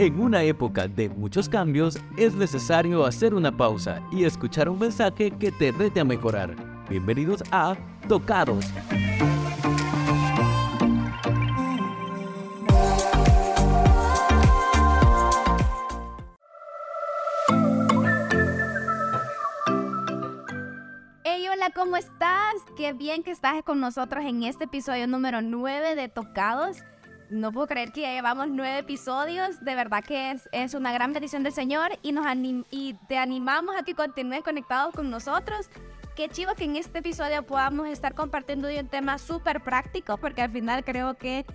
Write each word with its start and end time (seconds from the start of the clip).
En 0.00 0.18
una 0.18 0.42
época 0.44 0.88
de 0.88 1.10
muchos 1.10 1.46
cambios, 1.46 1.98
es 2.16 2.34
necesario 2.34 3.04
hacer 3.04 3.34
una 3.34 3.54
pausa 3.54 4.00
y 4.10 4.24
escuchar 4.24 4.70
un 4.70 4.78
mensaje 4.78 5.30
que 5.30 5.52
te 5.52 5.72
rete 5.72 6.00
a 6.00 6.04
mejorar. 6.04 6.56
Bienvenidos 6.88 7.44
a 7.52 7.76
Tocados. 8.08 8.64
Hey, 21.24 21.44
hola, 21.52 21.72
¿cómo 21.74 21.98
estás? 21.98 22.54
Qué 22.74 22.94
bien 22.94 23.22
que 23.22 23.32
estás 23.32 23.62
con 23.64 23.80
nosotros 23.80 24.24
en 24.24 24.44
este 24.44 24.64
episodio 24.64 25.06
número 25.06 25.42
9 25.42 25.94
de 25.94 26.08
Tocados. 26.08 26.78
No 27.30 27.52
puedo 27.52 27.68
creer 27.68 27.92
que 27.92 28.00
ya 28.02 28.12
llevamos 28.12 28.48
nueve 28.48 28.78
episodios. 28.78 29.64
De 29.64 29.76
verdad 29.76 30.02
que 30.02 30.32
es, 30.32 30.48
es 30.50 30.74
una 30.74 30.92
gran 30.92 31.12
bendición 31.12 31.44
del 31.44 31.52
Señor 31.52 31.92
y, 32.02 32.10
nos 32.10 32.26
anim- 32.26 32.66
y 32.70 32.94
te 33.08 33.18
animamos 33.18 33.76
a 33.76 33.84
que 33.84 33.94
continúes 33.94 34.42
conectado 34.42 34.90
con 34.90 35.10
nosotros. 35.10 35.70
Qué 36.16 36.28
chivo 36.28 36.54
que 36.56 36.64
en 36.64 36.74
este 36.74 36.98
episodio 36.98 37.44
podamos 37.44 37.88
estar 37.88 38.14
compartiendo 38.14 38.68
un 38.68 38.88
tema 38.88 39.16
súper 39.18 39.62
práctico, 39.62 40.16
porque 40.16 40.42
al 40.42 40.50
final 40.50 40.84
creo 40.84 41.14
que 41.14 41.46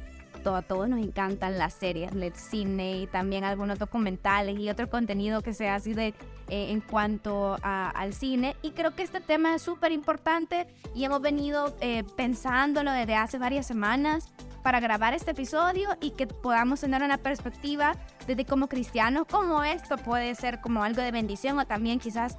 todo, 0.44 0.56
a 0.56 0.62
todos 0.62 0.88
nos 0.88 1.00
encantan 1.00 1.58
las 1.58 1.74
series, 1.74 2.14
el 2.14 2.34
cine 2.36 3.00
y 3.00 3.08
también 3.08 3.44
algunos 3.44 3.78
documentales 3.78 4.58
y 4.58 4.70
otro 4.70 4.90
contenido 4.90 5.42
que 5.42 5.54
sea 5.54 5.76
así 5.76 5.94
de 5.94 6.08
eh, 6.50 6.72
en 6.72 6.80
cuanto 6.82 7.58
al 7.62 8.14
cine. 8.14 8.56
Y 8.62 8.72
creo 8.72 8.96
que 8.96 9.04
este 9.04 9.20
tema 9.20 9.56
es 9.56 9.62
súper 9.62 9.92
importante 9.92 10.68
y 10.96 11.04
hemos 11.04 11.22
venido 11.22 11.76
eh, 11.82 12.04
pensándolo 12.16 12.92
desde 12.92 13.16
hace 13.16 13.38
varias 13.38 13.68
semanas 13.68 14.32
para 14.66 14.80
grabar 14.80 15.14
este 15.14 15.30
episodio 15.30 15.90
y 16.02 16.10
que 16.10 16.26
podamos 16.26 16.82
tener 16.82 17.04
una 17.04 17.20
perspectiva 17.20 17.96
desde 18.26 18.46
como 18.46 18.68
cristianos, 18.68 19.28
cómo 19.30 19.64
esto 19.64 19.96
puede 19.96 20.34
ser 20.34 20.60
como 20.60 20.84
algo 20.84 21.04
de 21.04 21.12
bendición 21.12 21.60
o 21.60 21.68
también 21.68 22.00
quizás 22.00 22.36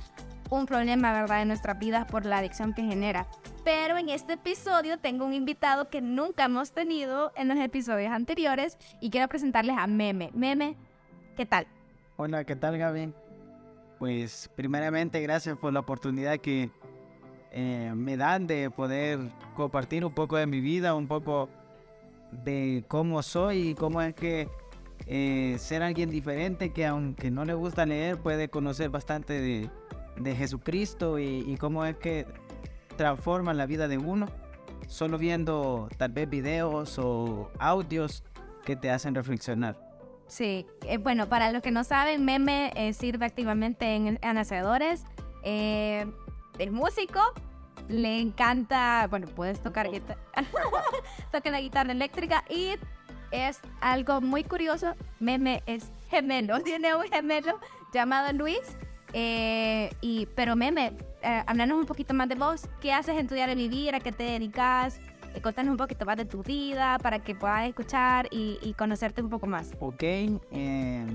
un 0.51 0.67
problema, 0.67 1.13
¿verdad?, 1.13 1.43
en 1.43 1.49
nuestras 1.49 1.79
vidas 1.79 2.05
por 2.07 2.27
la 2.27 2.39
adicción 2.39 2.75
que 2.75 2.83
genera. 2.83 3.29
Pero 3.63 3.97
en 3.97 4.09
este 4.09 4.33
episodio 4.33 4.99
tengo 4.99 5.25
un 5.25 5.35
invitado 5.35 5.89
que 5.89 6.01
nunca 6.01 6.47
hemos 6.47 6.73
tenido 6.73 7.31
en 7.37 7.47
los 7.47 7.59
episodios 7.59 8.11
anteriores 8.11 8.77
y 9.01 9.11
quiero 9.11 9.29
presentarles 9.29 9.79
a 9.79 9.87
Meme. 9.87 10.33
Meme, 10.35 10.75
¿qué 11.37 11.47
tal? 11.47 11.69
Hola, 12.17 12.43
¿qué 12.43 12.57
tal 12.57 12.77
Gaby? 12.77 13.13
Pues 14.01 14.51
primeramente 14.57 15.21
gracias 15.21 15.57
por 15.59 15.73
la 15.73 15.79
oportunidad 15.79 16.39
que 16.39 16.71
eh, 17.53 17.93
me 17.95 18.17
dan 18.17 18.49
de 18.49 18.69
poder 18.69 19.21
compartir 19.55 20.05
un 20.05 20.13
poco 20.13 20.37
de 20.37 20.49
mi 20.49 20.61
vida, 20.61 20.93
un 20.97 21.07
poco 21.07 21.49
de 22.45 22.85
cómo 22.89 23.23
soy 23.23 23.71
y 23.71 23.75
cómo 23.75 24.03
es 24.03 24.15
que 24.15 24.49
eh, 25.07 25.57
ser 25.59 25.83
alguien 25.83 26.11
diferente 26.11 26.73
que 26.73 26.87
aunque 26.87 27.31
no 27.31 27.45
le 27.45 27.55
gusta 27.55 27.87
leer 27.87 28.19
puede 28.19 28.49
conocer 28.49 28.91
bastante 28.91 29.41
de, 29.41 29.71
de 30.17 30.35
Jesucristo 30.35 31.19
y, 31.19 31.45
y 31.47 31.57
cómo 31.57 31.85
es 31.85 31.97
que 31.97 32.27
transforma 32.97 33.55
la 33.55 33.67
vida 33.67 33.89
de 33.89 33.99
uno 33.99 34.27
solo 34.87 35.19
viendo 35.19 35.89
tal 35.97 36.13
vez 36.13 36.29
videos 36.29 36.99
o 36.99 37.51
audios 37.59 38.23
que 38.65 38.77
te 38.77 38.91
hacen 38.91 39.15
reflexionar. 39.15 39.77
Sí, 40.27 40.67
eh, 40.83 40.99
bueno, 40.99 41.29
para 41.29 41.53
los 41.53 41.63
que 41.63 41.71
no 41.71 41.85
saben, 41.85 42.25
Meme 42.25 42.73
eh, 42.75 42.93
sirve 42.93 43.27
activamente 43.27 43.95
en, 43.95 44.19
en 44.21 44.39
Hacedores. 44.39 45.05
Eh, 45.45 46.07
es 46.59 46.73
músico, 46.73 47.21
le 47.89 48.21
encanta, 48.21 49.07
bueno, 49.09 49.27
puedes 49.29 49.61
tocar 49.63 49.91
guitarra, 49.91 50.21
toca 51.33 51.51
la 51.51 51.61
guitarra 51.61 51.93
eléctrica 51.93 52.45
y 52.49 52.71
es 53.31 53.61
algo 53.81 54.21
muy 54.21 54.45
curioso, 54.45 54.95
Meme 55.21 55.63
es 55.67 55.91
gemelo, 56.09 56.61
tiene 56.65 56.95
un 56.95 57.03
gemelo 57.05 57.59
llamado 57.93 58.33
Luis. 58.33 58.61
eh, 59.13 59.91
y, 60.01 60.27
pero 60.35 60.57
Meme, 60.57 60.93
eh, 61.23 61.43
háblanos 61.47 61.79
un 61.79 61.87
poquito 61.87 62.15
más 62.15 62.29
de 62.29 62.35
vos, 62.35 62.69
¿qué 62.81 62.93
haces 62.93 63.17
en 63.19 63.27
tu 63.29 63.35
diario 63.35 63.55
vivir? 63.57 63.95
¿A 63.95 64.01
qué 64.01 64.13
te 64.13 64.23
dedicas? 64.25 64.99
Eh, 65.35 65.41
Contanos 65.41 65.71
un 65.73 65.77
poquito 65.77 66.05
más 66.07 66.17
de 66.17 66.25
tu 66.25 66.43
vida 66.43 66.99
para 66.99 67.19
que 67.19 67.35
puedas 67.35 67.69
escuchar 67.69 68.29
y, 68.31 68.59
y 68.63 68.75
conocerte 68.75 69.23
un 69.23 69.29
poco 69.31 69.47
más. 69.47 69.73
Ok, 69.81 70.03
eh, 70.03 71.07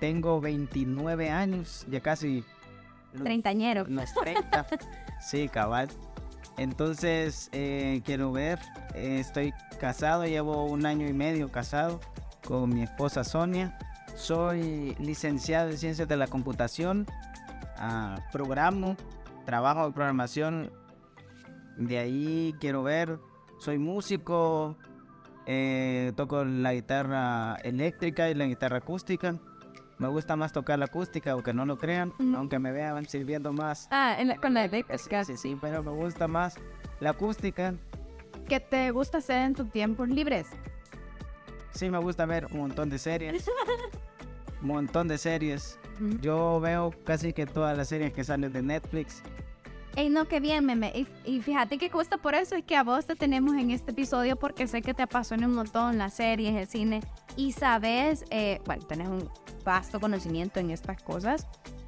tengo 0.00 0.40
29 0.40 1.30
años, 1.30 1.86
ya 1.88 2.00
casi 2.00 2.44
Treintañero. 3.22 3.84
los 3.88 4.12
30. 4.14 4.66
sí, 5.22 5.48
cabal. 5.48 5.88
Entonces, 6.58 7.48
eh, 7.52 8.02
quiero 8.04 8.32
ver, 8.32 8.58
eh, 8.94 9.18
estoy 9.20 9.54
casado, 9.80 10.26
llevo 10.26 10.66
un 10.66 10.84
año 10.84 11.08
y 11.08 11.12
medio 11.12 11.50
casado 11.50 12.00
con 12.46 12.68
mi 12.70 12.82
esposa 12.82 13.24
Sonia. 13.24 13.78
Soy 14.14 14.94
licenciado 14.98 15.70
en 15.70 15.78
Ciencias 15.78 16.06
de 16.06 16.16
la 16.16 16.26
Computación, 16.26 17.06
ah, 17.78 18.16
programo, 18.32 18.96
trabajo 19.46 19.86
de 19.86 19.92
programación. 19.92 20.70
De 21.78 21.98
ahí 21.98 22.54
quiero 22.60 22.82
ver, 22.82 23.18
soy 23.58 23.78
músico, 23.78 24.76
eh, 25.46 26.12
toco 26.16 26.44
la 26.44 26.74
guitarra 26.74 27.56
eléctrica 27.62 28.28
y 28.28 28.34
la 28.34 28.44
guitarra 28.44 28.78
acústica. 28.78 29.36
Me 29.98 30.08
gusta 30.08 30.34
más 30.36 30.52
tocar 30.52 30.78
la 30.78 30.86
acústica, 30.86 31.32
aunque 31.32 31.52
no 31.54 31.64
lo 31.66 31.78
crean, 31.78 32.12
Ujú. 32.18 32.36
aunque 32.36 32.58
me 32.58 32.72
vean 32.72 33.06
sirviendo 33.06 33.52
más. 33.52 33.88
Ah, 33.90 34.16
en 34.18 34.28
la- 34.28 34.36
con 34.36 34.54
la 34.54 34.66
de 34.68 34.84
Sí, 35.24 35.36
sí, 35.36 35.56
pero 35.60 35.82
me 35.82 35.90
gusta 35.92 36.26
más 36.28 36.56
la 37.00 37.10
acústica. 37.10 37.74
¿Qué 38.48 38.58
te 38.60 38.90
gusta 38.90 39.18
hacer 39.18 39.42
en 39.42 39.54
tus 39.54 39.70
tiempos 39.70 40.08
libres? 40.08 40.48
Sí, 41.70 41.88
me 41.88 41.98
gusta 41.98 42.26
ver 42.26 42.46
un 42.52 42.58
montón 42.58 42.90
de 42.90 42.98
series. 42.98 43.48
Un 44.60 44.66
montón 44.68 45.08
de 45.08 45.18
series. 45.18 45.78
Ujú. 46.00 46.18
Yo 46.20 46.60
veo 46.60 46.92
casi 47.04 47.32
que 47.32 47.46
todas 47.46 47.76
las 47.76 47.88
series 47.88 48.12
que 48.12 48.24
salen 48.24 48.52
de 48.52 48.62
Netflix. 48.62 49.22
Ey, 49.94 50.08
no, 50.08 50.26
qué 50.26 50.40
bien, 50.40 50.64
meme. 50.64 50.90
Y, 50.94 51.06
y 51.30 51.42
fíjate 51.42 51.76
que 51.76 51.90
justo 51.90 52.16
por 52.18 52.34
eso 52.34 52.56
es 52.56 52.64
que 52.64 52.76
a 52.76 52.82
vos 52.82 53.04
te 53.06 53.14
tenemos 53.14 53.54
en 53.54 53.70
este 53.70 53.90
episodio 53.90 54.36
porque 54.36 54.66
sé 54.66 54.80
que 54.80 54.94
te 54.94 55.02
apasiona 55.02 55.46
un 55.46 55.54
montón 55.54 55.98
las 55.98 56.14
series, 56.14 56.54
el 56.56 56.66
cine 56.66 57.00
y 57.36 57.52
sabes, 57.52 58.24
eh, 58.30 58.60
bueno, 58.64 58.84
tenés 58.86 59.08
un 59.08 59.28
vasto 59.62 60.00
conocimiento 60.00 60.60
en 60.60 60.70
estas 60.70 61.02
cosas, 61.02 61.46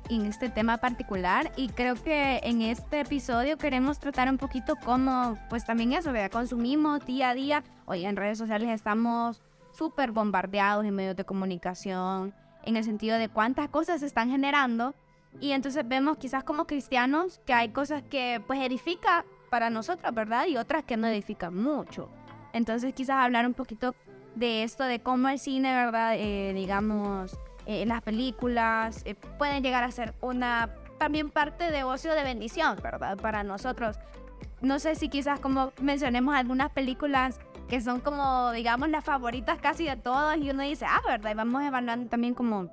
en 0.08 0.26
este 0.26 0.48
tema 0.48 0.78
particular 0.78 1.52
y 1.56 1.68
creo 1.68 1.94
que 1.94 2.40
en 2.42 2.62
este 2.62 3.00
episodio 3.00 3.56
queremos 3.56 3.98
tratar 3.98 4.28
un 4.28 4.38
poquito 4.38 4.74
cómo, 4.84 5.38
pues 5.48 5.64
también 5.64 5.92
eso, 5.92 6.12
¿verdad? 6.12 6.30
Consumimos 6.30 7.04
día 7.06 7.30
a 7.30 7.34
día. 7.34 7.64
Hoy 7.86 8.04
en 8.04 8.16
redes 8.16 8.38
sociales 8.38 8.68
estamos 8.70 9.42
súper 9.72 10.12
bombardeados 10.12 10.84
en 10.84 10.94
medios 10.94 11.16
de 11.16 11.24
comunicación, 11.24 12.34
en 12.64 12.76
el 12.76 12.84
sentido 12.84 13.18
de 13.18 13.28
cuántas 13.28 13.68
cosas 13.68 14.00
se 14.00 14.06
están 14.06 14.30
generando 14.30 14.94
y 15.40 15.52
entonces 15.52 15.86
vemos 15.86 16.16
quizás 16.18 16.44
como 16.44 16.66
cristianos 16.66 17.40
que 17.44 17.54
hay 17.54 17.70
cosas 17.70 18.02
que 18.02 18.42
pues 18.46 18.60
edifica 18.60 19.24
para 19.50 19.70
nosotros, 19.70 20.14
¿verdad? 20.14 20.46
Y 20.46 20.56
otras 20.56 20.84
que 20.84 20.96
no 20.96 21.06
edifican 21.06 21.56
mucho. 21.56 22.08
Entonces 22.52 22.94
quizás 22.94 23.16
hablar 23.16 23.46
un 23.46 23.54
poquito 23.54 23.94
de 24.34 24.62
esto, 24.62 24.84
de 24.84 25.00
cómo 25.00 25.28
el 25.28 25.38
cine, 25.38 25.74
¿verdad? 25.74 26.14
Eh, 26.16 26.52
digamos, 26.54 27.38
eh, 27.66 27.86
las 27.86 28.02
películas 28.02 29.02
eh, 29.04 29.14
pueden 29.38 29.62
llegar 29.62 29.84
a 29.84 29.90
ser 29.90 30.14
una 30.20 30.70
también 30.98 31.30
parte 31.30 31.70
de 31.70 31.84
ocio 31.84 32.14
de 32.14 32.22
bendición, 32.22 32.78
¿verdad? 32.82 33.16
Para 33.16 33.42
nosotros. 33.42 33.98
No 34.60 34.78
sé 34.78 34.94
si 34.94 35.08
quizás 35.08 35.40
como 35.40 35.72
mencionemos 35.80 36.34
algunas 36.34 36.70
películas 36.70 37.40
que 37.68 37.80
son 37.80 38.00
como, 38.00 38.52
digamos, 38.52 38.88
las 38.88 39.04
favoritas 39.04 39.58
casi 39.60 39.84
de 39.86 39.96
todos 39.96 40.36
y 40.36 40.50
uno 40.50 40.62
dice, 40.62 40.86
ah, 40.88 41.00
¿verdad? 41.06 41.30
Y 41.30 41.34
vamos 41.34 41.62
evaluando 41.62 42.08
también 42.08 42.34
como, 42.34 42.68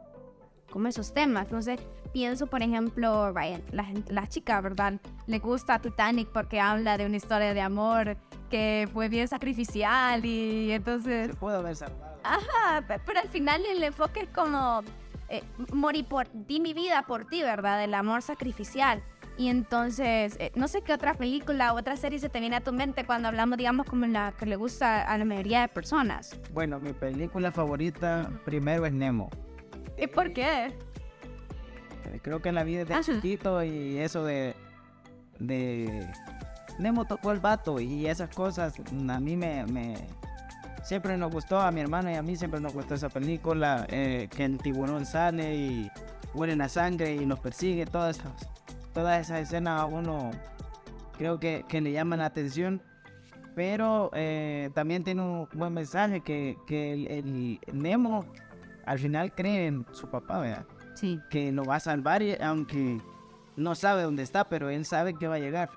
como 0.70 0.88
esos 0.88 1.14
temas. 1.14 1.46
Entonces, 1.46 1.80
pienso, 2.14 2.48
por 2.48 2.62
ejemplo, 2.62 3.32
Ryan, 3.32 3.64
la, 3.72 3.88
la 4.10 4.28
chica, 4.28 4.60
¿verdad? 4.62 4.94
Le 5.28 5.40
gusta 5.40 5.80
Titanic 5.80 6.30
porque 6.30 6.60
habla 6.60 6.98
de 6.98 7.06
una 7.06 7.18
historia 7.18 7.54
de 7.54 7.62
amor 7.62 8.18
que 8.50 8.90
fue 8.94 9.08
bien 9.10 9.28
sacrificial 9.28 10.26
y 10.26 10.72
entonces... 10.72 11.32
Se 11.32 11.34
puede 11.36 11.58
haber 11.58 11.76
salvado. 11.76 12.11
Ajá, 12.24 12.86
pe- 12.88 13.00
pero 13.06 13.20
al 13.20 13.30
final 13.30 13.62
el 13.66 13.84
enfoque 13.84 14.22
es 14.22 14.30
como 14.30 14.82
eh, 15.30 15.44
morir 15.74 16.06
por 16.06 16.28
ti, 16.28 16.60
mi 16.60 16.74
vida 16.74 17.04
por 17.08 17.26
ti, 17.26 17.42
¿verdad? 17.42 17.84
El 17.84 17.94
amor 17.94 18.22
sacrificial. 18.22 19.02
Y 19.38 19.48
entonces, 19.48 20.36
eh, 20.40 20.52
no 20.56 20.68
sé 20.68 20.82
qué 20.82 20.94
otra 20.94 21.14
película 21.16 21.74
o 21.74 21.78
otra 21.80 21.96
serie 21.96 22.20
se 22.20 22.30
te 22.30 22.40
viene 22.40 22.58
a 22.58 22.62
tu 22.62 22.74
mente 22.74 23.06
cuando 23.06 23.28
hablamos, 23.30 23.58
digamos, 23.58 23.88
como 23.88 24.06
la 24.06 24.34
que 24.38 24.46
le 24.46 24.56
gusta 24.56 25.02
a 25.04 25.18
la 25.18 25.26
mayoría 25.26 25.62
de 25.62 25.68
personas. 25.70 26.38
Bueno, 26.54 26.80
mi 26.80 26.94
película 26.94 27.52
favorita 27.52 28.30
primero 28.46 28.86
es 28.86 28.94
Nemo. 28.94 29.30
¿Y 29.98 30.06
por 30.08 30.34
qué? 30.34 30.66
Eh, 32.06 32.20
Creo 32.22 32.42
que 32.42 32.52
la 32.52 32.64
vi 32.64 32.76
desde 32.76 32.94
Ajá. 32.94 33.04
chiquito 33.04 33.64
y 33.64 33.98
eso 34.00 34.24
de, 34.26 34.54
de 35.40 36.08
Nemo 36.78 37.06
tocó 37.06 37.32
el 37.32 37.40
vato 37.40 37.80
y 37.80 38.08
esas 38.08 38.30
cosas 38.36 38.76
a 38.80 39.20
mí 39.20 39.38
me, 39.38 39.66
me- 39.66 40.08
siempre 40.84 41.18
nos 41.18 41.32
gustó, 41.32 41.60
a 41.60 41.72
mi 41.72 41.82
hermana 41.82 42.12
y 42.14 42.16
a 42.16 42.22
mí 42.22 42.36
siempre 42.36 42.60
nos 42.60 42.74
gustó 42.74 42.96
esa 42.96 43.10
película, 43.10 43.86
eh, 43.90 44.28
que 44.36 44.46
el 44.46 44.58
tiburón 44.58 45.06
sale 45.06 45.56
y 45.56 45.92
huele 46.34 46.62
a 46.64 46.70
sangre 46.70 47.16
y 47.16 47.26
nos 47.26 47.40
persigue, 47.40 47.86
todas 47.86 48.18
esas, 48.20 48.32
todas 48.94 49.22
esas 49.22 49.42
escenas 49.42 49.82
a 49.82 49.86
uno 49.86 50.32
creo 51.18 51.40
que, 51.40 51.66
que 51.68 51.82
le 51.82 51.92
llaman 51.92 52.20
la 52.20 52.26
atención. 52.26 52.82
Pero 53.54 54.12
eh, 54.14 54.70
también 54.74 55.04
tiene 55.04 55.22
un 55.22 55.48
buen 55.54 55.74
mensaje 55.74 56.22
que, 56.22 56.56
que 56.66 56.94
el, 56.94 57.08
el 57.68 57.82
Nemo 57.82 58.26
al 58.86 58.98
final 58.98 59.34
cree 59.36 59.68
en 59.68 59.86
su 59.92 60.10
papá, 60.10 60.40
¿verdad? 60.40 60.66
Sí. 60.96 61.20
Que 61.30 61.52
lo 61.52 61.66
va 61.66 61.76
a 61.76 61.80
salvar, 61.82 62.22
y- 62.22 62.36
aunque 62.42 63.02
no 63.58 63.76
sabe 63.76 64.04
dónde 64.04 64.24
está, 64.24 64.48
pero 64.48 64.70
él 64.70 64.86
sabe 64.86 65.16
que 65.16 65.28
va 65.28 65.36
a 65.36 65.40
llegar. 65.40 65.70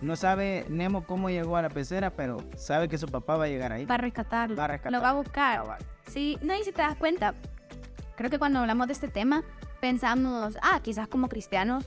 No 0.00 0.14
sabe 0.14 0.64
Nemo 0.68 1.04
cómo 1.04 1.28
llegó 1.28 1.56
a 1.56 1.62
la 1.62 1.70
pecera, 1.70 2.10
pero 2.10 2.38
sabe 2.56 2.88
que 2.88 2.98
su 2.98 3.06
papá 3.06 3.36
va 3.36 3.44
a 3.44 3.48
llegar 3.48 3.72
ahí. 3.72 3.84
Va 3.84 3.96
a 3.96 3.98
rescatarlo. 3.98 4.56
Va 4.56 4.64
a 4.64 4.68
rescatar. 4.68 4.92
Lo 4.92 5.00
va 5.00 5.10
a 5.10 5.14
buscar. 5.14 5.78
Sí, 6.06 6.38
no, 6.42 6.54
y 6.54 6.62
si 6.62 6.72
te 6.72 6.82
das 6.82 6.96
cuenta, 6.96 7.34
creo 8.16 8.30
que 8.30 8.38
cuando 8.38 8.60
hablamos 8.60 8.86
de 8.86 8.92
este 8.92 9.08
tema, 9.08 9.42
pensamos, 9.80 10.56
ah, 10.62 10.80
quizás 10.82 11.08
como 11.08 11.28
cristianos 11.28 11.84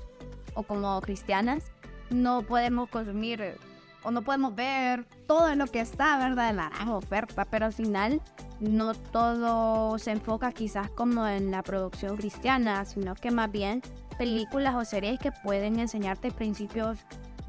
o 0.53 0.63
como 0.63 0.99
cristianas, 1.01 1.71
no 2.09 2.41
podemos 2.41 2.89
consumir 2.89 3.55
o 4.03 4.11
no 4.11 4.21
podemos 4.23 4.55
ver 4.55 5.05
todo 5.27 5.55
lo 5.55 5.67
que 5.67 5.79
está, 5.79 6.17
¿verdad? 6.17 6.49
En 6.49 6.57
la 6.57 6.69
gran 6.69 6.89
oferta, 6.89 7.45
pero 7.45 7.67
al 7.67 7.73
final 7.73 8.21
no 8.59 8.93
todo 8.93 9.97
se 9.99 10.11
enfoca 10.11 10.51
quizás 10.51 10.89
como 10.89 11.27
en 11.27 11.51
la 11.51 11.63
producción 11.63 12.17
cristiana, 12.17 12.83
sino 12.85 13.15
que 13.15 13.31
más 13.31 13.51
bien 13.51 13.81
películas 14.17 14.75
o 14.75 14.85
series 14.85 15.19
que 15.19 15.31
pueden 15.31 15.79
enseñarte 15.79 16.31
principios 16.31 16.99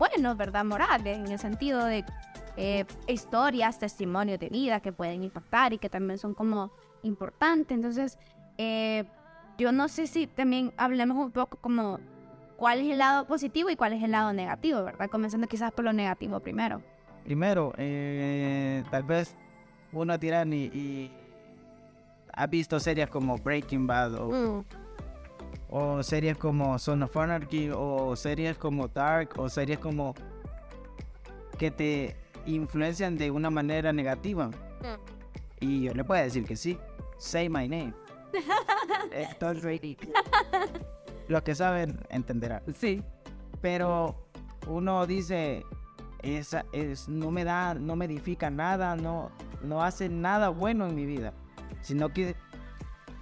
buenos, 0.03 0.37
¿verdad? 0.37 0.65
Morales, 0.65 1.17
en 1.17 1.31
el 1.31 1.39
sentido 1.39 1.85
de 1.85 2.05
eh, 2.57 2.85
historias, 3.07 3.79
testimonios 3.79 4.41
de 4.41 4.49
vida 4.49 4.81
que 4.81 4.93
pueden 4.93 5.23
impactar 5.23 5.73
y 5.73 5.79
que 5.79 5.89
también 5.89 6.19
son 6.19 6.35
como 6.35 6.73
importantes. 7.05 7.77
Entonces, 7.77 8.19
eh, 8.59 9.05
yo 9.59 9.71
no 9.71 9.87
sé 9.87 10.09
si 10.09 10.27
también 10.27 10.73
hablemos 10.77 11.17
un 11.17 11.31
poco 11.31 11.57
como 11.59 12.01
cuál 12.57 12.81
es 12.81 12.91
el 12.91 12.99
lado 12.99 13.29
positivo 13.29 13.71
y 13.71 13.77
cuál 13.77 13.93
es 13.93 14.03
el 14.03 14.11
lado 14.11 14.33
negativo, 14.33 14.83
¿verdad? 14.83 15.09
Comenzando 15.09 15.47
quizás 15.47 15.71
por 15.71 15.85
lo 15.85 15.93
negativo 15.93 16.41
primero. 16.41 16.83
Primero, 17.23 17.73
eh, 17.79 18.83
tal 18.91 19.05
vez 19.05 19.37
uno 19.93 20.19
dirá 20.19 20.45
y, 20.45 20.65
y 20.75 21.13
ha 22.33 22.49
visto 22.49 22.81
series 22.81 23.09
como 23.09 23.39
Breaking 23.39 23.87
Bad 23.87 24.15
o, 24.15 24.65
o 25.75 26.03
series 26.03 26.37
como 26.37 26.79
Son 26.79 27.03
of 27.03 27.17
Anarchy 27.17 27.71
o 27.75 28.15
series 28.15 28.59
como 28.59 28.89
Dark 28.89 29.31
o 29.39 29.49
series 29.49 29.79
como 29.79 30.15
que 31.59 31.71
te 31.71 32.15
influencian 32.45 33.17
de 33.17 33.31
una 33.31 33.49
manera 33.49 33.91
negativa. 33.91 34.51
Y 35.61 35.85
yo 35.85 35.95
le 35.95 36.05
puedo 36.05 36.23
decir 36.23 36.45
que 36.45 36.57
sí. 36.57 36.79
Say 37.17 37.49
my 37.49 37.67
name. 37.69 37.95
Entonces, 39.13 39.81
los 41.29 41.43
que 41.43 41.55
saben 41.55 41.99
entenderán. 42.11 42.63
Sí. 42.79 43.03
Pero 43.63 44.27
uno 44.67 45.07
dice, 45.07 45.65
esa 46.23 46.67
es, 46.73 47.09
no 47.09 47.31
me 47.31 47.45
da, 47.45 47.73
no 47.73 47.97
me 47.97 48.05
edifica 48.05 48.51
nada, 48.51 48.95
no, 48.95 49.31
no 49.63 49.83
hace 49.83 50.11
nada 50.11 50.51
bueno 50.51 50.87
en 50.87 50.95
mi 50.95 51.07
vida, 51.07 51.33
sino 51.81 52.11
que 52.11 52.35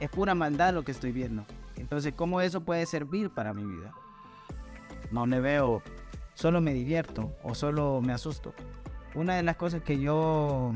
es 0.00 0.11
pura 0.11 0.35
maldad 0.35 0.75
lo 0.75 0.82
que 0.82 0.91
estoy 0.91 1.12
viendo. 1.12 1.44
Entonces, 1.80 2.12
¿cómo 2.14 2.40
eso 2.40 2.60
puede 2.62 2.86
servir 2.86 3.30
para 3.30 3.52
mi 3.52 3.64
vida? 3.64 3.92
No 5.10 5.26
me 5.26 5.40
veo, 5.40 5.82
solo 6.34 6.60
me 6.60 6.72
divierto 6.72 7.34
o 7.42 7.54
solo 7.54 8.00
me 8.02 8.12
asusto. 8.12 8.54
Una 9.14 9.34
de 9.34 9.42
las 9.42 9.56
cosas 9.56 9.82
que 9.82 9.98
yo 9.98 10.72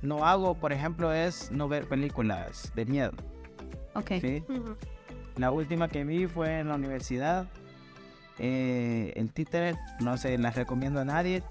no 0.00 0.24
hago, 0.24 0.54
por 0.54 0.72
ejemplo, 0.72 1.12
es 1.12 1.50
no 1.50 1.68
ver 1.68 1.86
películas 1.86 2.72
de 2.74 2.86
miedo. 2.86 3.12
Ok. 3.94 4.12
¿sí? 4.20 4.44
La 5.36 5.50
última 5.50 5.88
que 5.88 6.04
vi 6.04 6.26
fue 6.26 6.60
en 6.60 6.68
la 6.68 6.76
universidad. 6.76 7.46
Eh, 8.38 9.12
el 9.16 9.32
títere, 9.32 9.76
no 10.00 10.16
se 10.16 10.38
las 10.38 10.54
recomiendo 10.54 11.00
a 11.00 11.04
nadie. 11.04 11.42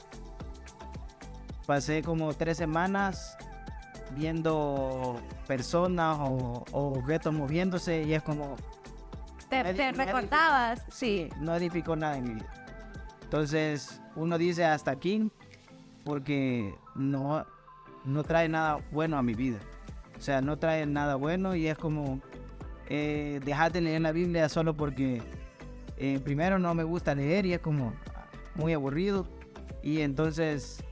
Pasé 1.65 2.01
como 2.01 2.33
tres 2.33 2.57
semanas 2.57 3.37
viendo 4.15 5.19
personas 5.47 6.17
o, 6.19 6.65
o 6.71 6.93
objetos 6.99 7.33
moviéndose 7.33 8.03
y 8.03 8.13
es 8.13 8.23
como, 8.23 8.55
¿Te, 9.49 9.63
recordabas? 9.91 10.83
sí, 10.89 11.29
no 11.39 11.55
edificó 11.55 11.95
nada 11.95 12.17
en 12.17 12.23
mi 12.23 12.33
vida. 12.35 12.53
Entonces 13.23 14.01
uno 14.15 14.37
dice 14.37 14.65
hasta 14.65 14.91
aquí 14.91 15.29
porque 16.03 16.73
no, 16.95 17.45
no 18.05 18.23
trae 18.23 18.49
nada 18.49 18.79
bueno 18.91 19.17
a 19.17 19.23
mi 19.23 19.33
vida. 19.33 19.59
O 20.17 20.21
sea, 20.21 20.41
no 20.41 20.57
trae 20.57 20.85
nada 20.85 21.15
bueno 21.15 21.55
y 21.55 21.67
es 21.67 21.77
como 21.77 22.19
eh, 22.89 23.39
dejar 23.43 23.71
de 23.71 23.81
leer 23.81 24.01
la 24.01 24.11
Biblia 24.11 24.49
solo 24.49 24.73
porque 24.73 25.21
eh, 25.97 26.19
primero 26.23 26.59
no 26.59 26.73
me 26.73 26.83
gusta 26.83 27.13
leer 27.15 27.45
y 27.45 27.53
es 27.53 27.59
como 27.59 27.93
muy 28.55 28.73
aburrido. 28.73 29.27
Y 29.83 30.01
entonces, 30.01 30.83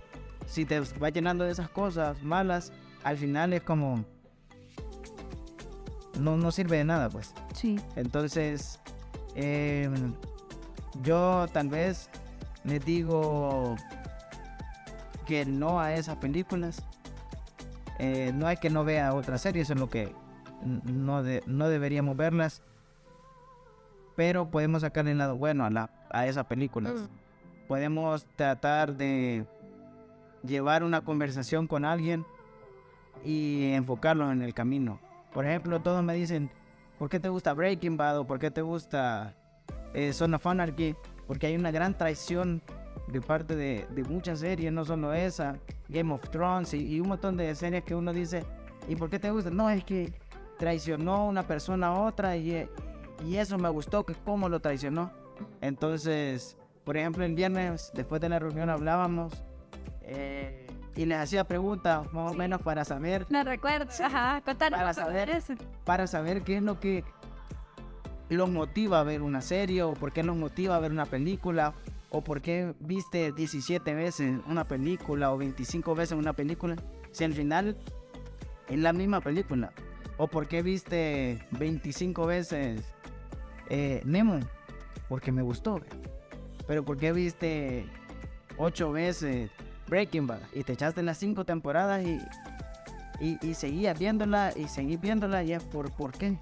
si 0.45 0.65
te 0.65 0.79
vas 0.79 1.13
llenando 1.13 1.43
de 1.43 1.51
esas 1.51 1.69
cosas 1.69 2.21
malas, 2.23 2.71
al 3.05 3.17
final 3.17 3.53
es 3.53 3.61
como... 3.63 4.03
No, 6.19 6.37
no 6.37 6.51
sirve 6.51 6.77
de 6.77 6.83
nada, 6.85 7.09
pues. 7.09 7.33
Sí. 7.53 7.79
Entonces, 7.95 8.79
em, 9.35 10.13
yo 11.03 11.45
tal 11.53 11.67
vez 11.69 12.09
les 12.63 12.83
digo 12.85 13.75
que 15.25 15.45
no 15.45 15.79
a 15.79 15.93
esas 15.93 16.15
películas. 16.17 16.81
Eh, 17.99 18.31
no 18.33 18.47
hay 18.47 18.57
que 18.57 18.69
no 18.69 18.83
vea 18.83 19.13
otras 19.13 19.41
series, 19.41 19.69
en 19.69 19.79
lo 19.79 19.89
que 19.89 20.13
no, 20.63 21.21
de- 21.21 21.43
no 21.45 21.67
deberíamos 21.69 22.15
verlas. 22.17 22.61
Pero 24.15 24.49
podemos 24.49 24.81
sacar 24.81 25.07
el 25.07 25.17
lado 25.17 25.35
bueno 25.35 25.65
a, 25.65 25.69
la, 25.69 25.89
a 26.09 26.25
esas 26.27 26.45
películas. 26.45 26.93
Podemos 27.67 28.25
tratar 28.37 28.95
de 28.95 29.45
llevar 30.43 30.83
una 30.83 31.01
conversación 31.01 31.67
con 31.67 31.83
alguien 31.83 32.25
y 33.25 33.73
enfocarlos 33.73 34.31
en 34.31 34.41
el 34.41 34.53
camino. 34.53 34.99
Por 35.33 35.45
ejemplo, 35.45 35.81
todos 35.81 36.03
me 36.03 36.13
dicen, 36.13 36.49
¿por 36.97 37.09
qué 37.09 37.19
te 37.19 37.29
gusta 37.29 37.53
Breaking 37.53 37.97
Bad 37.97 38.19
o 38.19 38.27
por 38.27 38.39
qué 38.39 38.51
te 38.51 38.61
gusta 38.61 39.33
eh, 39.93 40.13
Son 40.13 40.33
of 40.33 40.45
Anarchy? 40.45 40.95
Porque 41.27 41.47
hay 41.47 41.55
una 41.55 41.71
gran 41.71 41.97
traición 41.97 42.61
de 43.07 43.21
parte 43.21 43.55
de, 43.55 43.85
de 43.89 44.03
muchas 44.03 44.39
series, 44.39 44.71
no 44.71 44.85
solo 44.85 45.13
esa, 45.13 45.57
Game 45.89 46.13
of 46.13 46.29
Thrones 46.29 46.73
y, 46.73 46.95
y 46.95 46.99
un 46.99 47.09
montón 47.09 47.35
de 47.37 47.53
series 47.55 47.83
que 47.83 47.95
uno 47.95 48.13
dice, 48.13 48.43
¿y 48.87 48.95
por 48.95 49.09
qué 49.09 49.19
te 49.19 49.31
gusta? 49.31 49.49
No, 49.49 49.69
es 49.69 49.83
que 49.83 50.13
traicionó 50.57 51.27
una 51.27 51.43
persona 51.43 51.87
a 51.87 52.01
otra 52.01 52.37
y, 52.37 52.51
eh, 52.51 52.69
y 53.25 53.35
eso 53.37 53.57
me 53.57 53.69
gustó, 53.69 54.05
que 54.05 54.13
cómo 54.13 54.49
lo 54.49 54.59
traicionó. 54.59 55.11
Entonces, 55.61 56.57
por 56.83 56.97
ejemplo, 56.97 57.25
el 57.25 57.33
viernes, 57.33 57.91
después 57.93 58.21
de 58.21 58.29
la 58.29 58.39
reunión, 58.39 58.69
hablábamos 58.69 59.33
eh, 60.01 60.67
y 60.95 61.05
les 61.05 61.17
hacía 61.17 61.43
preguntas 61.43 62.11
más 62.13 62.31
o 62.31 62.35
menos 62.35 62.61
para 62.61 62.85
saber 62.85 63.25
No 63.29 63.43
recuerdo. 63.43 63.91
Ajá, 64.03 64.41
contanos. 64.41 64.79
Para 64.79 64.93
saber. 64.93 65.43
para 65.83 66.07
saber 66.07 66.43
qué 66.43 66.57
es 66.57 66.63
lo 66.63 66.79
que 66.79 67.03
los 68.29 68.49
motiva 68.49 69.01
a 69.01 69.03
ver 69.03 69.21
una 69.21 69.41
serie 69.41 69.83
o 69.83 69.93
por 69.93 70.11
qué 70.11 70.23
los 70.23 70.35
motiva 70.35 70.75
a 70.75 70.79
ver 70.79 70.91
una 70.91 71.05
película 71.05 71.73
o 72.09 72.23
por 72.23 72.41
qué 72.41 72.73
viste 72.79 73.31
17 73.31 73.93
veces 73.93 74.39
una 74.47 74.67
película 74.67 75.31
o 75.31 75.37
25 75.37 75.93
veces 75.95 76.17
una 76.17 76.33
película 76.33 76.75
si 77.11 77.23
al 77.23 77.33
final 77.33 77.77
es 78.67 78.79
la 78.79 78.93
misma 78.93 79.21
película 79.21 79.73
o 80.17 80.27
por 80.27 80.47
qué 80.47 80.63
viste 80.63 81.45
25 81.51 82.25
veces 82.25 82.81
eh, 83.69 84.01
Nemo 84.05 84.39
porque 85.07 85.31
me 85.31 85.43
gustó 85.43 85.79
pero 86.67 86.83
por 86.83 86.97
qué 86.97 87.11
viste 87.11 87.85
8 88.57 88.91
veces 88.91 89.51
Breaking 89.87 90.27
Bad 90.27 90.39
y 90.53 90.63
te 90.63 90.73
echaste 90.73 91.01
las 91.03 91.17
5 91.17 91.45
temporadas 91.45 92.03
y 92.05 92.19
y, 93.19 93.37
y 93.45 93.53
seguía 93.53 93.93
viéndola 93.93 94.51
y 94.55 94.67
seguí 94.67 94.97
viéndola 94.97 95.43
y 95.43 95.53
es 95.53 95.63
por, 95.63 95.91
por 95.91 96.11
qué. 96.11 96.37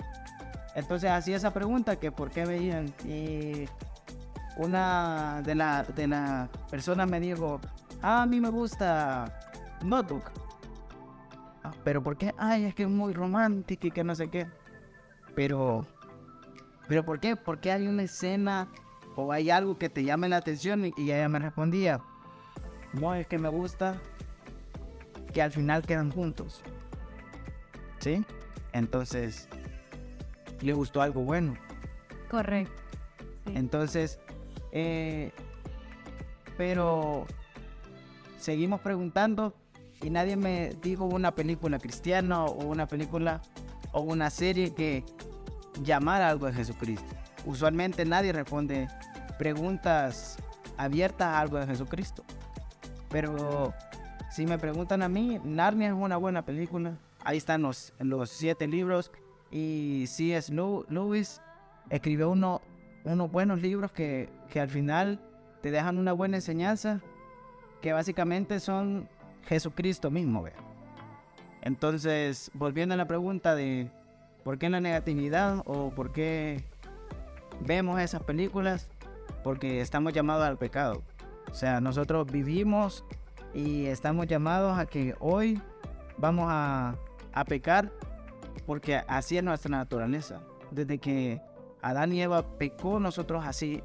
Entonces 0.76 1.10
hacía 1.12 1.38
esa 1.38 1.54
pregunta 1.54 1.98
que 1.98 2.12
por 2.12 2.32
qué 2.32 2.46
veían 2.46 2.92
y 3.06 3.66
una 4.58 5.42
de 5.44 5.56
las 5.56 5.96
de 5.96 6.08
la 6.08 6.50
personas 6.70 7.08
me 7.10 7.20
dijo, 7.20 7.60
"Ah, 8.02 8.24
a 8.24 8.26
mí 8.26 8.40
me 8.40 8.50
gusta 8.50 9.40
Notebook. 9.84 10.32
"Ah, 11.64 11.72
pero 11.84 12.02
¿por 12.02 12.18
qué? 12.18 12.34
Ay, 12.38 12.66
es 12.66 12.76
que 12.76 12.84
es 12.84 12.90
muy 12.90 13.14
romántico 13.14 13.88
y 13.88 13.92
que 13.92 14.04
no 14.04 14.16
sé 14.16 14.30
qué. 14.30 14.48
Pero, 15.36 15.86
pero 16.88 17.04
¿por 17.06 17.20
qué? 17.20 17.36
Porque 17.36 17.72
hay 17.72 17.88
una 17.88 18.04
escena 18.04 18.68
o 19.16 19.32
hay 19.32 19.50
algo 19.52 19.78
que 19.78 19.90
te 19.90 20.04
llame 20.04 20.28
la 20.30 20.38
atención 20.38 20.86
y, 20.86 20.94
y 20.98 21.12
ella 21.12 21.30
me 21.30 21.40
respondía, 21.40 22.00
no, 22.94 23.14
es 23.16 23.28
que 23.28 23.38
me 23.38 23.50
gusta 23.50 24.00
que 25.34 25.42
al 25.42 25.52
final 25.52 25.84
quedan 25.84 26.12
juntos. 26.12 26.62
¿Sí? 28.00 28.24
Entonces, 28.72 29.48
le 30.62 30.74
gustó 30.74 31.02
algo 31.02 31.22
bueno. 31.22 31.56
Correcto. 32.30 32.82
Sí. 33.46 33.54
Entonces, 33.56 34.20
eh, 34.72 35.32
pero 36.58 37.26
seguimos 38.38 38.82
preguntando 38.82 39.54
y 40.02 40.10
nadie 40.10 40.36
me 40.36 40.72
dijo 40.82 41.06
una 41.06 41.34
película 41.34 41.80
cristiana 41.80 42.46
o 42.46 42.66
una 42.66 42.88
película 42.88 43.42
o 43.92 44.02
una 44.02 44.30
serie 44.30 44.74
que 44.74 45.04
llamara 45.82 46.30
algo 46.30 46.48
de 46.48 46.54
Jesucristo. 46.54 47.16
Usualmente 47.46 48.06
nadie 48.06 48.34
responde 48.34 48.88
preguntas 49.38 50.38
abiertas 50.78 51.28
a 51.28 51.40
algo 51.40 51.58
de 51.58 51.68
Jesucristo. 51.68 52.24
Pero 53.14 53.74
si 54.30 54.46
me 54.46 54.58
preguntan 54.58 55.02
a 55.04 55.08
mí, 55.08 55.40
Narnia 55.46 55.88
es 55.88 55.94
una 55.94 56.18
buena 56.18 56.44
película. 56.44 56.98
ahí 57.24 57.38
están 57.38 57.62
los, 57.62 57.94
los 58.00 58.30
siete 58.30 58.68
libros. 58.68 59.10
Y 59.52 60.06
C.S. 60.08 60.52
Lew- 60.52 60.86
Lewis 60.90 61.40
escribió 61.92 62.32
uno, 62.32 62.60
unos 63.06 63.32
buenos 63.32 63.62
libros 63.62 63.92
que, 63.92 64.30
que 64.50 64.60
al 64.60 64.70
final 64.70 65.20
te 65.62 65.70
dejan 65.72 65.98
una 66.00 66.12
buena 66.12 66.38
enseñanza, 66.38 67.00
que 67.82 67.94
básicamente 67.94 68.60
son 68.60 69.08
Jesucristo 69.46 70.10
mismo. 70.10 70.42
¿ve? 70.44 70.54
Entonces, 71.62 72.50
volviendo 72.56 72.96
a 72.96 72.98
la 72.98 73.06
pregunta 73.08 73.54
de 73.56 73.90
por 74.44 74.58
qué 74.58 74.70
la 74.70 74.82
negatividad 74.82 75.62
o 75.66 75.92
por 75.92 76.12
qué 76.12 76.64
vemos 77.62 78.02
esas 78.02 78.24
películas, 78.24 78.90
porque 79.44 79.82
estamos 79.82 80.14
llamados 80.14 80.46
al 80.46 80.58
pecado. 80.58 81.04
O 81.52 81.54
sea, 81.54 81.82
nosotros 81.82 82.32
vivimos 82.32 83.06
y 83.54 83.86
estamos 83.86 84.28
llamados 84.28 84.78
a 84.78 84.86
que 84.86 85.16
hoy 85.20 85.62
vamos 86.18 86.48
a, 86.50 86.96
a 87.34 87.46
pecar 87.46 87.92
porque 88.66 88.98
así 89.08 89.38
es 89.38 89.44
nuestra 89.44 89.72
naturaleza. 89.72 90.42
Desde 90.72 90.98
que 90.98 91.42
Adán 91.82 92.14
y 92.14 92.22
Eva 92.22 92.44
pecó, 92.58 93.00
nosotros 93.00 93.44
así. 93.46 93.84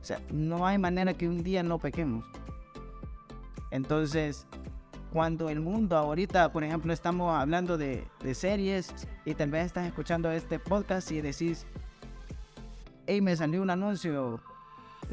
O 0.00 0.04
sea, 0.04 0.20
no 0.30 0.66
hay 0.66 0.78
manera 0.78 1.14
que 1.14 1.28
un 1.28 1.42
día 1.42 1.62
no 1.62 1.78
pequemos. 1.78 2.24
Entonces, 3.70 4.46
cuando 5.12 5.48
el 5.48 5.60
mundo 5.60 5.96
ahorita, 5.96 6.52
por 6.52 6.64
ejemplo, 6.64 6.92
estamos 6.92 7.34
hablando 7.34 7.76
de, 7.76 8.06
de 8.22 8.34
series 8.34 8.92
y 9.24 9.34
tal 9.34 9.50
vez 9.50 9.66
estás 9.66 9.86
escuchando 9.86 10.30
este 10.30 10.58
podcast 10.58 11.10
y 11.10 11.20
decís, 11.20 11.66
hey, 13.06 13.20
me 13.20 13.36
salió 13.36 13.62
un 13.62 13.70
anuncio 13.70 14.40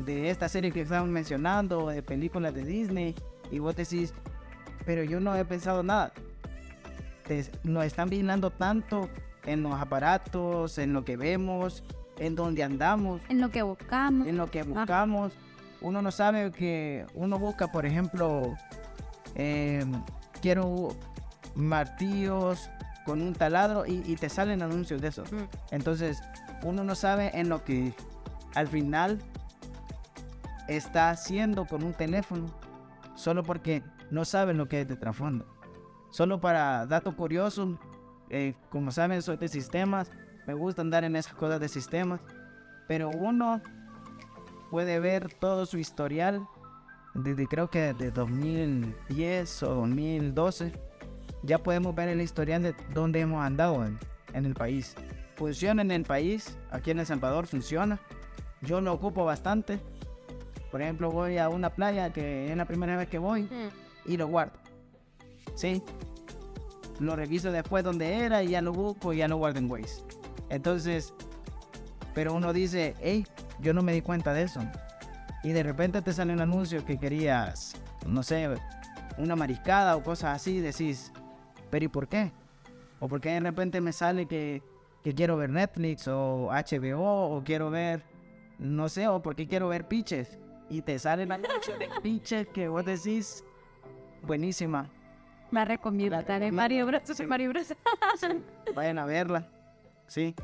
de 0.06 0.29
esta 0.29 0.50
serie 0.50 0.72
que 0.72 0.82
estaban 0.82 1.12
mencionando, 1.12 1.88
de 1.89 2.01
películas 2.03 2.53
de 2.53 2.63
Disney, 2.63 3.15
y 3.51 3.60
vos 3.60 3.75
decís, 3.75 4.13
pero 4.86 5.03
yo 5.03 5.20
no 5.20 5.36
he 5.36 5.46
pensado 5.46 5.84
nada. 5.84 6.12
Te- 7.27 7.50
nos 7.63 7.86
están 7.86 8.10
vigilando 8.10 8.50
tanto 8.51 9.10
en 9.46 9.63
los 9.63 9.74
aparatos, 9.79 10.77
en 10.77 10.94
lo 10.94 11.03
que 11.06 11.18
vemos, 11.18 11.84
en 12.18 12.36
donde 12.36 12.63
andamos, 12.63 13.22
En 13.29 13.39
lo 13.41 13.50
que 13.50 13.62
buscamos. 13.62 14.27
en 14.27 14.38
lo 14.38 14.50
que 14.51 14.63
buscamos. 14.63 15.34
Uno 15.82 16.01
no 16.01 16.12
sabe 16.12 16.51
que 16.51 17.06
uno 17.13 17.39
busca, 17.39 17.72
por 17.72 17.86
ejemplo, 17.86 18.53
eh, 19.36 19.86
quiero 20.41 20.89
martillos 21.56 22.70
con 23.06 23.22
un 23.22 23.34
taladro 23.34 23.86
y, 23.86 24.03
y 24.06 24.15
te 24.15 24.29
salen 24.29 24.62
anuncios 24.62 25.01
de 25.01 25.08
eso. 25.08 25.24
Mm. 25.32 25.48
Entonces, 25.72 26.22
uno 26.63 26.84
no 26.84 26.96
sabe 26.96 27.32
en 27.34 27.50
lo 27.50 27.63
que 27.63 27.94
al 28.56 28.68
final 28.68 29.20
está 30.69 31.09
haciendo 31.09 31.65
con 31.65 31.83
un 31.83 31.93
teléfono, 31.93 32.45
solo 33.15 33.43
porque 33.43 33.83
no 34.11 34.25
saben 34.25 34.57
lo 34.57 34.67
que 34.67 34.81
es 34.81 34.88
de 34.88 34.95
trasfondo. 34.95 35.45
Solo 36.11 36.39
para 36.39 36.85
datos 36.85 37.15
curiosos, 37.15 37.77
eh, 38.29 38.53
como 38.69 38.91
saben, 38.91 39.21
soy 39.21 39.38
de 39.38 39.47
sistemas, 39.47 40.11
me 40.47 40.53
gusta 40.53 40.81
andar 40.81 41.03
en 41.03 41.15
esas 41.15 41.33
cosas 41.33 41.59
de 41.59 41.67
sistemas, 41.67 42.21
pero 42.88 43.09
uno 43.09 43.61
puede 44.71 44.99
ver 44.99 45.33
todo 45.33 45.65
su 45.65 45.77
historial 45.77 46.47
desde 47.13 47.47
creo 47.47 47.69
que 47.69 47.93
de 47.93 48.11
2010 48.11 49.63
o 49.63 49.75
2012. 49.75 50.73
Ya 51.43 51.57
podemos 51.57 51.95
ver 51.95 52.09
el 52.09 52.21
historial 52.21 52.63
de 52.63 52.75
dónde 52.93 53.21
hemos 53.21 53.43
andado 53.43 53.85
en, 53.85 53.97
en 54.33 54.45
el 54.45 54.53
país. 54.53 54.95
Funciona 55.35 55.81
en 55.81 55.91
el 55.91 56.03
país, 56.03 56.57
aquí 56.69 56.91
en 56.91 56.99
El 56.99 57.05
Salvador 57.05 57.47
funciona. 57.47 57.99
Yo 58.61 58.81
lo 58.81 58.93
ocupo 58.93 59.23
bastante. 59.23 59.79
Por 60.71 60.81
ejemplo, 60.81 61.11
voy 61.11 61.38
a 61.38 61.49
una 61.49 61.69
playa 61.71 62.11
que 62.11 62.51
es 62.51 62.57
la 62.57 62.65
primera 62.65 62.95
vez 62.95 63.07
que 63.09 63.17
voy 63.17 63.43
Mm. 63.43 64.11
y 64.11 64.17
lo 64.17 64.27
guardo. 64.27 64.53
Sí. 65.55 65.81
Lo 66.99 67.15
reviso 67.15 67.51
después 67.51 67.83
donde 67.83 68.17
era 68.25 68.43
y 68.43 68.49
ya 68.49 68.61
lo 68.61 68.73
busco 68.73 69.13
y 69.13 69.17
ya 69.17 69.27
lo 69.27 69.38
guardo 69.38 69.59
en 69.59 69.69
Waze. 69.71 70.03
Entonces, 70.49 71.13
pero 72.13 72.33
uno 72.33 72.51
dice, 72.53 72.95
hey, 73.01 73.25
yo 73.59 73.73
no 73.73 73.81
me 73.81 73.93
di 73.93 74.01
cuenta 74.01 74.33
de 74.33 74.43
eso. 74.43 74.59
Y 75.43 75.51
de 75.53 75.63
repente 75.63 76.01
te 76.01 76.11
sale 76.11 76.33
un 76.33 76.41
anuncio 76.41 76.83
que 76.85 76.97
querías, 76.97 77.75
no 78.05 78.23
sé, 78.23 78.49
una 79.17 79.35
mariscada 79.38 79.95
o 79.95 80.03
cosas 80.03 80.35
así, 80.35 80.57
y 80.57 80.59
decís, 80.59 81.11
pero 81.69 81.85
¿y 81.85 81.88
por 81.88 82.07
qué? 82.09 82.31
O 82.99 83.07
porque 83.07 83.29
de 83.31 83.39
repente 83.39 83.79
me 83.79 83.93
sale 83.93 84.25
que, 84.25 84.61
que 85.03 85.13
quiero 85.15 85.38
ver 85.38 85.49
Netflix 85.51 86.07
o 86.09 86.49
HBO 86.51 87.29
o 87.38 87.43
quiero 87.45 87.69
ver, 87.69 88.03
no 88.57 88.89
sé, 88.89 89.07
o 89.07 89.21
porque 89.21 89.47
quiero 89.47 89.69
ver 89.69 89.88
Pitches. 89.88 90.38
Y 90.69 90.81
te 90.81 90.99
sale 90.99 91.23
el 91.23 91.31
anuncio 91.31 91.77
de 91.77 91.89
Pitches 92.01 92.47
que 92.47 92.67
vos 92.67 92.85
decís, 92.85 93.43
buenísima, 94.21 94.89
La 95.51 95.65
recomiendo. 95.65 96.21
La. 96.27 96.51
Mario 96.51 96.85
Bros. 96.85 97.01
Soy 97.05 97.25
Mario 97.25 97.49
Bros. 97.49 97.73
vayan 98.75 98.99
a 98.99 99.05
verla. 99.05 99.47
Sí. 100.07 100.35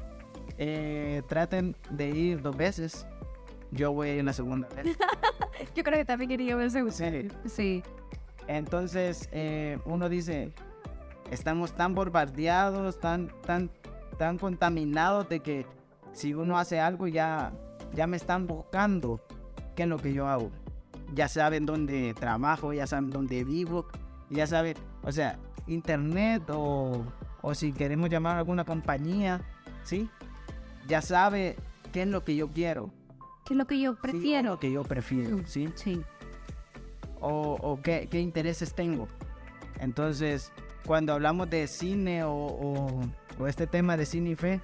Eh, 0.58 1.22
traten 1.28 1.76
de 1.92 2.10
ir 2.10 2.42
dos 2.42 2.58
veces. 2.58 3.06
Yo 3.72 3.92
voy 3.94 4.10
ir 4.10 4.24
la 4.24 4.34
segunda 4.34 4.68
vez. 4.70 4.98
Yo 5.76 5.84
creo 5.84 5.98
que 5.98 6.06
también 6.06 6.30
quería 6.30 6.56
ver 6.56 6.68
ese 6.68 6.92
Sí. 6.92 7.28
Sí. 7.46 7.84
Entonces, 8.48 9.30
eh, 9.32 9.80
uno 9.86 10.08
dice, 10.08 10.52
estamos 11.32 11.74
tan 11.74 11.94
bombardeados, 11.94 13.00
tan, 13.00 13.30
tan, 13.42 13.70
tan 14.18 14.38
contaminados 14.38 15.28
de 15.30 15.40
que 15.40 15.66
si 16.14 16.34
uno 16.34 16.58
hace 16.58 16.80
algo 16.80 17.08
ya, 17.08 17.52
ya 17.94 18.08
me 18.08 18.18
están 18.18 18.48
buscando 18.48 19.20
qué 19.76 19.84
es 19.84 19.90
lo 19.90 19.98
que 19.98 20.14
yo 20.14 20.28
hago. 20.28 20.52
Ya 21.14 21.28
saben 21.28 21.66
dónde 21.66 22.14
trabajo, 22.14 22.74
ya 22.74 22.88
saben 22.88 23.10
dónde 23.12 23.44
vivo, 23.44 23.86
ya 24.30 24.48
saben, 24.48 24.76
o 25.04 25.12
sea, 25.12 25.38
internet 25.68 26.44
o, 26.50 27.06
o 27.42 27.54
si 27.56 27.72
queremos 27.74 28.10
llamar 28.10 28.36
a 28.36 28.40
alguna 28.40 28.66
compañía, 28.66 29.42
¿sí? 29.84 30.10
Ya 30.88 31.02
sabe 31.02 31.56
qué 31.94 32.04
es 32.04 32.08
lo 32.08 32.24
que 32.24 32.36
yo 32.36 32.50
quiero. 32.50 32.92
¿Qué 33.46 33.54
es 33.54 33.58
lo 33.58 33.68
que 33.68 33.80
yo 33.80 33.92
¿sí? 33.94 33.98
O 33.98 34.02
prefiero? 34.02 34.50
lo 34.52 34.60
que 34.60 34.72
yo 34.72 34.84
prefiero, 34.84 35.40
¿sí? 35.46 35.70
Sí. 35.76 36.02
o, 37.22 37.58
o 37.62 37.82
qué, 37.82 38.08
qué 38.10 38.20
intereses 38.20 38.74
tengo. 38.74 39.08
Entonces, 39.80 40.52
cuando 40.86 41.14
hablamos 41.14 41.50
de 41.50 41.68
cine 41.68 42.24
o, 42.24 42.32
o- 42.34 43.02
o 43.38 43.48
este 43.48 43.68
tema 43.68 43.98
de 43.98 44.06
cine 44.06 44.32
y 44.32 44.36
fe, 44.36 44.62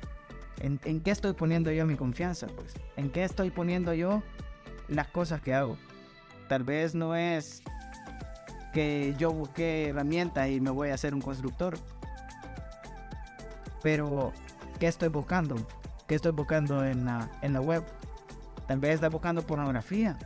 ¿en, 0.61 0.79
en 0.85 1.01
qué 1.01 1.11
estoy 1.11 1.33
poniendo 1.33 1.71
yo 1.71 1.85
mi 1.85 1.95
confianza? 1.95 2.47
Pues, 2.55 2.73
¿en 2.97 3.09
qué 3.11 3.23
estoy 3.23 3.49
poniendo 3.51 3.93
yo 3.93 4.23
las 4.91 5.07
cosas 5.07 5.41
que 5.41 5.53
hago? 5.53 5.77
Tal 6.48 6.63
vez 6.63 6.93
no 6.93 7.15
es 7.15 7.63
que 8.74 9.15
yo 9.17 9.31
busqué 9.31 9.89
herramientas 9.89 10.50
y 10.50 10.62
me 10.62 10.69
voy 10.69 10.89
a 10.89 10.93
hacer 10.93 11.13
un 11.13 11.21
constructor. 11.21 11.77
Pero, 13.81 14.31
¿qué 14.79 14.88
estoy 14.88 15.10
buscando? 15.10 15.55
¿Qué 16.07 16.15
estoy 16.15 16.33
buscando 16.33 16.86
en 16.86 17.05
la, 17.05 17.29
en 17.41 17.53
la 17.53 17.62
web? 17.62 17.83
Tal 18.67 18.79
vez 18.79 18.95
está 18.95 19.10
buscando 19.10 19.41
pornografía. 19.41 20.17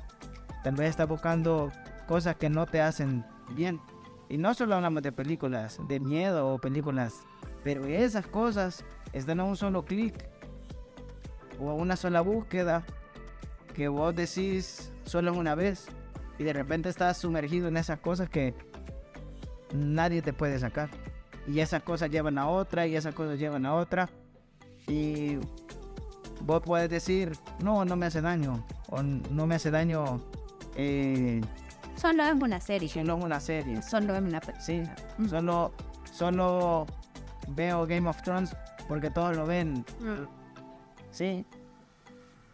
Tal 0.64 0.76
vez 0.76 0.90
está 0.90 1.06
buscando 1.06 1.72
cosas 2.08 2.36
que 2.36 2.50
no 2.50 2.66
te 2.66 2.82
hacen 2.82 3.24
bien. 3.52 3.80
Y 4.30 4.38
no 4.38 4.54
solo 4.54 4.76
hablamos 4.76 5.04
de 5.04 5.12
películas 5.12 5.80
de 5.88 6.00
miedo 6.00 6.48
o 6.48 6.58
películas, 6.58 7.22
pero 7.64 7.86
esas 7.86 8.26
cosas 8.26 8.84
están 9.14 9.40
a 9.40 9.44
un 9.44 9.56
solo 9.56 9.86
clic 9.86 10.28
o 11.60 11.70
a 11.70 11.76
una 11.76 11.96
sola 11.96 12.22
búsqueda 12.22 12.84
que 13.76 13.88
vos 13.88 14.16
decís 14.16 14.92
solo 15.06 15.34
una 15.34 15.54
vez 15.56 15.88
y 16.38 16.44
de 16.44 16.54
repente 16.54 16.90
estás 16.90 17.18
sumergido 17.18 17.68
en 17.68 17.78
esas 17.78 18.00
cosas 18.00 18.30
que 18.30 18.54
nadie 19.74 20.22
te 20.22 20.34
puede 20.34 20.60
sacar. 20.60 20.90
Y 21.48 21.60
esas 21.60 21.84
cosas 21.84 22.10
llevan 22.10 22.38
a 22.38 22.48
otra 22.50 22.88
y 22.88 22.96
esas 22.96 23.14
cosas 23.14 23.38
llevan 23.40 23.66
a 23.66 23.76
otra. 23.76 24.10
Y 24.88 25.38
vos 26.42 26.62
puedes 26.64 26.90
decir, 26.90 27.34
no, 27.64 27.86
no 27.86 27.96
me 27.96 28.08
hace 28.08 28.22
daño. 28.22 28.66
O 28.90 29.02
no 29.04 29.46
me 29.48 29.56
hace 29.56 29.72
daño 29.72 30.22
eh, 30.76 31.42
Solo 31.96 32.24
es 32.24 32.34
una 32.42 32.60
serie. 32.60 32.90
solo 32.90 33.18
es 33.18 33.24
una 33.24 33.40
serie. 33.40 33.82
Solo 33.82 34.16
es 34.16 34.22
una. 34.22 34.42
Sí, 34.60 34.84
Mm. 35.18 35.28
solo, 35.30 35.72
solo 36.12 36.86
veo 37.50 37.86
Game 37.86 38.10
of 38.10 38.22
Thrones 38.24 38.56
porque 38.88 39.10
todos 39.10 39.36
lo 39.36 39.46
ven. 39.46 39.86
Sí. 41.12 41.46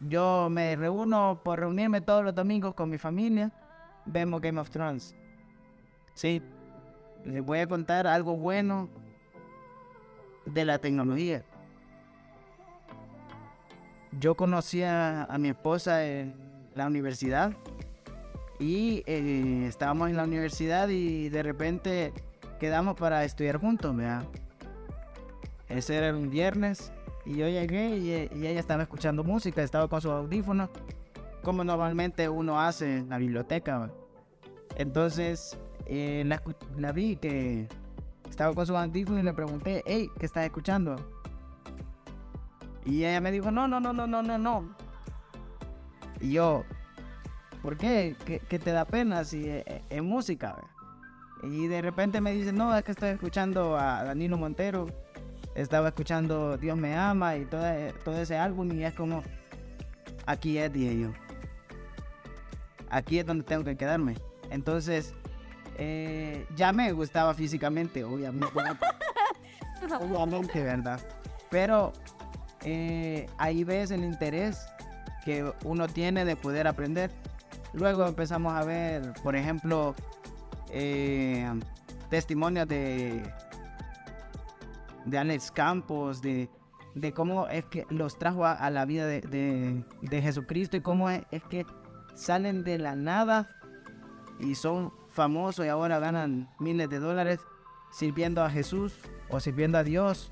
Yo 0.01 0.49
me 0.49 0.75
reúno 0.75 1.41
por 1.43 1.59
reunirme 1.59 2.01
todos 2.01 2.23
los 2.23 2.33
domingos 2.33 2.73
con 2.73 2.89
mi 2.89 2.97
familia. 2.97 3.51
Vemos 4.05 4.41
Game 4.41 4.59
of 4.59 4.69
Thrones. 4.69 5.15
Sí. 6.13 6.41
Les 7.23 7.43
voy 7.43 7.59
a 7.59 7.67
contar 7.67 8.07
algo 8.07 8.35
bueno 8.35 8.89
de 10.45 10.65
la 10.65 10.79
tecnología. 10.79 11.43
Yo 14.19 14.35
conocí 14.35 14.81
a, 14.81 15.25
a 15.25 15.37
mi 15.37 15.49
esposa 15.49 16.03
en 16.05 16.35
la 16.73 16.87
universidad 16.87 17.53
y 18.61 19.03
eh, 19.07 19.65
estábamos 19.67 20.09
en 20.09 20.17
la 20.17 20.23
universidad 20.23 20.87
y 20.89 21.29
de 21.29 21.43
repente 21.43 22.13
quedamos 22.59 22.95
para 22.95 23.23
estudiar 23.23 23.57
juntos. 23.57 23.95
Ese 25.67 25.95
era 25.95 26.15
un 26.15 26.29
viernes 26.29 26.91
y 27.25 27.37
yo 27.37 27.47
llegué 27.47 27.97
y, 27.97 28.11
ella 28.13 28.59
estaba 28.59 28.83
escuchando 28.83 29.23
música, 29.23 29.61
estaba 29.61 29.87
con 29.87 30.01
sus 30.01 30.11
audífonos, 30.11 30.69
como 31.43 31.63
normalmente 31.63 32.29
uno 32.29 32.59
hace 32.59 32.97
en 32.97 33.09
la 33.09 33.17
biblioteca. 33.17 33.91
Entonces 34.75 35.57
eh, 35.85 36.23
la, 36.77 36.91
vi 36.91 37.17
que 37.17 37.67
Estaba 38.29 38.55
con 38.55 38.65
su 38.65 38.77
audífono 38.77 39.19
y 39.19 39.23
le 39.23 39.33
pregunté, 39.33 39.83
hey, 39.85 40.09
¿qué 40.17 40.25
estás 40.25 40.45
escuchando? 40.45 40.95
Y 42.85 43.03
ella 43.03 43.19
me 43.19 43.29
dijo, 43.29 43.51
no, 43.51 43.67
no, 43.67 43.81
no, 43.81 43.91
no, 43.91 44.07
no, 44.07 44.23
no, 44.23 44.37
no. 44.37 44.75
Y 46.21 46.31
yo, 46.31 46.63
¿por 47.61 47.75
qué? 47.75 48.15
¿Qué, 48.25 48.57
te 48.57 48.71
da 48.71 48.85
pena 48.85 49.25
si 49.25 49.49
es, 49.49 49.65
es 49.89 50.01
música? 50.01 50.55
Y 51.43 51.67
de 51.67 51.81
repente 51.81 52.21
me 52.21 52.31
dice, 52.31 52.53
no, 52.53 52.75
es 52.75 52.83
que 52.85 52.91
estoy 52.91 53.09
escuchando 53.09 53.77
a 53.77 54.05
Danilo 54.05 54.37
Montero. 54.37 54.87
Estaba 55.55 55.89
escuchando 55.89 56.57
Dios 56.57 56.77
me 56.77 56.95
ama 56.95 57.35
y 57.35 57.45
todo, 57.45 57.63
todo 58.03 58.21
ese 58.21 58.37
álbum 58.37 58.71
y 58.71 58.83
es 58.83 58.93
como, 58.93 59.23
aquí 60.25 60.57
es, 60.57 60.71
dije 60.71 60.99
yo. 60.99 61.09
Aquí 62.89 63.19
es 63.19 63.25
donde 63.25 63.43
tengo 63.43 63.63
que 63.63 63.75
quedarme. 63.75 64.15
Entonces, 64.49 65.13
eh, 65.77 66.45
ya 66.55 66.73
me 66.73 66.91
gustaba 66.91 67.33
físicamente, 67.33 68.03
obviamente. 68.03 68.47
obviamente, 69.99 70.63
¿verdad? 70.63 70.99
Pero 71.49 71.93
eh, 72.63 73.27
ahí 73.37 73.63
ves 73.63 73.91
el 73.91 74.03
interés 74.03 74.65
que 75.23 75.51
uno 75.63 75.87
tiene 75.87 76.25
de 76.25 76.35
poder 76.35 76.67
aprender. 76.67 77.11
Luego 77.73 78.05
empezamos 78.05 78.53
a 78.53 78.63
ver, 78.63 79.13
por 79.23 79.35
ejemplo, 79.35 79.95
eh, 80.69 81.49
testimonios 82.09 82.67
de, 82.67 83.23
de 85.05 85.17
Alex 85.17 85.51
Campos, 85.51 86.21
de, 86.21 86.49
de 86.95 87.13
cómo 87.13 87.47
es 87.47 87.65
que 87.65 87.85
los 87.89 88.17
trajo 88.17 88.45
a, 88.45 88.69
la 88.69 88.85
vida 88.85 89.05
de, 89.05 89.21
de- 89.21 89.83
de 90.01 90.21
Jesucristo 90.21 90.77
y 90.77 90.81
cómo 90.81 91.09
es, 91.09 91.23
que 91.49 91.65
salen 92.13 92.63
de 92.63 92.77
la 92.77 92.95
nada 92.95 93.49
y 94.39 94.55
son 94.55 94.91
famosos 95.09 95.65
y 95.65 95.69
ahora 95.69 95.99
ganan 95.99 96.49
miles 96.59 96.89
de 96.89 96.99
dólares 96.99 97.39
sirviendo 97.91 98.43
a 98.43 98.49
Jesús 98.49 98.93
o 99.29 99.39
sirviendo 99.39 99.77
a 99.77 99.83
Dios, 99.83 100.31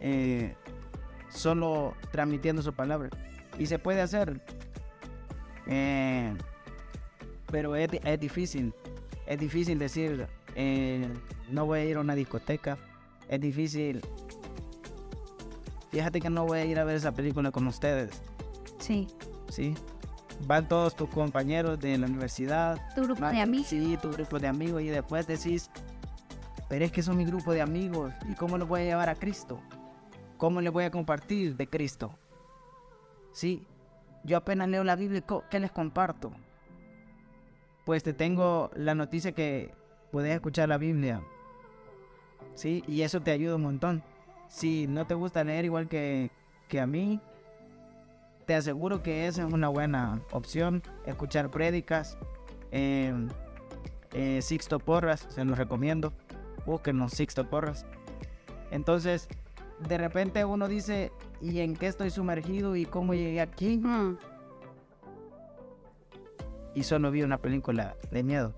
eh, 0.00 0.54
solo 1.28 1.94
transmitiendo 2.12 2.62
su 2.62 2.72
palabra. 2.72 3.10
Y 3.58 3.66
se 3.66 3.78
puede 3.78 4.00
hacer, 4.02 4.40
eh, 5.66 6.34
pero 7.50 7.76
es, 7.76 7.88
es 8.04 8.20
difícil. 8.20 8.74
Es 9.26 9.38
difícil 9.38 9.78
decir, 9.78 10.26
eh, 10.54 11.08
no 11.50 11.66
voy 11.66 11.80
a 11.80 11.84
ir 11.84 11.96
a 11.96 12.00
una 12.00 12.14
discoteca. 12.14 12.78
Es 13.28 13.40
difícil. 13.40 14.00
Fíjate 15.90 16.20
que 16.20 16.30
no 16.30 16.44
voy 16.46 16.58
a 16.58 16.64
ir 16.64 16.78
a 16.78 16.84
ver 16.84 16.96
esa 16.96 17.12
película 17.12 17.50
con 17.50 17.66
ustedes, 17.66 18.10
Sí. 18.78 19.06
¿sí? 19.48 19.74
Van 20.46 20.68
todos 20.68 20.94
tus 20.94 21.08
compañeros 21.08 21.78
de 21.80 21.96
la 21.96 22.06
universidad, 22.06 22.78
Tu 22.94 23.02
grupo 23.02 23.26
de 23.26 23.40
amigos. 23.40 23.68
Sí, 23.68 23.96
tu 24.02 24.10
grupo 24.10 24.38
de 24.38 24.46
amigos 24.48 24.82
y 24.82 24.88
después 24.88 25.26
decís, 25.26 25.70
pero 26.68 26.84
es 26.84 26.92
que 26.92 27.02
son 27.02 27.16
mi 27.16 27.24
grupo 27.24 27.52
de 27.52 27.62
amigos 27.62 28.12
y 28.28 28.34
cómo 28.34 28.58
los 28.58 28.68
voy 28.68 28.82
a 28.82 28.84
llevar 28.84 29.08
a 29.08 29.14
Cristo. 29.14 29.58
¿Cómo 30.36 30.60
les 30.60 30.70
voy 30.72 30.84
a 30.84 30.90
compartir 30.90 31.56
de 31.56 31.66
Cristo? 31.66 32.18
Sí, 33.32 33.66
yo 34.24 34.36
apenas 34.36 34.68
leo 34.68 34.84
la 34.84 34.96
Biblia, 34.96 35.24
¿qué 35.50 35.58
les 35.60 35.70
comparto? 35.70 36.32
Pues 37.86 38.02
te 38.02 38.12
tengo 38.12 38.70
la 38.74 38.94
noticia 38.94 39.32
que 39.32 39.72
puedes 40.12 40.34
escuchar 40.34 40.68
la 40.68 40.76
Biblia. 40.76 41.22
Sí, 42.54 42.82
y 42.86 43.02
eso 43.02 43.20
te 43.20 43.30
ayuda 43.30 43.56
un 43.56 43.62
montón. 43.62 44.02
Si 44.48 44.86
no 44.86 45.06
te 45.06 45.14
gusta 45.14 45.44
leer 45.44 45.64
igual 45.64 45.88
que, 45.88 46.30
que 46.68 46.80
a 46.80 46.86
mí, 46.86 47.20
te 48.46 48.54
aseguro 48.54 49.02
que 49.02 49.26
esa 49.26 49.46
es 49.46 49.52
una 49.52 49.68
buena 49.68 50.22
opción. 50.32 50.82
Escuchar 51.04 51.50
prédicas. 51.50 52.16
eh, 52.70 53.12
eh, 54.12 54.40
Sixto 54.40 54.78
Porras, 54.78 55.26
se 55.28 55.44
los 55.44 55.58
recomiendo. 55.58 56.12
Búsquenos 56.64 57.12
Sixto 57.12 57.48
Porras. 57.50 57.84
Entonces, 58.70 59.28
de 59.86 59.98
repente 59.98 60.44
uno 60.44 60.68
dice, 60.68 61.12
¿y 61.42 61.60
en 61.60 61.76
qué 61.76 61.86
estoy 61.86 62.10
sumergido 62.10 62.76
y 62.76 62.86
cómo 62.86 63.14
llegué 63.14 63.40
aquí? 63.40 63.76
Mm. 63.78 64.16
Y 66.74 66.82
solo 66.82 67.10
vi 67.10 67.22
una 67.22 67.38
película 67.38 67.96
de 68.10 68.22
miedo. 68.22 68.54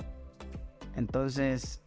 Entonces, 0.96 1.82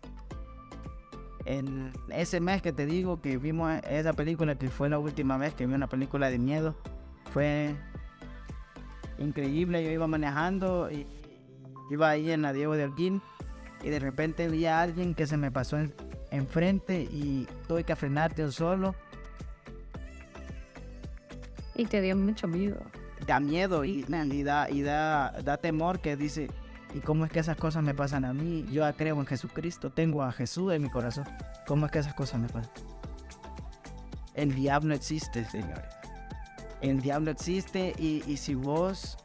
en 1.46 1.92
ese 2.10 2.40
mes 2.40 2.62
que 2.62 2.72
te 2.74 2.86
digo 2.86 3.22
que 3.22 3.38
vimos 3.38 3.72
esa 3.90 4.14
película, 4.14 4.56
que 4.56 4.70
fue 4.70 4.90
la 4.90 5.00
última 5.00 5.38
vez 5.38 5.54
que 5.54 5.66
vi 5.66 5.74
una 5.74 5.88
película 5.88 6.30
de 6.30 6.38
miedo, 6.40 6.76
fue 7.32 7.76
increíble. 9.20 9.84
Yo 9.84 9.92
iba 9.92 10.08
manejando 10.08 10.90
y 10.92 11.08
iba 11.90 12.10
ahí 12.10 12.32
en 12.32 12.42
la 12.42 12.54
Diego 12.54 12.76
de 12.76 12.86
Holguín 12.86 13.22
y 13.84 13.90
de 13.90 14.00
repente 14.00 14.48
vi 14.48 14.66
a 14.66 14.82
alguien 14.82 15.14
que 15.16 15.26
se 15.28 15.38
me 15.38 15.52
pasó 15.52 15.78
en- 15.78 15.94
enfrente 16.32 17.02
y 17.02 17.48
tuve 17.68 17.84
que 17.84 17.96
frenarte 17.96 18.42
yo 18.44 18.52
solo. 18.52 18.96
Y 21.76 21.86
te 21.86 22.02
dio 22.02 22.16
mucho 22.16 22.48
miedo. 22.48 22.78
Da 23.26 23.40
miedo 23.40 23.84
y, 23.86 24.06
y 24.32 24.44
da, 24.44 24.70
y 24.70 24.82
da, 24.82 25.32
da 25.44 25.58
temor 25.58 26.00
que 26.00 26.16
dice, 26.16 26.50
¿y 26.94 27.00
cómo 27.00 27.26
es 27.26 27.32
que 27.32 27.40
esas 27.40 27.58
cosas 27.58 27.84
me 27.84 27.94
pasan 27.94 28.26
a 28.26 28.34
mí? 28.34 28.66
Yo 28.72 28.84
creo 28.96 29.20
en 29.20 29.26
Jesucristo, 29.26 29.92
tengo 29.92 30.24
a 30.24 30.32
Jesús 30.32 30.74
en 30.74 30.82
mi 30.84 30.90
corazón. 30.90 31.26
¿Cómo 31.68 31.86
es 31.86 31.92
que 31.92 32.00
esas 32.00 32.14
cosas 32.14 32.40
me 32.42 32.48
pasan? 32.50 32.72
El 34.34 34.56
diablo 34.56 34.94
existe, 34.94 35.44
señores. 35.46 35.86
El 36.82 37.02
diablo 37.02 37.32
existe 37.32 37.94
y, 37.98 38.24
y 38.26 38.38
si 38.38 38.56
vos 38.56 39.18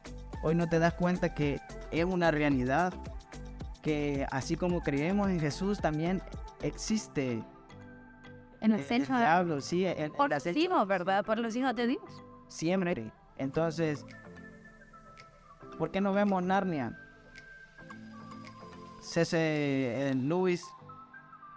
hoy 0.42 0.54
no 0.54 0.68
te 0.68 0.78
das 0.78 0.94
cuenta 0.94 1.34
que 1.34 1.60
es 1.90 2.04
una 2.04 2.30
realidad, 2.30 2.92
que 3.82 4.26
así 4.30 4.56
como 4.56 4.80
creemos 4.82 5.28
en 5.30 5.40
Jesús, 5.40 5.78
también 5.80 6.20
existe 6.60 7.42
En 8.60 8.72
el, 8.72 8.72
el 8.72 8.80
el 8.80 8.84
centro. 8.84 9.16
diablo, 9.16 9.60
sí, 9.60 9.86
el- 9.86 10.10
Por 10.12 10.30
los 10.30 10.44
hijos, 10.46 10.86
¿verdad? 10.86 11.24
Por 11.24 11.38
los 11.38 11.54
hijos 11.56 11.74
de 11.74 11.86
Dios. 11.86 12.02
siempre. 12.48 13.10
Entonces, 13.38 14.04
¿por 15.78 15.90
qué 15.90 16.00
no 16.00 16.12
vemos 16.12 16.42
Narnia? 16.42 16.98
C.S. 19.06 20.14
Lewis, 20.16 20.64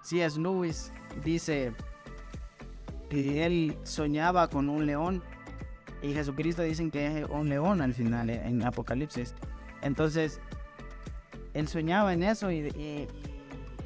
C.S. 0.04 0.40
Lewis 0.40 0.92
dice 1.24 1.74
que 3.10 3.46
él 3.46 3.78
soñaba 3.84 4.48
con 4.50 4.70
un 4.70 4.86
león 4.86 5.24
y 6.02 6.14
Jesucristo 6.14 6.62
dicen 6.62 6.92
que 6.92 7.22
es 7.22 7.30
un 7.30 7.50
león 7.50 7.82
al 7.82 7.94
final 7.94 8.30
eh, 8.30 8.42
en 8.46 8.64
Apocalipsis. 8.64 9.34
Entonces, 9.82 10.40
él 11.54 11.68
soñaba 11.68 12.14
en 12.14 12.24
eso 12.24 12.52
y, 12.52 12.68
y- 12.70 13.08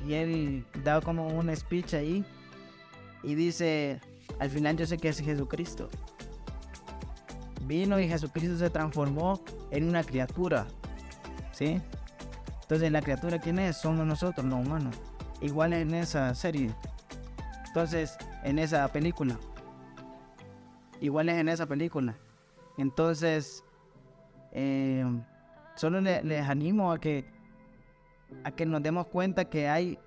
y 0.05 0.13
él 0.15 0.65
da 0.83 0.99
como 0.99 1.27
un 1.29 1.55
speech 1.55 1.93
ahí 1.93 2.25
y 3.23 3.35
dice, 3.35 4.01
al 4.39 4.49
final 4.49 4.75
yo 4.75 4.85
sé 4.85 4.97
que 4.97 5.07
es 5.07 5.19
Jesucristo 5.21 5.87
vino 7.61 7.97
y 7.97 8.09
Jesucristo 8.09 8.57
se 8.57 8.69
transformó 8.69 9.41
en 9.71 9.87
una 9.87 10.03
criatura. 10.03 10.67
¿Sí? 11.53 11.79
Entonces, 12.63 12.91
¿la 12.91 13.01
criatura 13.01 13.39
quién 13.39 13.59
es? 13.59 13.77
Somos 13.77 14.05
nosotros, 14.05 14.45
los 14.45 14.65
humanos. 14.65 14.95
Igual 15.41 15.73
en 15.73 15.93
esa 15.93 16.33
serie. 16.33 16.73
Entonces, 17.67 18.17
en 18.43 18.59
esa 18.59 18.87
película. 18.87 19.37
Igual 21.01 21.29
es 21.29 21.35
en 21.37 21.49
esa 21.49 21.65
película. 21.65 22.15
Entonces, 22.77 23.63
eh, 24.51 25.05
solo 25.75 25.99
le- 26.01 26.23
les 26.23 26.47
animo 26.47 26.91
a 26.91 26.99
que, 26.99 27.25
a 28.43 28.51
que 28.51 28.65
nos 28.65 28.81
demos 28.81 29.07
cuenta 29.07 29.45
que 29.45 29.67
hay 29.67 29.99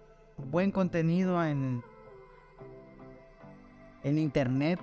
buen 0.50 0.70
contenido 0.70 1.44
en, 1.44 1.82
en 4.02 4.18
internet 4.18 4.80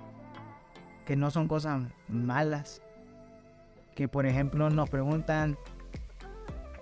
que 1.06 1.16
no 1.16 1.32
son 1.32 1.48
cosas 1.48 1.82
malas. 2.08 2.82
Que 3.96 4.08
por 4.08 4.26
ejemplo 4.26 4.70
nos 4.70 4.90
preguntan 4.90 5.58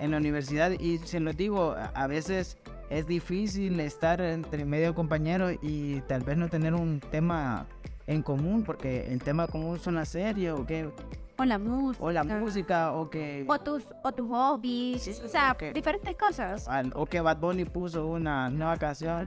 en 0.01 0.11
la 0.11 0.17
universidad 0.17 0.71
y 0.71 0.97
se 0.97 1.19
los 1.19 1.37
digo, 1.37 1.71
a- 1.77 2.07
veces 2.07 2.57
es 2.89 3.07
difícil 3.07 3.79
estar 3.79 4.19
entre 4.19 4.65
medio 4.65 4.93
compañeros 4.93 5.53
y 5.61 6.01
tal 6.01 6.21
vez 6.23 6.37
no 6.37 6.49
tener 6.49 6.73
un 6.73 6.99
tema 6.99 7.65
en 8.07 8.21
común 8.21 8.63
porque 8.63 9.07
el 9.13 9.21
tema 9.21 9.47
común 9.47 9.79
son 9.79 9.95
las 9.95 10.09
series 10.09 10.51
o 10.53 10.65
que 10.65 10.89
O 11.37 11.45
la 11.45 11.57
música. 11.57 12.03
o 12.03 12.11
la 12.11 12.23
música 12.23 12.91
o 12.93 13.09
que 13.09 13.45
O 13.47 13.57
tus, 13.59 13.83
o 14.03 14.11
tus 14.11 14.27
hobbies. 14.27 15.03
Sí, 15.03 15.11
o 15.23 15.27
sea, 15.29 15.55
diferentes 15.73 16.15
cosas. 16.17 16.67
o 16.95 17.05
que 17.05 17.21
Bad 17.21 17.37
Bunny 17.37 17.65
puso 17.65 18.07
una 18.07 18.49
nueva 18.49 18.75
canción 18.77 19.25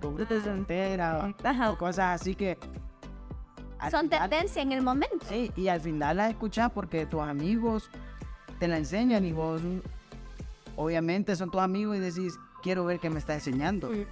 entera 0.51 1.33
o 1.71 1.79
cosas 1.79 2.21
así 2.21 2.35
que 2.35 2.59
Son 3.91 4.09
final- 4.09 4.19
tendencia 4.19 4.61
en 4.63 4.73
el 4.73 4.83
momento. 4.83 5.25
Sí, 5.29 5.51
y 5.57 5.69
al 5.69 5.81
final 5.81 6.17
la 6.19 6.29
escuchas 6.31 6.71
porque 6.73 7.07
tus 7.07 7.21
amigos 7.23 7.89
te 8.59 8.67
la 8.69 8.77
enseñan 8.79 9.25
y 9.25 9.33
vos 9.33 9.61
obviamente 10.77 11.37
son 11.37 11.51
tus 11.51 11.61
amigos 11.61 11.97
y 11.97 12.01
decís, 12.01 12.39
quiero 12.63 12.85
ver 12.85 12.99
qué 13.01 13.11
me 13.11 13.19
está 13.19 13.35
enseñando, 13.35 13.91
Mm. 13.91 14.05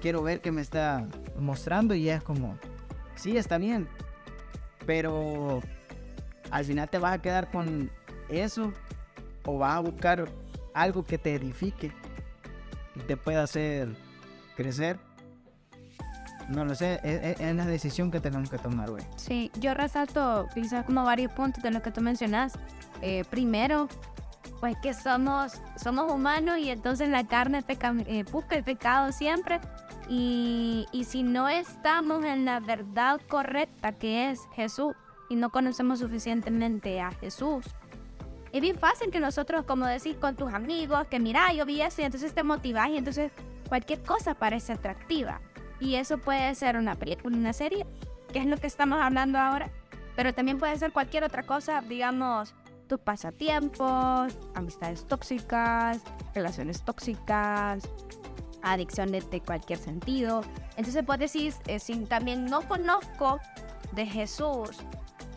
quiero 0.00 0.22
ver 0.22 0.40
qué 0.40 0.52
me 0.52 0.60
está 0.62 1.06
mostrando 1.38 1.94
y 1.94 2.08
es 2.08 2.22
como, 2.22 2.56
sí, 3.14 3.36
está 3.36 3.58
bien, 3.58 3.88
pero 4.86 5.60
al 6.50 6.64
final 6.64 6.88
te 6.88 6.98
vas 6.98 7.14
a 7.14 7.22
quedar 7.22 7.50
con 7.50 7.90
eso 8.28 8.72
o 9.44 9.58
vas 9.58 9.76
a 9.76 9.80
buscar 9.80 10.28
algo 10.74 11.04
que 11.04 11.18
te 11.18 11.34
edifique 11.34 11.92
y 12.94 13.00
te 13.00 13.16
pueda 13.16 13.42
hacer 13.42 13.94
crecer. 14.56 14.98
No 16.48 16.64
lo 16.64 16.76
sé, 16.76 17.00
es, 17.02 17.22
es- 17.22 17.40
es 17.40 17.56
la 17.56 17.66
decisión 17.66 18.10
que 18.12 18.20
tenemos 18.20 18.48
que 18.48 18.58
tomar, 18.58 18.90
güey. 18.90 19.02
Sí, 19.16 19.50
yo 19.58 19.74
resalto 19.74 20.46
quizás 20.54 20.84
como 20.86 21.02
varios 21.04 21.32
puntos 21.32 21.60
de 21.62 21.72
lo 21.72 21.82
que 21.82 21.90
tú 21.90 22.00
mencionas. 22.00 22.52
Eh, 23.02 23.24
primero, 23.28 23.88
pues 24.66 24.78
que 24.78 24.94
somos, 24.94 25.62
somos 25.76 26.10
humanos 26.12 26.58
y 26.58 26.70
entonces 26.70 27.08
la 27.08 27.24
carne 27.24 27.62
peca- 27.62 27.94
eh, 28.08 28.24
busca 28.32 28.56
el 28.56 28.64
pecado 28.64 29.12
siempre. 29.12 29.60
Y, 30.08 30.86
y 30.90 31.04
si 31.04 31.22
no 31.22 31.48
estamos 31.48 32.24
en 32.24 32.44
la 32.44 32.58
verdad 32.58 33.20
correcta 33.28 33.92
que 33.92 34.28
es 34.28 34.40
Jesús 34.56 34.92
y 35.30 35.36
no 35.36 35.50
conocemos 35.50 36.00
suficientemente 36.00 37.00
a 37.00 37.12
Jesús, 37.12 37.64
es 38.50 38.60
bien 38.60 38.76
fácil 38.76 39.12
que 39.12 39.20
nosotros, 39.20 39.64
como 39.66 39.86
decís 39.86 40.16
con 40.16 40.34
tus 40.34 40.52
amigos, 40.52 41.06
que 41.06 41.20
mira, 41.20 41.52
yo 41.52 41.64
vi 41.64 41.80
eso 41.82 42.02
y 42.02 42.06
entonces 42.06 42.34
te 42.34 42.42
motivás 42.42 42.88
y 42.88 42.96
entonces 42.96 43.30
cualquier 43.68 44.02
cosa 44.02 44.34
parece 44.34 44.72
atractiva. 44.72 45.40
Y 45.78 45.94
eso 45.94 46.18
puede 46.18 46.52
ser 46.56 46.76
una 46.76 46.96
película, 46.96 47.36
una 47.36 47.52
serie, 47.52 47.86
que 48.32 48.40
es 48.40 48.46
lo 48.46 48.56
que 48.56 48.66
estamos 48.66 48.98
hablando 49.00 49.38
ahora, 49.38 49.70
pero 50.16 50.34
también 50.34 50.58
puede 50.58 50.76
ser 50.76 50.90
cualquier 50.90 51.22
otra 51.22 51.44
cosa, 51.44 51.82
digamos, 51.82 52.52
tus 52.86 53.00
pasatiempos, 53.00 54.32
amistades 54.54 55.04
tóxicas, 55.04 56.00
relaciones 56.34 56.82
tóxicas, 56.82 57.82
adicciones 58.62 59.30
de 59.30 59.40
cualquier 59.40 59.78
sentido. 59.78 60.42
Entonces 60.76 61.04
vos 61.04 61.18
decís, 61.18 61.58
eh, 61.66 61.78
si 61.78 61.96
también 62.06 62.46
no 62.46 62.62
conozco 62.62 63.38
de 63.92 64.06
Jesús 64.06 64.70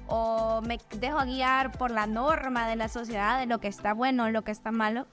o 0.08 0.62
me 0.62 0.80
dejo 0.98 1.20
guiar 1.26 1.72
por 1.72 1.92
la 1.92 2.08
norma 2.08 2.68
de 2.68 2.76
la 2.76 2.90
sociedad 2.90 3.40
de 3.40 3.46
lo 3.46 3.60
que 3.60 3.68
está 3.68 3.94
bueno 3.94 4.30
lo 4.32 4.42
que 4.44 4.52
está 4.52 4.72
malo, 4.72 5.06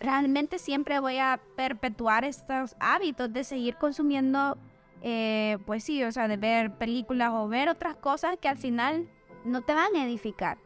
realmente 0.00 0.58
siempre 0.58 1.00
voy 1.00 1.18
a 1.18 1.40
perpetuar 1.56 2.24
estos 2.24 2.76
hábitos 2.78 3.32
de 3.32 3.44
seguir 3.44 3.76
consumiendo, 3.76 4.58
eh, 5.02 5.58
pues 5.66 5.84
sí, 5.84 6.04
o 6.04 6.12
sea, 6.12 6.28
de 6.28 6.36
ver 6.36 6.74
películas 6.74 7.32
o 7.32 7.48
ver 7.48 7.68
otras 7.68 7.96
cosas 7.96 8.36
que 8.40 8.48
al 8.48 8.58
final 8.58 9.08
no 9.44 9.62
te 9.62 9.74
van 9.74 9.96
a 9.96 10.04
edificar. 10.04 10.58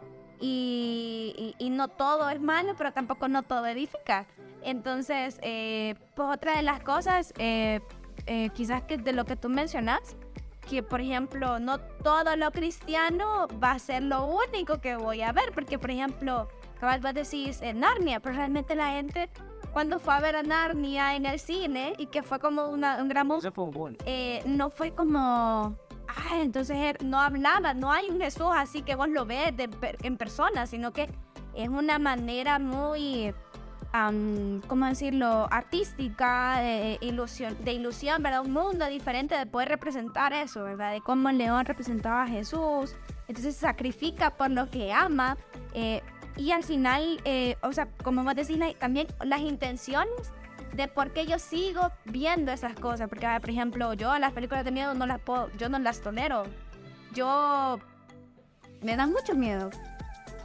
Y, 0.46 1.54
y- 1.58 1.66
y 1.66 1.70
no 1.70 1.86
todo 1.88 2.28
es 2.28 2.40
malo, 2.40 2.74
pero 2.76 2.92
tampoco 2.92 3.28
no 3.28 3.42
todo 3.44 3.64
edifica. 3.66 4.26
Entonces, 4.62 5.38
eh, 5.42 5.94
pues 6.16 6.28
otra 6.36 6.56
de 6.56 6.62
las 6.62 6.80
cosas, 6.80 7.32
eh, 7.38 7.80
eh, 8.26 8.50
quizás 8.50 8.82
que 8.82 8.96
de 8.98 9.12
lo 9.12 9.24
que 9.24 9.36
tú 9.36 9.48
mencionas, 9.48 10.16
que 10.68 10.82
por 10.82 11.00
ejemplo, 11.00 11.58
no 11.60 11.78
todo 11.78 12.34
lo 12.36 12.50
cristiano 12.50 13.46
va 13.62 13.72
a 13.72 13.78
ser 13.78 14.02
lo 14.02 14.24
único 14.26 14.80
que 14.80 14.96
voy 14.96 15.22
a 15.22 15.32
ver, 15.32 15.52
porque 15.54 15.78
por 15.78 15.90
ejemplo, 15.90 16.48
cabal 16.80 17.00
vos 17.00 17.14
decís 17.14 17.60
en 17.62 17.80
Narnia, 17.80 18.20
pero 18.20 18.34
realmente 18.36 18.74
la 18.74 18.90
gente 18.92 19.30
cuando 19.72 19.98
fue 19.98 20.14
a 20.14 20.20
ver 20.20 20.36
a 20.36 20.42
Narnia 20.42 21.16
en 21.16 21.24
el 21.26 21.38
cine 21.40 21.94
y 21.98 22.06
que 22.06 22.22
fue 22.22 22.38
como 22.38 22.66
una, 22.66 23.00
un 23.02 23.08
gran 23.08 23.26
boom. 23.28 23.40
eh, 24.06 24.42
no 24.46 24.70
fue 24.70 24.92
como, 24.92 25.76
entonces 26.34 26.76
él 26.76 26.96
no 27.08 27.20
hablaba, 27.20 27.74
no 27.74 27.92
hay 27.92 28.08
un 28.10 28.20
Jesús 28.20 28.48
así 28.54 28.82
que 28.82 28.94
vos 28.94 29.08
lo 29.08 29.26
ves 29.26 29.52
en 30.02 30.16
persona, 30.16 30.66
sino 30.66 30.92
que 30.92 31.08
es 31.54 31.68
una 31.68 31.98
manera 31.98 32.58
muy, 32.58 33.34
am, 33.92 34.60
¿cómo 34.66 34.86
decirlo?, 34.86 35.48
artística, 35.50 36.58
de 36.60 36.98
ilusión, 37.00 37.56
de 37.64 37.72
ilusión, 37.72 38.22
¿verdad? 38.22 38.42
Un 38.42 38.52
mundo 38.52 38.86
diferente 38.86 39.36
de 39.36 39.46
poder 39.46 39.68
representar 39.68 40.32
eso, 40.32 40.64
¿verdad? 40.64 40.92
De 40.92 41.00
cómo 41.00 41.28
el 41.28 41.38
león 41.38 41.64
representaba 41.64 42.22
a 42.22 42.26
Jesús, 42.26 42.94
entonces 43.28 43.56
sacrifica 43.56 44.30
por 44.30 44.50
lo 44.50 44.70
que 44.70 44.92
ama. 44.92 45.36
eh, 45.74 46.02
y 46.34 46.52
al 46.52 46.64
final, 46.64 47.20
eh, 47.26 47.56
o 47.62 47.72
sea, 47.72 47.88
como 48.02 48.24
vos 48.24 48.34
decís, 48.34 48.58
también 48.78 49.06
las 49.22 49.40
intenciones 49.40 50.32
de 50.72 50.88
por 50.88 51.12
qué 51.12 51.26
yo 51.26 51.38
sigo 51.38 51.90
viendo 52.04 52.52
esas 52.52 52.74
cosas. 52.74 53.08
Porque, 53.08 53.26
ah, 53.26 53.40
por 53.40 53.50
ejemplo, 53.50 53.94
yo 53.94 54.18
las 54.18 54.32
películas 54.32 54.64
de 54.64 54.70
miedo 54.70 54.94
no 54.94 55.06
las 55.06 55.20
puedo, 55.20 55.50
yo 55.56 55.68
no 55.68 55.78
las 55.78 56.00
tolero. 56.00 56.44
Yo 57.14 57.78
me 58.82 58.96
dan 58.96 59.12
mucho 59.12 59.34
miedo. 59.34 59.70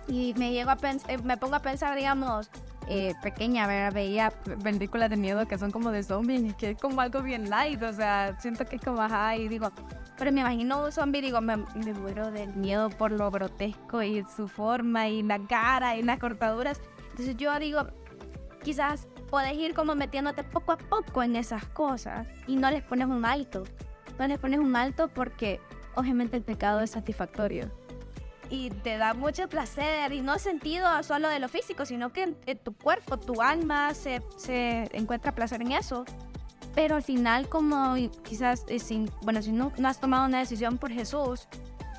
Y 0.08 0.34
me 0.38 0.52
llego 0.52 0.70
a 0.70 0.78
eh, 1.08 1.18
me 1.24 1.38
pongo 1.38 1.56
a 1.56 1.62
pensar, 1.62 1.96
digamos, 1.96 2.50
eh, 2.90 3.14
pequeña, 3.22 3.68
veía 3.92 4.32
películas 4.64 5.10
de 5.10 5.18
miedo 5.18 5.46
que 5.46 5.58
son 5.58 5.72
como 5.72 5.92
de 5.92 6.04
zombies 6.04 6.42
y 6.42 6.54
que 6.54 6.72
es 6.72 6.78
como 6.78 7.02
algo 7.02 7.22
bien 7.22 7.50
light, 7.50 7.84
o 7.84 7.92
sea, 7.92 8.40
siento 8.40 8.64
que 8.64 8.78
es 8.78 8.82
como 8.82 9.02
ajá 9.02 9.36
y 9.36 9.50
digo, 9.50 9.74
pero 10.18 10.32
me 10.32 10.40
imagino 10.40 10.86
un 10.86 10.92
zombie 10.94 11.22
digo, 11.22 11.42
me, 11.42 11.58
me 11.58 11.94
muero 11.94 12.32
del 12.32 12.56
miedo 12.56 12.90
por 12.90 13.12
lo 13.12 13.30
grotesco 13.30 14.02
y 14.02 14.24
su 14.34 14.48
forma 14.48 15.10
y 15.10 15.22
la 15.22 15.38
cara 15.38 15.98
y 15.98 16.04
las 16.04 16.18
cortaduras. 16.18 16.80
Entonces 17.10 17.36
yo 17.36 17.60
digo, 17.60 17.88
quizás 18.64 19.10
puedes 19.30 19.54
ir 19.58 19.74
como 19.74 19.96
metiéndote 19.96 20.44
poco 20.44 20.74
a 20.74 20.78
poco 20.78 21.24
en 21.24 21.36
esas 21.36 21.66
cosas 21.66 22.28
y 22.48 22.56
no 22.56 22.70
les 22.72 22.84
pones 22.84 23.08
un 23.08 23.26
alto. 23.26 23.64
No 24.18 24.28
les 24.28 24.40
pones 24.40 24.60
un 24.60 24.76
alto 24.76 25.10
porque 25.10 25.60
obviamente 25.96 26.38
el 26.38 26.44
pecado 26.44 26.80
es 26.80 26.92
satisfactorio. 26.92 27.70
Y 28.50 28.70
te 28.70 28.98
da 28.98 29.14
mucho 29.14 29.50
placer 29.50 30.14
y 30.14 30.22
no 30.22 30.40
sentido 30.40 30.88
solo 31.04 31.28
de 31.28 31.40
lo 31.40 31.50
físico, 31.50 31.86
sino 31.86 32.14
que 32.14 32.24
en, 32.24 32.38
en 32.46 32.58
tu 32.58 32.74
cuerpo, 32.74 33.18
tu 33.18 33.42
alma 33.42 33.94
se, 33.94 34.22
se 34.38 34.90
encuentra 34.94 35.36
placer 35.36 35.62
en 35.62 35.74
eso. 35.74 36.06
Pero 36.74 36.96
al 36.96 37.04
final 37.04 37.50
como 37.50 37.96
quizás, 38.24 38.64
eh, 38.70 38.80
sin, 38.80 39.10
bueno, 39.24 39.42
si 39.42 39.52
no, 39.52 39.74
no 39.78 39.88
has 39.88 40.00
tomado 40.00 40.26
una 40.26 40.40
decisión 40.40 40.78
por 40.78 40.92
Jesús, 40.92 41.48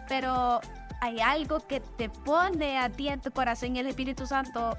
pero 0.08 0.60
hay 1.00 1.20
algo 1.20 1.60
que 1.60 1.80
te 1.80 2.08
pone 2.08 2.78
a 2.78 2.88
ti 2.90 3.08
en 3.08 3.20
tu 3.20 3.30
corazón 3.30 3.76
y 3.76 3.80
el 3.80 3.86
Espíritu 3.88 4.26
Santo 4.26 4.76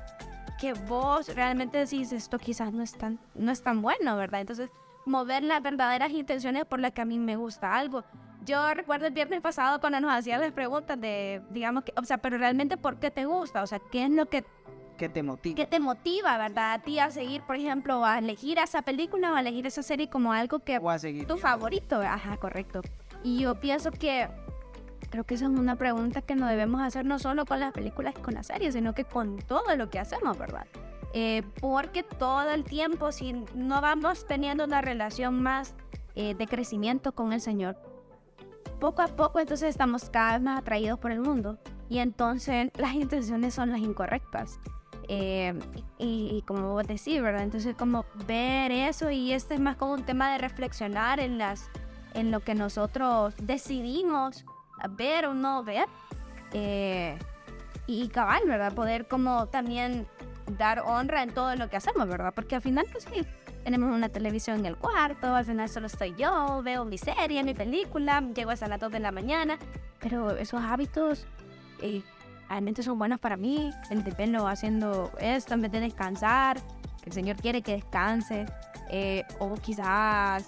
que 0.60 0.74
vos 0.74 1.34
realmente 1.36 1.78
decís 1.78 2.12
esto 2.12 2.38
quizás 2.38 2.74
no 2.74 2.84
es 2.84 2.94
tan, 2.94 3.20
no 3.36 3.52
es 3.52 3.64
tan 3.64 3.82
bueno, 3.82 4.18
¿verdad? 4.18 4.42
Entonces, 4.42 4.70
mover 5.06 5.44
las 5.44 5.62
verdaderas 5.62 6.12
intenciones 6.12 6.66
por 6.66 6.80
las 6.80 6.92
que 6.92 7.02
a 7.02 7.06
mí 7.06 7.18
me 7.18 7.36
gusta 7.36 7.76
algo. 7.76 8.04
Yo 8.46 8.74
recuerdo 8.74 9.08
el 9.08 9.14
viernes 9.14 9.42
pasado 9.42 9.80
cuando 9.80 10.00
nos 10.00 10.12
hacían 10.12 10.42
las 10.42 10.52
preguntas 10.52 11.00
de, 11.00 11.42
digamos, 11.52 11.84
que, 11.84 11.94
o 11.96 12.04
sea, 12.04 12.18
pero 12.18 12.38
realmente 12.38 12.78
¿por 12.78 12.98
qué 13.00 13.12
te 13.12 13.26
gusta? 13.26 13.64
O 13.64 13.68
sea, 13.68 13.80
¿qué 13.92 14.06
es 14.06 14.12
lo 14.12 14.28
que 14.28 14.44
¿Qué 14.98 15.08
te 15.08 15.24
motiva? 15.24 15.56
¿Qué 15.56 15.66
te 15.66 15.80
motiva, 15.80 16.38
verdad, 16.38 16.74
a 16.74 16.80
ti 16.80 17.00
a 17.00 17.10
seguir, 17.10 17.42
por 17.44 17.56
ejemplo, 17.56 18.04
a 18.04 18.20
elegir 18.20 18.60
esa 18.60 18.82
película 18.82 19.32
o 19.32 19.36
a 19.36 19.40
elegir 19.40 19.66
esa 19.66 19.82
serie 19.82 20.10
como 20.10 20.34
algo 20.34 20.60
que 20.60 20.78
Voy 20.78 20.94
a 20.94 21.00
seguir. 21.00 21.26
tu 21.26 21.38
favorito? 21.38 22.02
Ajá, 22.02 22.36
correcto. 22.36 22.82
Y 23.24 23.40
yo 23.40 23.60
pienso 23.62 23.92
que 23.92 24.28
creo 25.10 25.24
que 25.24 25.36
esa 25.36 25.46
es 25.46 25.52
una 25.52 25.76
pregunta 25.76 26.22
que 26.22 26.36
no 26.36 26.48
debemos 26.48 26.82
hacer 26.82 27.06
no 27.06 27.20
solo 27.20 27.46
con 27.46 27.60
las 27.60 27.74
películas 27.74 28.14
y 28.18 28.22
con 28.22 28.36
las 28.36 28.48
series, 28.48 28.74
sino 28.74 28.94
que 28.94 29.06
con 29.06 29.38
todo 29.40 29.76
lo 29.76 29.90
que 29.90 30.00
hacemos, 30.00 30.38
¿verdad? 30.38 30.68
Eh, 31.14 31.44
porque 31.60 32.04
todo 32.04 32.52
el 32.52 32.64
tiempo, 32.64 33.12
si 33.12 33.34
no 33.56 33.82
vamos 33.82 34.28
teniendo 34.28 34.66
una 34.66 34.82
relación 34.82 35.42
más 35.42 35.74
eh, 36.16 36.36
de 36.36 36.48
crecimiento 36.48 37.14
con 37.14 37.34
el 37.34 37.42
Señor, 37.42 37.78
poco 38.80 39.02
a 39.02 39.08
poco 39.08 39.40
entonces 39.40 39.70
estamos 39.70 40.10
cada 40.10 40.34
vez 40.34 40.42
más 40.42 40.60
atraídos 40.60 41.00
por 41.00 41.12
el 41.12 41.20
mundo 41.20 41.58
y 41.90 41.98
entonces 42.00 42.72
las 42.78 42.94
intenciones 42.94 43.54
son 43.54 43.72
las 43.72 43.80
incorrectas. 43.80 44.60
Eh, 45.12 45.58
y, 45.98 46.30
y 46.38 46.44
como 46.44 46.74
vos 46.74 46.86
decís, 46.86 47.20
¿verdad? 47.20 47.42
Entonces 47.42 47.76
como 47.76 48.06
ver 48.28 48.72
eso 48.72 49.10
y 49.10 49.34
este 49.34 49.56
es 49.56 49.60
más 49.60 49.76
como 49.76 49.94
un 49.94 50.04
tema 50.04 50.32
de 50.32 50.38
reflexionar 50.38 51.20
en 51.20 51.40
las 51.40 51.72
en 52.14 52.32
lo 52.32 52.40
que 52.42 52.56
nosotros 52.56 53.34
decidimos 53.42 54.46
ver 54.88 55.26
o 55.26 55.34
no 55.34 55.64
ver 55.64 55.86
eh, 56.54 57.18
y, 57.88 58.08
cabal, 58.10 58.44
¿verdad? 58.46 58.74
Poder 58.74 59.08
como 59.08 59.48
también 59.48 60.08
dar 60.58 60.80
honra 60.80 61.24
en 61.24 61.34
todo 61.34 61.56
lo 61.56 61.70
que 61.70 61.78
hacemos, 61.78 62.08
¿verdad? 62.08 62.34
Porque 62.34 62.56
al 62.56 62.62
final 62.62 62.86
pues 62.92 63.06
sí, 63.12 63.26
tenemos 63.64 63.92
una 63.92 64.10
televisión 64.10 64.60
en 64.60 64.66
el 64.66 64.78
cuarto, 64.78 65.36
al 65.36 65.46
final 65.46 65.70
solo 65.70 65.88
estoy 65.88 66.16
yo, 66.16 66.62
veo 66.64 66.86
mi 66.86 66.98
serie, 66.98 67.44
mi 67.44 67.54
película, 67.54 68.22
llego 68.36 68.52
hasta 68.52 68.68
las 68.68 68.80
2 68.80 68.92
de 68.92 69.00
la 69.00 69.12
mañana, 69.12 69.58
pero 70.00 70.32
esos 70.38 70.62
hábitos 70.62 71.26
eh, 71.82 72.02
realmente 72.48 72.84
son 72.84 72.98
buenos 72.98 73.20
para 73.20 73.38
mí, 73.38 73.72
el 73.90 74.04
de 74.04 74.38
haciendo 74.48 75.12
esto 75.20 75.54
en 75.54 75.62
vez 75.62 75.72
de 75.72 75.80
descansar, 75.82 76.60
que 77.02 77.10
el 77.10 77.14
Señor 77.14 77.38
quiere 77.38 77.62
que 77.62 77.74
descanse, 77.74 78.46
eh, 78.90 79.24
o 79.40 79.54
quizás 79.56 80.48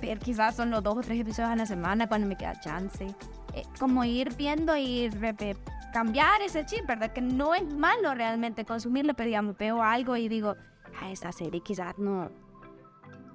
ver 0.00 0.18
quizás 0.18 0.56
son 0.56 0.70
los 0.70 0.82
dos 0.82 0.96
o 0.96 1.00
tres 1.00 1.20
episodios 1.20 1.50
a 1.50 1.56
la 1.56 1.66
semana 1.66 2.08
cuando 2.08 2.26
me 2.26 2.36
queda 2.36 2.58
chance, 2.60 3.06
eh, 3.54 3.62
como 3.78 4.04
ir 4.04 4.34
viendo 4.36 4.76
y 4.76 5.08
repe- 5.10 5.56
cambiar 5.92 6.40
ese 6.42 6.64
chip, 6.66 6.86
¿verdad? 6.86 7.12
Que 7.12 7.20
no 7.20 7.54
es 7.54 7.64
malo 7.74 8.14
realmente 8.14 8.64
consumirlo, 8.64 9.14
pero 9.14 9.26
digamos, 9.28 9.56
veo 9.58 9.82
algo 9.82 10.16
y 10.16 10.28
digo, 10.28 10.54
ah, 11.00 11.10
esta 11.10 11.32
serie 11.32 11.60
quizás 11.60 11.98
no, 11.98 12.30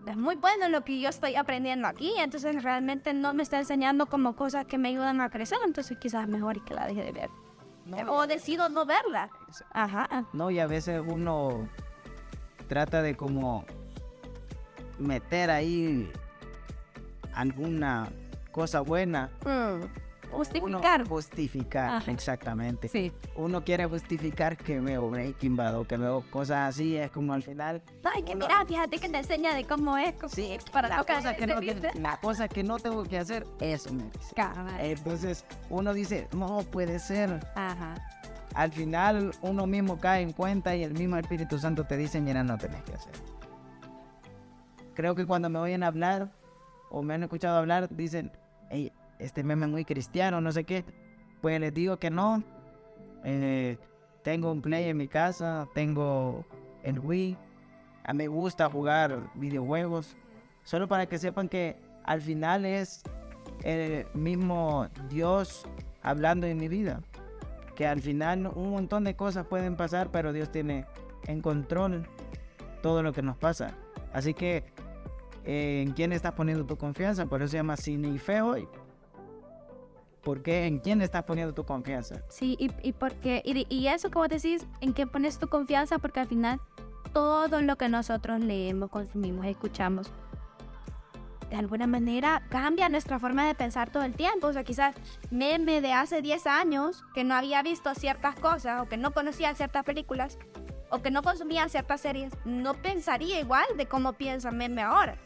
es 0.07 0.15
muy 0.17 0.35
bueno 0.35 0.69
lo 0.69 0.83
que 0.83 0.99
yo 0.99 1.09
estoy 1.09 1.35
aprendiendo 1.35 1.87
aquí, 1.87 2.13
entonces 2.17 2.61
realmente 2.63 3.13
no 3.13 3.33
me 3.33 3.41
está 3.43 3.57
enseñando 3.59 4.05
como 4.05 4.35
cosas 4.35 4.65
que 4.65 4.77
me 4.77 4.89
ayudan 4.89 5.19
a 5.19 5.29
crecer, 5.29 5.57
entonces 5.65 5.97
quizás 5.97 6.23
es 6.23 6.29
mejor 6.29 6.63
que 6.63 6.73
la 6.75 6.85
deje 6.87 7.03
de 7.03 7.11
ver. 7.11 7.29
No, 7.85 7.97
O 8.13 8.25
decido 8.27 8.67
no 8.69 8.85
verla. 8.85 9.29
Ajá. 9.71 10.25
no, 10.33 10.49
y 10.49 10.59
a 10.59 10.65
veces 10.67 11.01
uno 11.05 11.67
trata 12.67 13.01
de 13.03 13.15
como 13.15 13.63
meter 14.97 15.51
ahí 15.51 16.09
alguna 17.33 18.07
cosa 18.51 18.81
buena 18.81 19.29
Mm, 19.45 19.85
justificar. 20.35 21.01
Uno 21.01 21.09
justificar, 21.09 21.89
Ajá. 21.95 22.11
exactamente. 22.11 22.87
Sí. 22.87 23.11
Uno 23.35 23.63
quiere 23.63 23.85
justificar 23.85 24.55
que 24.57 24.79
veo 24.79 25.09
Breaking 25.09 25.55
Bad 25.55 25.79
o 25.79 25.83
que 25.87 25.97
veo 25.97 26.23
cosas 26.29 26.69
así, 26.75 26.95
es 26.97 27.09
como 27.11 27.33
al 27.33 27.43
final. 27.43 27.81
Ay, 28.03 28.23
que 28.23 28.35
mira, 28.35 28.65
fíjate 28.65 28.97
que 28.99 29.09
te 29.09 29.17
enseña 29.17 29.53
de 29.55 29.65
cómo 29.65 29.97
es. 29.97 30.13
cómo- 30.13 30.29
Sí, 30.29 30.57
para 30.71 30.87
la 30.87 31.03
cosa, 31.03 31.35
que 31.35 31.47
no, 31.47 31.55
la 31.95 32.17
cosa 32.19 32.47
que 32.47 32.63
no 32.63 32.77
tengo 32.77 33.03
que 33.03 33.17
hacer, 33.17 33.45
eso 33.59 33.93
me 33.93 34.03
dice. 34.03 34.35
Entonces 34.79 35.45
uno 35.69 35.93
dice, 35.93 36.27
no 36.33 36.59
puede 36.71 36.99
ser. 36.99 37.39
Ajá. 37.55 37.95
Al 38.53 38.71
final 38.71 39.31
uno 39.41 39.67
mismo 39.67 39.99
cae 39.99 40.21
en 40.21 40.31
cuenta 40.31 40.75
y 40.75 40.83
el 40.83 40.93
mismo 40.93 41.17
Espíritu 41.17 41.59
Santo 41.59 41.83
te 41.83 41.97
dice, 41.97 42.21
mira, 42.21 42.43
no 42.43 42.57
tenés 42.57 42.81
que 42.83 42.93
hacer. 42.93 43.13
Creo 44.93 45.13
que 45.15 45.25
cuando 45.25 45.49
me 45.49 45.59
oyen 45.59 45.83
hablar 45.83 46.31
o 46.89 47.01
me 47.01 47.13
han 47.15 47.23
escuchado 47.23 47.57
hablar, 47.57 47.89
dicen, 47.89 48.31
"Ey, 48.69 48.93
este 49.19 49.43
meme 49.43 49.67
muy 49.67 49.85
cristiano, 49.85 50.41
no 50.41 50.51
sé 50.51 50.63
qué. 50.63 50.85
Pues 51.41 51.59
les 51.59 51.73
digo 51.73 51.97
que 51.97 52.09
no. 52.09 52.43
Eh, 53.23 53.77
tengo 54.23 54.51
un 54.51 54.61
play 54.61 54.89
en 54.89 54.97
mi 54.97 55.07
casa, 55.07 55.67
tengo 55.73 56.45
el 56.83 56.99
Wii. 56.99 57.37
A 58.03 58.13
mí 58.13 58.17
me 58.17 58.27
gusta 58.27 58.69
jugar 58.69 59.19
videojuegos. 59.35 60.15
Solo 60.63 60.87
para 60.87 61.05
que 61.05 61.17
sepan 61.17 61.49
que 61.49 61.75
al 62.03 62.21
final 62.21 62.65
es 62.65 63.03
el 63.63 64.07
mismo 64.13 64.87
Dios 65.09 65.65
hablando 66.01 66.47
en 66.47 66.57
mi 66.57 66.67
vida. 66.67 67.01
Que 67.75 67.87
al 67.87 68.01
final 68.01 68.47
un 68.55 68.71
montón 68.71 69.03
de 69.03 69.15
cosas 69.15 69.45
pueden 69.45 69.75
pasar, 69.75 70.09
pero 70.11 70.33
Dios 70.33 70.51
tiene 70.51 70.85
en 71.27 71.41
control 71.41 72.07
todo 72.81 73.03
lo 73.03 73.13
que 73.13 73.21
nos 73.21 73.37
pasa. 73.37 73.71
Así 74.13 74.33
que, 74.33 74.63
eh, 75.43 75.83
¿en 75.85 75.93
quién 75.93 76.13
estás 76.13 76.33
poniendo 76.33 76.65
tu 76.65 76.77
confianza? 76.77 77.25
Por 77.25 77.41
eso 77.41 77.51
se 77.51 77.57
llama 77.57 77.75
cine 77.77 78.07
y 78.09 78.17
fe 78.17 78.41
hoy. 78.41 78.67
¿Por 80.25 80.41
qué? 80.41 80.65
¿En 80.65 80.79
quién 80.79 81.03
estás 81.03 81.23
poniendo 81.23 81.53
tu 81.53 81.63
confianza? 81.63 82.23
Sí, 82.29 82.57
y, 82.59 82.71
y 82.81 82.93
porque, 82.93 83.43
y, 83.45 83.67
y 83.69 83.87
eso 83.87 84.09
vos 84.09 84.27
decís, 84.27 84.65
¿en 84.81 84.91
qué 84.91 85.05
pones 85.05 85.37
tu 85.37 85.47
confianza? 85.47 85.99
Porque 85.99 86.19
al 86.19 86.25
final 86.25 86.59
todo 87.13 87.61
lo 87.61 87.77
que 87.77 87.89
nosotros 87.89 88.39
leemos, 88.39 88.89
consumimos, 88.89 89.45
escuchamos, 89.45 90.11
de 91.51 91.57
alguna 91.57 91.85
manera 91.85 92.41
cambia 92.49 92.89
nuestra 92.89 93.19
forma 93.19 93.45
de 93.45 93.53
pensar 93.53 93.91
todo 93.91 94.01
el 94.01 94.15
tiempo. 94.15 94.47
O 94.47 94.53
sea, 94.53 94.63
quizás 94.63 94.95
meme 95.29 95.79
de 95.79 95.93
hace 95.93 96.23
10 96.23 96.47
años 96.47 97.03
que 97.13 97.23
no 97.23 97.35
había 97.35 97.61
visto 97.61 97.93
ciertas 97.93 98.33
cosas 98.33 98.81
o 98.81 98.89
que 98.89 98.97
no 98.97 99.11
conocía 99.11 99.53
ciertas 99.53 99.83
películas 99.83 100.39
o 100.89 101.03
que 101.03 101.11
no 101.11 101.21
consumía 101.21 101.69
ciertas 101.69 102.01
series, 102.01 102.33
no 102.45 102.73
pensaría 102.73 103.39
igual 103.39 103.65
de 103.77 103.85
cómo 103.85 104.13
piensa 104.13 104.49
meme 104.49 104.81
ahora, 104.81 105.17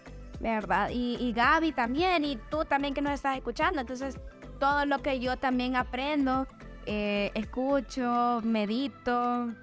¿verdad? 0.42 0.90
Y, 0.92 1.16
y 1.22 1.32
Gaby 1.32 1.72
también, 1.72 2.26
y 2.26 2.36
tú 2.50 2.66
también 2.66 2.94
que 2.94 3.02
nos 3.02 3.14
estás 3.14 3.38
escuchando. 3.38 3.80
Entonces, 3.80 4.20
todo 4.60 4.86
lo 4.86 5.00
que 5.02 5.20
yo 5.20 5.38
también 5.38 5.76
aprendo, 5.76 6.48
eh, 6.86 7.32
escucho, 7.34 8.42
medito, 8.44 9.54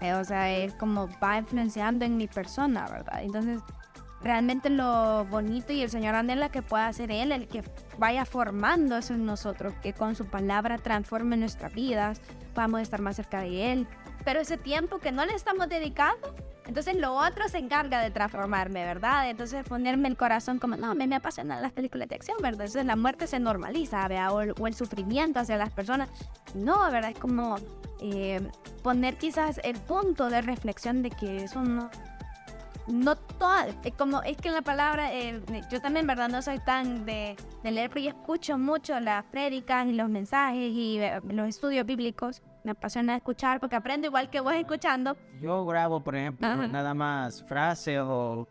eh, 0.00 0.14
o 0.14 0.24
sea, 0.24 0.50
es 0.50 0.74
como 0.74 1.08
va 1.22 1.38
influenciando 1.38 2.04
en 2.04 2.16
mi 2.16 2.26
persona, 2.26 2.86
¿verdad? 2.90 3.22
Entonces, 3.22 3.60
realmente 4.22 4.70
lo 4.70 5.24
bonito 5.26 5.72
y 5.72 5.82
el 5.82 5.90
Señor 5.90 6.14
anhela 6.14 6.50
que 6.50 6.62
pueda 6.62 6.92
ser 6.92 7.10
Él 7.10 7.32
el 7.32 7.48
que 7.48 7.62
vaya 7.98 8.24
formando 8.24 8.96
eso 8.96 9.14
en 9.14 9.26
nosotros, 9.26 9.74
que 9.82 9.92
con 9.92 10.14
su 10.14 10.26
palabra 10.26 10.78
transforme 10.78 11.36
nuestras 11.36 11.74
vidas, 11.74 12.20
podamos 12.54 12.80
estar 12.80 13.00
más 13.00 13.16
cerca 13.16 13.40
de 13.40 13.72
Él. 13.72 13.86
Pero 14.24 14.40
ese 14.40 14.56
tiempo 14.56 14.98
que 14.98 15.12
no 15.12 15.24
le 15.24 15.34
estamos 15.34 15.68
dedicando, 15.68 16.34
entonces 16.70 16.94
lo 16.94 17.14
otro 17.14 17.48
se 17.48 17.58
encarga 17.58 18.00
de 18.00 18.12
transformarme, 18.12 18.84
¿verdad? 18.84 19.28
Entonces 19.28 19.64
ponerme 19.64 20.06
el 20.06 20.16
corazón 20.16 20.60
como, 20.60 20.76
no, 20.76 20.94
me, 20.94 21.08
me 21.08 21.16
apasionan 21.16 21.60
las 21.60 21.72
películas 21.72 22.08
de 22.08 22.14
acción, 22.14 22.36
¿verdad? 22.36 22.60
Entonces 22.60 22.86
la 22.86 22.94
muerte 22.94 23.26
se 23.26 23.40
normaliza, 23.40 24.06
¿verdad? 24.06 24.32
O 24.32 24.40
el, 24.40 24.54
o 24.56 24.68
el 24.68 24.74
sufrimiento 24.74 25.40
hacia 25.40 25.56
las 25.56 25.70
personas. 25.70 26.08
No, 26.54 26.88
¿verdad? 26.92 27.10
Es 27.10 27.18
como 27.18 27.56
eh, 28.00 28.40
poner 28.84 29.16
quizás 29.16 29.60
el 29.64 29.78
punto 29.78 30.30
de 30.30 30.42
reflexión 30.42 31.02
de 31.02 31.10
que 31.10 31.42
eso 31.42 31.60
no, 31.60 31.90
no 32.86 33.16
toda, 33.16 33.66
es 33.82 33.94
como, 33.94 34.22
es 34.22 34.36
que 34.36 34.52
la 34.52 34.62
palabra, 34.62 35.12
eh, 35.12 35.42
yo 35.72 35.80
también, 35.80 36.06
¿verdad? 36.06 36.28
No 36.28 36.40
soy 36.40 36.60
tan 36.60 37.04
de, 37.04 37.34
de 37.64 37.70
leer, 37.72 37.90
pero 37.90 38.04
yo 38.04 38.10
escucho 38.10 38.58
mucho 38.58 39.00
las 39.00 39.24
prédicas 39.24 39.88
y 39.88 39.92
los 39.94 40.08
mensajes 40.08 40.70
y 40.70 41.00
eh, 41.00 41.20
los 41.30 41.48
estudios 41.48 41.84
bíblicos. 41.84 42.42
Me 42.64 42.72
apasiona 42.72 43.16
escuchar 43.16 43.60
porque 43.60 43.76
aprendo 43.76 44.06
igual 44.06 44.30
que 44.30 44.40
vos 44.40 44.52
escuchando. 44.54 45.16
Yo 45.40 45.64
grabo, 45.64 46.00
por 46.02 46.14
ejemplo, 46.16 46.46
Ajá. 46.46 46.66
nada 46.68 46.94
más 46.94 47.42
frases 47.44 47.98
o, 48.00 48.46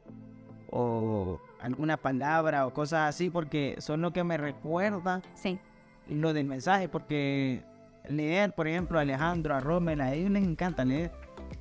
o 0.72 1.40
alguna 1.62 1.98
palabra 1.98 2.66
o 2.66 2.74
cosas 2.74 3.10
así 3.10 3.30
porque 3.30 3.76
son 3.80 4.02
lo 4.02 4.12
que 4.14 4.24
me 4.24 4.38
recuerda 4.38 5.22
Sí, 5.34 5.60
lo 6.08 6.34
del 6.34 6.46
mensaje, 6.46 6.90
porque 6.90 7.64
leer, 8.08 8.54
por 8.54 8.68
ejemplo, 8.68 8.98
a 8.98 9.02
Alejandro, 9.02 9.56
a 9.56 9.60
Rommel, 9.60 10.02
a 10.02 10.14
ellos 10.14 10.32
les 10.32 10.44
encanta 10.44 10.84
leer. 10.84 11.12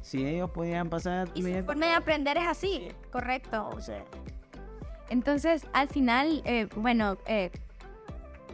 Si 0.00 0.24
ellos 0.26 0.50
pudieran 0.50 0.88
pasar... 0.88 1.28
y 1.34 1.42
su 1.42 1.64
forma 1.64 1.86
de 1.86 1.92
aprender 1.94 2.36
es 2.36 2.46
así, 2.46 2.88
correcto. 3.10 3.68
O 3.74 3.80
sea. 3.80 4.04
Entonces, 5.10 5.66
al 5.72 5.88
final, 5.88 6.42
eh, 6.44 6.68
bueno, 6.76 7.16
eh, 7.26 7.50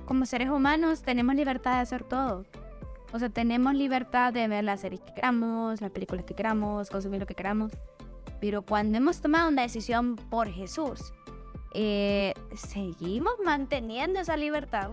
como 0.05 0.27
seres 0.27 0.49
humanos 0.51 1.03
tenemos 1.03 1.35
libertad 1.35 1.75
de 1.75 1.81
hacer 1.81 2.05
todo. 2.05 2.45
O 3.14 3.18
sea, 3.20 3.29
tenemos 3.29 3.74
libertad 3.74 4.33
de 4.33 4.48
ver 4.48 4.64
las 4.64 4.81
series 4.81 5.00
que 5.00 5.14
queramos, 5.14 5.81
las 5.81 5.92
películas 5.92 6.24
que 6.24 6.35
queramos, 6.35 6.90
consumir 6.90 7.20
lo 7.20 7.27
que 7.27 7.37
queramos. 7.37 7.70
Pero 8.40 8.62
cuando 8.62 8.98
hemos 8.98 9.20
tomado 9.20 9.48
una 9.50 9.62
decisión 9.62 10.16
por 10.16 10.48
Jesús, 10.48 11.12
eh, 11.74 12.35
seguimos 12.57 13.35
manteniendo 13.44 14.18
esa 14.18 14.37
libertad. 14.37 14.90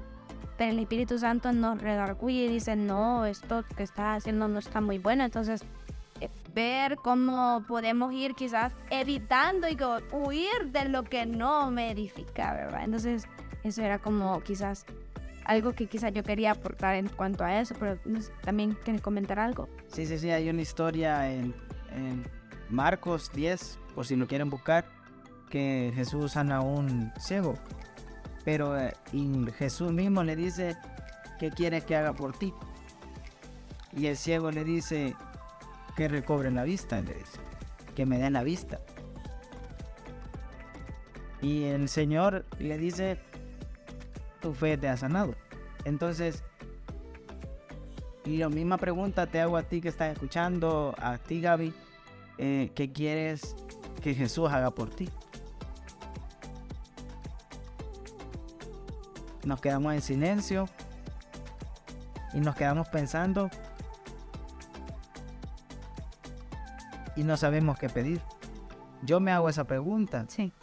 Pero 0.56 0.72
el 0.72 0.78
Espíritu 0.78 1.18
Santo 1.18 1.52
nos 1.52 1.82
redarguye 1.82 2.46
y 2.46 2.48
dice, 2.48 2.76
no, 2.76 3.26
esto 3.26 3.66
que 3.76 3.82
estás 3.82 4.18
haciendo 4.18 4.48
no 4.48 4.60
está 4.60 4.82
muy 4.82 5.00
bueno. 5.00 5.24
Entonces, 5.24 5.64
eh, 6.20 6.30
ver 6.54 6.98
cómo 6.98 7.66
podemos 7.68 8.14
ir 8.14 8.36
quizás 8.36 8.72
evitando 8.92 9.68
y 9.68 9.76
huir 10.12 10.72
de 10.72 10.90
lo 10.90 11.02
que 11.06 11.26
no 11.26 11.72
me 11.72 11.90
edifica, 11.90 12.54
¿verdad? 12.54 12.84
Entonces, 12.84 13.28
eso 13.64 13.82
era 13.82 13.98
como 13.98 14.42
quizás 14.42 14.86
algo 15.52 15.74
que 15.74 15.88
quizás 15.88 16.14
yo 16.14 16.24
quería 16.24 16.52
aportar 16.52 16.96
en 16.96 17.10
cuanto 17.10 17.44
a 17.44 17.60
eso, 17.60 17.76
pero 17.78 17.98
también 18.42 18.78
quieres 18.86 19.02
comentar 19.02 19.38
algo. 19.38 19.68
Sí, 19.88 20.06
sí, 20.06 20.18
sí, 20.18 20.30
hay 20.30 20.50
una 20.50 20.62
historia 20.62 21.30
en, 21.30 21.54
Marcos 22.70 23.30
10, 23.34 23.80
por 23.94 24.06
si 24.06 24.16
lo 24.16 24.28
quieren 24.28 24.50
buscar, 24.50 24.86
que 25.50 25.92
Jesús 25.94 26.32
sana 26.32 26.58
a 26.58 26.62
un 26.62 27.12
ciego. 27.20 27.56
Pero 28.46 28.80
eh, 28.80 28.94
y 29.12 29.46
Jesús 29.58 29.92
mismo 29.92 30.24
le 30.24 30.38
dice, 30.38 30.78
¿qué 31.38 31.50
quieres 31.50 31.84
que 31.84 31.98
haga 31.98 32.14
por 32.14 32.32
ti? 32.32 32.54
Y 33.92 34.06
el 34.06 34.16
ciego 34.16 34.52
le 34.52 34.64
dice, 34.64 35.16
que 35.98 36.08
recobre 36.08 36.50
la 36.50 36.64
vista, 36.64 37.02
le 37.02 37.14
dice, 37.14 37.40
que 37.94 38.06
me 38.06 38.20
den 38.20 38.32
la 38.32 38.44
vista. 38.44 38.80
Y 41.42 41.66
el 41.66 41.90
Señor 41.90 42.46
le 42.58 42.78
dice, 42.78 43.20
tu 44.40 44.54
fe 44.54 44.78
te 44.78 44.88
ha 44.88 44.96
sanado. 44.96 45.36
Entonces, 45.86 46.44
y 48.26 48.38
la 48.38 48.50
misma 48.50 48.78
pregunta 48.78 49.28
te 49.28 49.42
hago 49.42 49.58
a 49.58 49.64
ti 49.64 49.82
que 49.82 49.90
estás 49.90 50.14
escuchando, 50.14 50.94
a 51.00 51.18
ti 51.18 51.42
Gaby, 51.42 51.74
eh, 52.38 52.72
¿qué 52.76 52.92
quieres 52.92 53.56
que 54.02 54.14
Jesús 54.14 54.50
haga 54.50 54.72
por 54.72 54.90
ti? 54.90 55.10
Nos 59.44 59.60
quedamos 59.60 59.94
en 59.94 60.02
silencio 60.02 60.70
y 62.34 62.40
nos 62.40 62.56
quedamos 62.56 62.88
pensando 62.90 63.50
y 67.16 67.24
no 67.24 67.36
sabemos 67.38 67.78
qué 67.80 67.90
pedir. 67.90 68.22
Yo 69.04 69.20
me 69.20 69.32
hago 69.32 69.50
esa 69.50 69.64
pregunta, 69.64 70.26
Sí. 70.28 70.54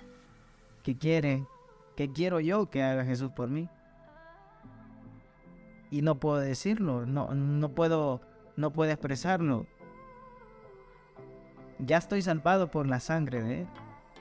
¿qué 0.84 0.96
quiere? 0.96 1.44
¿Qué 1.96 2.12
quiero 2.12 2.38
yo 2.38 2.70
que 2.70 2.84
haga 2.84 3.04
Jesús 3.04 3.32
por 3.32 3.48
mí? 3.48 3.68
Y 5.90 6.02
no 6.02 6.20
puedo 6.20 6.38
decirlo, 6.38 7.06
no, 7.06 7.34
no 7.34 7.70
puedo, 7.70 8.20
no 8.56 8.72
puedo 8.72 8.90
expresarlo. 8.90 9.66
Ya 11.78 11.96
estoy 11.96 12.22
salvado 12.22 12.70
por 12.70 12.86
la 12.86 13.00
sangre 13.00 13.42
de 13.42 13.60
Él. 13.62 13.68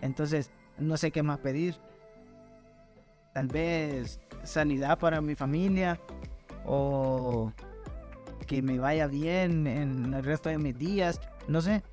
Entonces, 0.01 0.51
no 0.77 0.97
sé 0.97 1.11
qué 1.11 1.23
más 1.23 1.39
pedir. 1.39 1.75
Tal 3.33 3.47
vez 3.47 4.19
sanidad 4.43 4.97
para 4.97 5.21
mi 5.21 5.35
familia 5.35 5.99
o 6.65 7.51
que 8.45 8.61
me 8.61 8.79
vaya 8.79 9.07
bien 9.07 9.67
en 9.67 10.13
el 10.13 10.23
resto 10.23 10.49
de 10.49 10.57
mis 10.57 10.77
días, 10.77 11.19
no 11.47 11.61
sé. 11.61 11.83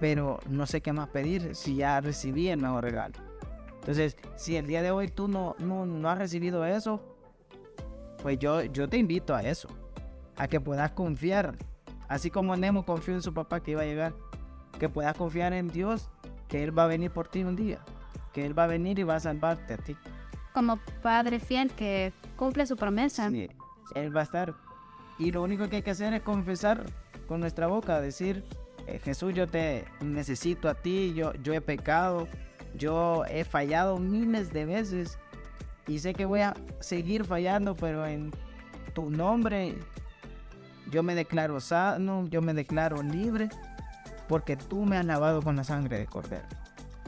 Pero 0.00 0.40
no 0.48 0.66
sé 0.66 0.80
qué 0.80 0.92
más 0.92 1.08
pedir 1.08 1.54
si 1.54 1.76
ya 1.76 2.00
recibí 2.00 2.48
el 2.48 2.60
nuevo 2.60 2.80
regalo. 2.80 3.14
Entonces, 3.80 4.16
si 4.36 4.56
el 4.56 4.66
día 4.66 4.82
de 4.82 4.90
hoy 4.90 5.08
tú 5.08 5.28
no, 5.28 5.56
no, 5.58 5.86
no 5.86 6.10
has 6.10 6.18
recibido 6.18 6.64
eso, 6.64 7.09
pues 8.22 8.38
yo, 8.38 8.62
yo 8.64 8.88
te 8.88 8.96
invito 8.98 9.34
a 9.34 9.42
eso. 9.42 9.68
A 10.36 10.48
que 10.48 10.60
puedas 10.60 10.90
confiar. 10.92 11.56
Así 12.08 12.30
como 12.30 12.56
Nemo 12.56 12.84
confió 12.84 13.14
en 13.14 13.22
su 13.22 13.32
papá 13.32 13.60
que 13.60 13.72
iba 13.72 13.82
a 13.82 13.86
llegar. 13.86 14.14
Que 14.78 14.88
puedas 14.88 15.16
confiar 15.16 15.52
en 15.52 15.68
Dios. 15.68 16.08
Que 16.48 16.64
Él 16.64 16.76
va 16.76 16.84
a 16.84 16.86
venir 16.86 17.10
por 17.10 17.28
ti 17.28 17.42
un 17.44 17.56
día. 17.56 17.78
Que 18.32 18.46
Él 18.46 18.58
va 18.58 18.64
a 18.64 18.66
venir 18.66 18.98
y 18.98 19.02
va 19.02 19.16
a 19.16 19.20
salvarte 19.20 19.74
a 19.74 19.76
ti. 19.76 19.96
como 20.52 20.78
padre 21.02 21.38
fiel 21.38 21.70
que 21.70 22.12
cumple 22.36 22.66
su 22.66 22.76
promesa. 22.76 23.30
Sí, 23.30 23.48
Él 23.94 24.14
va 24.14 24.20
a 24.20 24.24
estar. 24.24 24.54
Y 25.18 25.32
lo 25.32 25.42
único 25.42 25.68
que 25.68 25.76
hay 25.76 25.82
que 25.82 25.90
hacer 25.90 26.12
es 26.14 26.22
confesar 26.22 26.84
con 27.28 27.40
nuestra 27.40 27.66
boca, 27.66 28.00
decir, 28.00 28.44
eh, 28.86 28.98
Jesús, 28.98 29.34
yo 29.34 29.46
te 29.46 29.84
necesito 30.00 30.68
a 30.68 30.74
ti, 30.74 31.12
yo, 31.14 31.32
yo 31.34 31.52
he 31.52 31.60
pecado, 31.60 32.26
yo 32.74 33.24
he 33.26 33.44
fallado 33.44 33.98
miles 33.98 34.52
de 34.52 34.64
veces 34.64 35.18
y 35.90 35.98
sé 35.98 36.14
que 36.14 36.24
voy 36.24 36.40
a 36.40 36.54
seguir 36.80 37.24
fallando, 37.24 37.74
pero 37.74 38.06
en 38.06 38.30
tu 38.94 39.10
nombre 39.10 39.76
yo 40.90 41.02
me 41.02 41.14
declaro 41.14 41.60
sano, 41.60 42.26
yo 42.28 42.42
me 42.42 42.54
declaro 42.54 43.02
libre, 43.02 43.48
porque 44.28 44.56
tú 44.56 44.84
me 44.84 44.96
has 44.96 45.04
lavado 45.04 45.42
con 45.42 45.56
la 45.56 45.64
sangre 45.64 45.98
de 45.98 46.06
cordero. 46.06 46.46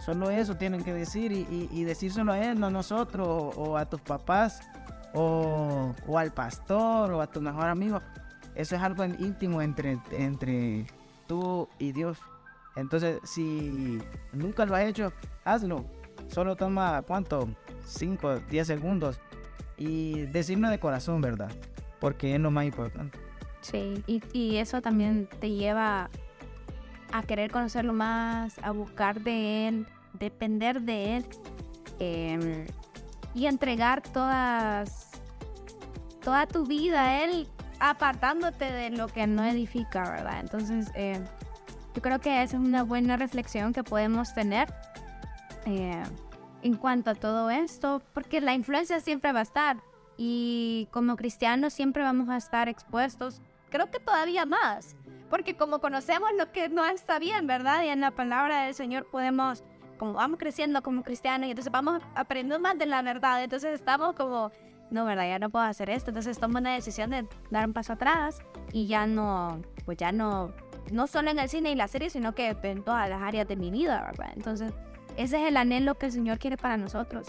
Solo 0.05 0.31
eso 0.31 0.57
tienen 0.57 0.83
que 0.83 0.92
decir 0.92 1.31
y, 1.31 1.47
y- 1.51 1.68
y 1.71 1.85
decírselo 1.85 2.33
a 2.33 2.38
él, 2.40 2.59
no 2.59 2.66
a 2.66 2.71
nosotros, 2.71 3.27
o, 3.29 3.49
o 3.57 3.77
a 3.77 3.85
tus 3.87 4.01
papás, 4.01 4.61
o, 5.14 5.95
o 6.09 6.18
al 6.18 6.33
pastor, 6.33 7.12
o 7.12 7.21
a 7.21 7.27
tu 7.29 7.40
mejor 7.40 7.68
amigo. 7.68 8.01
Eso 8.55 8.75
es 8.77 8.83
algo 8.83 9.05
íntimo 9.05 9.62
entre, 9.62 9.99
entre 10.11 10.87
tú 11.29 11.68
y 11.79 11.92
Dios. 11.92 12.18
Entonces, 12.75 13.18
si 13.25 13.99
nunca 14.33 14.64
lo 14.66 14.75
has 14.75 14.83
hecho, 14.85 15.12
hazlo. 15.45 15.85
Solo 16.29 16.57
toma, 16.57 17.03
¿cuánto? 17.07 17.49
5, 17.85 18.40
10 18.51 18.66
segundos. 18.66 19.21
Y 19.77 20.23
decirlo 20.27 20.68
de 20.71 20.79
corazón, 20.79 21.21
¿verdad? 21.21 21.51
Porque 22.01 22.35
es 22.35 22.40
lo 22.40 22.51
más 22.51 22.64
importante. 22.64 23.18
Sí, 23.62 24.03
y, 24.07 24.57
eso 24.57 24.83
también 24.83 25.29
te 25.40 25.51
lleva 25.51 26.11
a 27.12 27.23
querer 27.23 27.51
conocerlo 27.51 27.92
más, 27.92 28.59
a 28.62 28.73
buscar 28.73 29.21
de 29.21 29.68
él, 29.68 29.87
depender 30.14 30.81
de 30.83 31.16
él 31.16 31.27
em, 32.01 32.66
y 33.35 33.47
entregar 33.47 34.03
todas, 34.03 35.11
toda 36.23 36.47
tu 36.47 36.66
vida 36.66 37.03
a 37.03 37.25
él, 37.25 37.49
apartándote 37.79 38.64
de 38.64 38.90
lo 38.90 39.07
que 39.07 39.27
no 39.27 39.45
edifica, 39.45 40.11
¿verdad? 40.11 40.40
Entonces, 40.40 40.90
em, 40.95 41.25
yo 41.95 42.03
creo 42.03 42.21
que 42.21 42.42
esa 42.42 42.57
es 42.57 42.62
una 42.62 42.83
buena 42.83 43.16
reflexión 43.16 43.73
que 43.73 43.85
podemos 43.85 44.35
tener 44.35 44.73
eh, 45.66 46.03
en 46.62 46.77
cuanto 46.77 47.11
a 47.11 47.14
todo 47.14 47.51
esto, 47.51 48.03
porque 48.14 48.40
la 48.40 48.55
influencia 48.55 49.01
siempre 49.01 49.33
va 49.33 49.40
a 49.40 49.42
estar 49.42 49.83
y 50.16 50.88
como 50.90 51.16
cristianos 51.16 51.72
siempre 51.72 52.03
vamos 52.03 52.29
a 52.29 52.37
estar 52.37 52.68
expuestos, 52.68 53.40
creo 53.70 53.90
que 53.90 53.98
todavía 53.98 54.46
más, 54.46 54.96
porque 55.31 55.57
como 55.57 55.81
conocemos 55.81 56.31
lo 56.38 56.53
que 56.53 56.68
no 56.68 56.85
está 56.85 57.18
bien, 57.18 57.46
¿verdad? 57.46 57.83
Y 57.85 57.88
en 57.88 58.01
la 58.01 58.11
palabra 58.11 58.64
del 58.64 58.75
Señor 58.75 59.09
podemos, 59.11 59.64
como 59.98 60.12
vamos 60.12 60.38
creciendo 60.38 60.83
como 60.83 61.03
cristianos, 61.03 61.48
y 61.48 61.51
entonces 61.51 61.72
vamos 61.72 62.03
aprendiendo 62.14 62.61
más 62.61 62.79
de 62.79 62.87
la 62.87 63.03
verdad, 63.03 63.42
entonces 63.42 63.75
estamos 63.75 64.14
como, 64.14 64.53
no, 64.90 65.05
¿verdad? 65.05 65.27
Ya 65.27 65.38
no 65.38 65.51
puedo 65.51 65.64
hacer 65.64 65.90
esto, 65.90 66.11
entonces 66.11 66.38
tomo 66.38 66.59
una 66.59 66.75
decisión 66.75 67.11
de 67.11 67.27
dar 67.51 67.66
un 67.66 67.72
paso 67.72 67.94
atrás 67.94 68.40
y 68.72 68.87
ya 68.87 69.07
no, 69.07 69.61
pues 69.85 69.96
ya 69.96 70.12
no, 70.12 70.53
no 70.92 71.07
solo 71.07 71.31
en 71.31 71.38
el 71.38 71.48
cine 71.48 71.72
y 71.72 71.75
la 71.75 71.88
serie, 71.88 72.11
sino 72.11 72.35
que 72.35 72.57
en 72.62 72.85
todas 72.85 73.09
las 73.09 73.22
áreas 73.22 73.48
de 73.48 73.57
mi 73.57 73.70
vida, 73.70 74.03
¿verdad? 74.05 74.33
Entonces, 74.37 74.72
ese 75.16 75.42
es 75.42 75.48
el 75.48 75.57
anhelo 75.57 75.96
que 75.96 76.07
el 76.07 76.12
Señor 76.12 76.38
quiere 76.38 76.57
para 76.57 76.77
nosotros. 76.77 77.29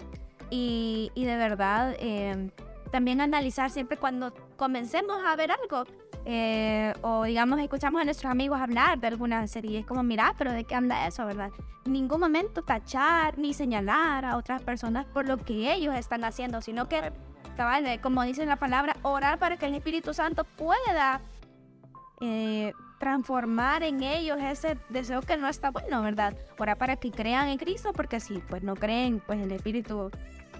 Y, 0.50 1.10
y 1.14 1.24
de 1.24 1.36
verdad, 1.36 1.94
eh, 1.98 2.50
también 2.90 3.20
analizar 3.20 3.70
siempre 3.70 3.96
cuando 3.96 4.32
comencemos 4.56 5.18
a 5.26 5.34
ver 5.34 5.50
algo, 5.50 5.84
eh, 6.26 6.92
o 7.02 7.24
digamos, 7.24 7.58
escuchamos 7.58 8.00
a 8.00 8.04
nuestros 8.04 8.30
amigos 8.30 8.60
hablar 8.60 8.98
de 9.00 9.08
alguna 9.08 9.46
serie, 9.46 9.80
es 9.80 9.86
como, 9.86 10.02
mira, 10.02 10.34
pero 10.38 10.52
¿de 10.52 10.64
qué 10.64 10.74
anda 10.74 11.06
eso, 11.06 11.26
verdad? 11.26 11.50
Ningún 11.84 12.20
momento 12.20 12.62
tachar 12.62 13.36
ni 13.36 13.52
señalar 13.52 14.24
a 14.24 14.36
otras 14.36 14.62
personas 14.62 15.06
por 15.06 15.26
lo 15.26 15.38
que 15.38 15.74
ellos 15.74 15.94
están 15.96 16.24
haciendo, 16.24 16.60
sino 16.62 16.88
que, 16.88 17.12
como 18.00 18.22
dice 18.22 18.46
la 18.46 18.56
palabra, 18.56 18.96
orar 19.02 19.38
para 19.38 19.56
que 19.56 19.66
el 19.66 19.74
Espíritu 19.74 20.14
Santo 20.14 20.44
pueda 20.44 21.20
eh, 22.20 22.72
transformar 22.98 23.82
en 23.82 24.02
ellos 24.02 24.38
ese 24.40 24.78
deseo 24.88 25.20
que 25.20 25.36
no 25.36 25.48
está 25.48 25.70
bueno, 25.70 26.02
¿verdad? 26.02 26.34
Orar 26.58 26.78
para 26.78 26.96
que 26.96 27.10
crean 27.10 27.48
en 27.48 27.58
Cristo, 27.58 27.92
porque 27.92 28.20
si 28.20 28.38
pues 28.38 28.62
no 28.62 28.76
creen, 28.76 29.20
pues 29.26 29.40
el 29.40 29.52
Espíritu 29.52 30.10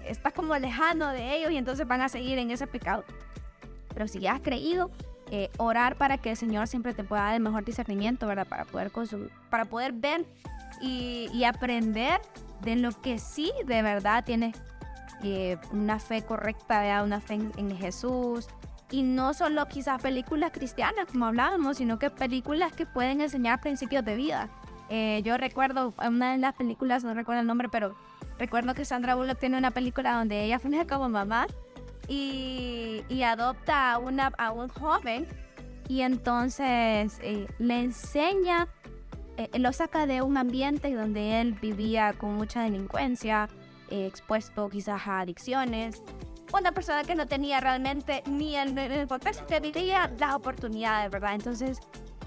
está 0.05 0.31
como 0.31 0.55
lejano 0.57 1.09
de 1.09 1.35
ellos 1.37 1.51
y 1.51 1.57
entonces 1.57 1.87
van 1.87 2.01
a 2.01 2.09
seguir 2.09 2.37
en 2.37 2.51
ese 2.51 2.67
pecado. 2.67 3.03
Pero 3.93 4.07
si 4.07 4.19
ya 4.19 4.33
has 4.33 4.41
creído, 4.41 4.91
eh, 5.31 5.49
orar 5.57 5.95
para 5.95 6.17
que 6.17 6.31
el 6.31 6.37
Señor 6.37 6.67
siempre 6.67 6.93
te 6.93 7.03
pueda 7.03 7.23
dar 7.23 7.33
el 7.35 7.41
mejor 7.41 7.65
discernimiento, 7.65 8.27
¿verdad? 8.27 8.47
Para 8.47 8.65
poder, 8.65 8.91
consum- 8.91 9.29
para 9.49 9.65
poder 9.65 9.93
ver 9.93 10.25
y, 10.81 11.43
aprender 11.45 12.19
de 12.61 12.75
lo 12.75 12.91
que 13.01 13.17
sí 13.17 13.51
de 13.65 13.81
verdad 13.81 14.23
tienes 14.25 14.55
eh, 15.23 15.57
una 15.71 15.99
fe 15.99 16.23
correcta, 16.23 16.81
¿verdad? 16.81 17.03
una 17.05 17.21
fe 17.21 17.35
en 17.35 17.77
Jesús. 17.77 18.47
Y 18.91 19.03
no 19.03 19.33
solo 19.33 19.65
quizás 19.67 20.01
películas 20.01 20.51
cristianas, 20.51 21.07
como 21.11 21.25
hablábamos, 21.25 21.77
sino 21.77 21.97
que 21.97 22.09
películas 22.09 22.71
que 22.73 22.85
pueden 22.85 23.21
enseñar 23.21 23.61
principios 23.61 24.05
de 24.05 24.15
vida. 24.15 24.49
Eh, 24.89 25.21
yo 25.23 25.37
recuerdo 25.37 25.93
una 26.05 26.33
de 26.33 26.37
las 26.37 26.53
películas, 26.53 27.03
no 27.03 27.13
recuerdo 27.13 27.41
el 27.41 27.47
nombre, 27.47 27.69
pero 27.69 27.95
recuerdo 28.37 28.75
que 28.75 28.85
Sandra 28.85 29.15
Bullock 29.15 29.39
tiene 29.39 29.57
una 29.57 29.71
película 29.71 30.13
donde 30.13 30.43
ella 30.43 30.59
funge 30.59 30.85
como 30.87 31.09
mamá 31.09 31.47
y, 32.07 33.03
y 33.09 33.23
adopta 33.23 33.93
a, 33.93 33.97
una, 33.97 34.27
a 34.37 34.51
un 34.51 34.69
joven 34.69 35.27
y 35.87 36.01
entonces 36.01 37.19
eh, 37.21 37.47
le 37.59 37.79
enseña, 37.79 38.67
eh, 39.37 39.59
lo 39.59 39.71
saca 39.71 40.07
de 40.07 40.21
un 40.21 40.37
ambiente 40.37 40.93
donde 40.93 41.41
él 41.41 41.53
vivía 41.53 42.13
con 42.13 42.35
mucha 42.35 42.63
delincuencia, 42.63 43.47
eh, 43.89 44.07
expuesto 44.07 44.69
quizás 44.69 45.07
a 45.07 45.19
adicciones. 45.19 46.01
Una 46.57 46.71
persona 46.71 47.03
que 47.03 47.15
no 47.15 47.27
tenía 47.27 47.59
realmente 47.59 48.23
ni 48.27 48.55
el, 48.55 48.77
el 48.77 49.07
contexto 49.07 49.45
que 49.45 49.59
vivía 49.59 50.09
las 50.17 50.33
oportunidades, 50.35 51.11
¿verdad? 51.11 51.35
Entonces 51.35 51.79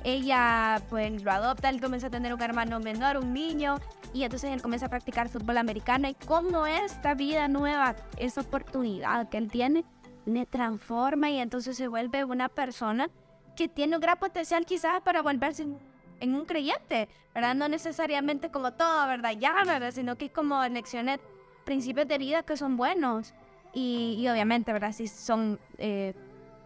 ella 0.05 0.83
pues 0.91 1.23
lo 1.23 1.33
adopta, 1.33 1.71
él 1.71 1.81
comienza 1.81 2.09
a 2.09 2.11
tener 2.11 2.35
un 2.35 2.43
hermano 2.43 2.79
menor, 2.79 3.17
un 3.17 3.33
niño, 3.33 3.79
y 4.13 4.23
entonces 4.25 4.53
él 4.53 4.63
comienza 4.63 4.87
a 4.87 4.91
practicar 4.91 5.29
fútbol 5.29 5.59
americano 5.59 6.09
y 6.09 6.15
cómo 6.15 6.67
esta 6.67 7.15
vida 7.15 7.49
nueva, 7.49 7.97
esa 8.17 8.43
oportunidad 8.43 9.29
que 9.29 9.39
él 9.39 9.51
tiene, 9.51 9.85
le 10.27 10.45
transforma 10.47 11.31
y 11.31 11.39
entonces 11.39 11.77
se 11.77 11.89
vuelve 11.89 12.25
una 12.25 12.49
persona 12.49 13.09
que 13.57 13.67
tiene 13.67 13.97
un 13.97 14.01
gran 14.03 14.19
potencial 14.19 14.67
quizás 14.67 15.01
para 15.01 15.23
volverse 15.23 15.63
en- 15.65 15.79
en 16.21 16.35
un 16.35 16.45
creyente, 16.45 17.09
¿verdad? 17.35 17.55
No 17.55 17.69
necesariamente 17.69 18.51
como 18.51 18.73
todo, 18.73 19.07
¿verdad? 19.07 19.33
Ya, 19.39 19.55
¿verdad? 19.65 19.91
Sino 19.91 20.17
que 20.17 20.27
es 20.27 20.33
como 20.33 20.63
lecciones, 20.69 21.19
principios 21.65 22.07
de 22.09 22.19
vida 22.19 22.43
que 22.43 22.57
son 22.57 22.77
buenos 22.77 23.35
y, 23.73 24.17
y 24.19 24.29
obviamente, 24.29 24.73
¿verdad? 24.73 24.93
Si 24.93 25.09
son 25.09 25.59
eh, 25.79 26.15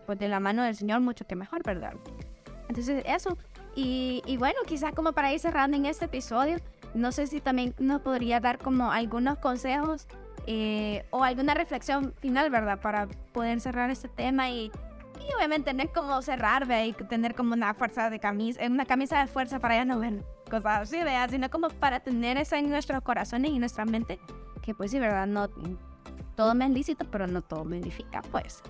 pues 0.06 0.18
de 0.18 0.28
la 0.28 0.40
mano 0.40 0.62
del 0.62 0.76
Señor, 0.76 1.00
mucho 1.00 1.26
que 1.26 1.36
mejor, 1.36 1.62
¿verdad? 1.62 1.94
Entonces, 2.68 3.02
eso. 3.06 3.36
Y, 3.74 4.36
bueno, 4.38 4.58
quizás 4.66 4.92
como 4.94 5.12
para 5.12 5.32
ir 5.32 5.40
cerrando 5.40 5.76
en 5.76 5.86
este 5.86 6.04
episodio, 6.04 6.58
no 6.94 7.10
sé 7.10 7.26
si 7.26 7.40
también 7.40 7.74
nos 7.78 8.02
podría 8.02 8.38
dar 8.38 8.58
como 8.58 8.92
algunos 8.92 9.38
consejos 9.38 10.06
eh, 10.46 11.04
o 11.10 11.24
alguna 11.24 11.54
reflexión 11.54 12.12
final, 12.20 12.50
¿verdad? 12.50 12.80
Para 12.80 13.08
poder 13.32 13.60
cerrar 13.60 13.90
este 13.90 14.08
tema 14.08 14.50
y, 14.50 14.70
y 15.20 15.34
obviamente 15.34 15.72
no 15.72 15.82
es 15.82 15.90
como 15.90 16.20
cerrar, 16.20 16.66
¿verdad? 16.66 16.84
Y 16.84 16.92
tener 16.92 17.34
como 17.34 17.54
una 17.54 17.72
fuerza 17.72 18.10
de 18.10 18.18
camisa, 18.18 18.60
una 18.66 18.84
camisa 18.84 19.20
de 19.20 19.26
fuerza 19.26 19.58
para 19.58 19.76
ya 19.76 19.84
no 19.86 19.98
ver 19.98 20.22
cosas 20.50 20.82
así, 20.82 20.98
¿verdad? 20.98 21.30
Sino 21.30 21.48
como 21.48 21.68
para 21.68 22.00
tener 22.00 22.36
eso 22.36 22.56
en 22.56 22.68
nuestros 22.68 23.00
corazones 23.02 23.52
y 23.52 23.58
nuestra 23.58 23.86
mente, 23.86 24.18
que 24.60 24.74
pues 24.74 24.90
sí, 24.90 24.98
¿verdad? 24.98 25.26
No, 25.26 25.48
todo 26.36 26.54
me 26.54 26.64
es 26.66 26.70
lícito, 26.72 27.04
pero 27.10 27.26
no 27.26 27.42
todo 27.42 27.64
me 27.64 27.78
edifica, 27.78 28.22
pues. 28.30 28.62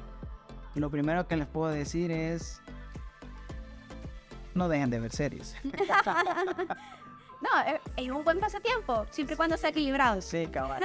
Lo 0.75 0.91
primero 0.91 1.27
que 1.29 1.37
les 1.37 1.47
puedo 1.47 1.71
decir 1.71 2.11
es, 2.11 2.61
no 4.55 4.69
dejen 4.69 4.91
de 4.91 5.01
ver 5.01 5.13
series. 5.13 5.55
No, 7.43 7.49
es- 7.67 7.81
es 7.97 8.09
un 8.13 8.23
buen 8.23 8.39
pasatiempo, 8.39 9.05
siempre 9.11 9.35
y 9.35 9.37
cuando 9.37 9.57
sea 9.57 9.71
equilibrado. 9.71 10.23
Sí, 10.23 10.47
cabal. 10.47 10.81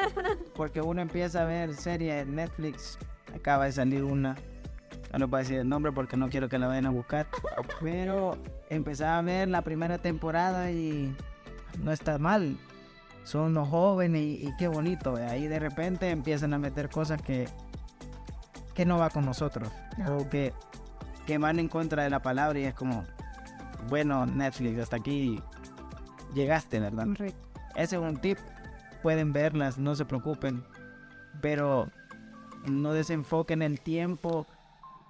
Porque 0.55 0.81
uno 0.81 1.01
empieza 1.03 1.43
a 1.43 1.45
ver 1.45 1.75
series 1.75 2.23
en 2.23 2.33
Netflix, 2.35 2.97
acaba 3.35 3.65
de 3.65 3.73
salir 3.73 4.03
una, 4.03 4.35
no 5.15 5.29
a 5.31 5.37
decir 5.39 5.59
el 5.59 5.69
nombre 5.69 5.91
porque 5.91 6.17
no 6.17 6.29
quiero 6.29 6.49
que 6.49 6.57
la 6.57 6.65
vayan 6.65 6.87
a 6.87 6.89
buscar, 6.89 7.27
pero 7.79 8.39
empezaba 8.71 9.19
a 9.19 9.21
ver 9.21 9.47
la 9.49 9.61
primera 9.61 9.99
temporada 9.99 10.71
y 10.71 11.15
no 11.78 11.91
está 11.91 12.17
mal. 12.17 12.57
Son 13.28 13.53
los 13.53 13.67
jóvenes 13.67 14.21
y, 14.21 14.47
y 14.47 14.55
qué 14.55 14.69
bonito. 14.69 15.17
Ahí 15.17 15.49
de 15.49 15.59
repente 15.59 16.09
empiezan 16.11 16.53
a 16.53 16.57
meter 16.57 16.88
cosas 16.88 17.21
que, 17.21 17.49
que 18.73 18.86
no 18.86 18.97
va 18.97 19.09
con 19.09 19.25
nosotros 19.25 19.69
o 20.07 20.30
que, 20.30 20.53
que 21.25 21.38
van 21.38 21.59
en 21.59 21.67
contra 21.67 22.03
de 22.03 22.09
la 22.09 22.21
palabra 22.21 22.57
y 22.57 22.63
es 22.63 22.73
como, 22.73 23.03
bueno, 23.89 24.25
Netflix, 24.25 24.80
hasta 24.80 24.95
aquí 24.95 25.43
llegaste, 26.34 26.80
¿verdad? 26.80 27.05
Ese 27.75 27.97
es 27.97 28.01
un 28.01 28.15
tip. 28.15 28.38
Pueden 29.03 29.34
verlas, 29.34 29.78
no 29.78 29.93
se 29.93 30.05
preocupen. 30.05 30.63
Pero 31.41 31.91
no 32.65 32.93
desenfoquen 32.93 33.61
el 33.61 33.82
tiempo 33.82 34.47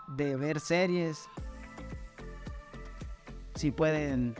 de 0.07 0.35
ver 0.35 0.59
series. 0.59 1.29
Si 3.53 3.69
pueden 3.69 4.33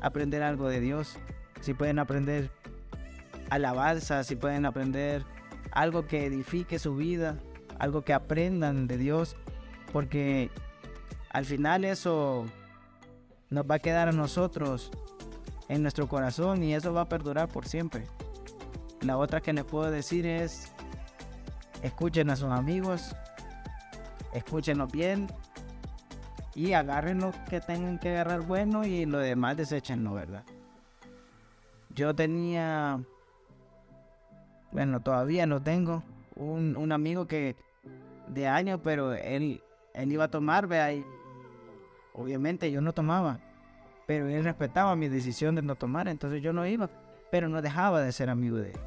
aprender 0.00 0.44
algo 0.44 0.68
de 0.68 0.78
Dios, 0.78 1.18
si 1.62 1.74
pueden 1.74 1.98
aprender 1.98 2.52
alabanza, 3.50 4.24
si 4.24 4.36
pueden 4.36 4.66
aprender 4.66 5.24
algo 5.72 6.06
que 6.06 6.26
edifique 6.26 6.78
su 6.78 6.96
vida, 6.96 7.38
algo 7.78 8.02
que 8.02 8.12
aprendan 8.12 8.86
de 8.86 8.96
Dios, 8.96 9.36
porque 9.92 10.50
al 11.30 11.44
final 11.44 11.84
eso 11.84 12.46
nos 13.50 13.64
va 13.64 13.76
a 13.76 13.78
quedar 13.78 14.08
a 14.08 14.12
nosotros 14.12 14.90
en 15.68 15.82
nuestro 15.82 16.08
corazón 16.08 16.62
y 16.62 16.74
eso 16.74 16.92
va 16.92 17.02
a 17.02 17.08
perdurar 17.08 17.48
por 17.48 17.66
siempre. 17.66 18.04
La 19.02 19.16
otra 19.16 19.40
que 19.40 19.52
les 19.52 19.64
puedo 19.64 19.90
decir 19.90 20.26
es, 20.26 20.72
escuchen 21.82 22.30
a 22.30 22.36
sus 22.36 22.50
amigos, 22.50 23.14
escúchenlos 24.32 24.90
bien 24.90 25.28
y 26.54 26.72
agarren 26.72 27.20
lo 27.20 27.32
que 27.48 27.60
tengan 27.60 27.98
que 27.98 28.10
agarrar 28.10 28.40
bueno 28.40 28.84
y 28.84 29.06
lo 29.06 29.18
demás 29.18 29.56
deséchenlo, 29.56 30.14
¿verdad? 30.14 30.44
Yo 31.94 32.14
tenía, 32.14 33.00
bueno, 34.72 35.00
todavía 35.00 35.46
no 35.46 35.62
tengo, 35.62 36.02
un, 36.36 36.76
un 36.76 36.92
amigo 36.92 37.26
que 37.26 37.56
de 38.28 38.46
años, 38.46 38.80
pero 38.82 39.14
él, 39.14 39.62
él 39.94 40.12
iba 40.12 40.24
a 40.24 40.30
tomar, 40.30 40.66
vea, 40.66 40.92
y 40.92 41.04
obviamente 42.14 42.70
yo 42.70 42.80
no 42.80 42.92
tomaba, 42.92 43.40
pero 44.06 44.28
él 44.28 44.44
respetaba 44.44 44.96
mi 44.96 45.08
decisión 45.08 45.54
de 45.54 45.62
no 45.62 45.74
tomar, 45.74 46.08
entonces 46.08 46.42
yo 46.42 46.52
no 46.52 46.66
iba, 46.66 46.88
pero 47.30 47.48
no 47.48 47.60
dejaba 47.62 48.00
de 48.00 48.12
ser 48.12 48.30
amigo 48.30 48.56
de 48.56 48.70
él. 48.70 48.78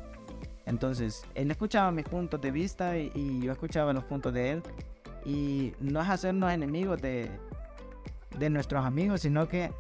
Entonces, 0.66 1.26
él 1.36 1.52
escuchaba 1.52 1.92
mis 1.92 2.06
puntos 2.06 2.40
de 2.40 2.52
vista 2.52 2.98
y, 2.98 3.42
yo 3.42 3.52
escuchaba 3.52 3.94
los 3.94 4.04
puntos 4.04 4.34
de 4.34 4.52
él. 4.52 4.64
Y 5.26 5.74
no 5.80 6.02
es 6.02 6.10
hacernos 6.10 6.52
enemigos 6.52 7.02
de, 7.02 7.30
de 8.38 8.50
nuestros 8.50 8.86
amigos, 8.86 9.22
sino 9.22 9.48
que 9.48 9.72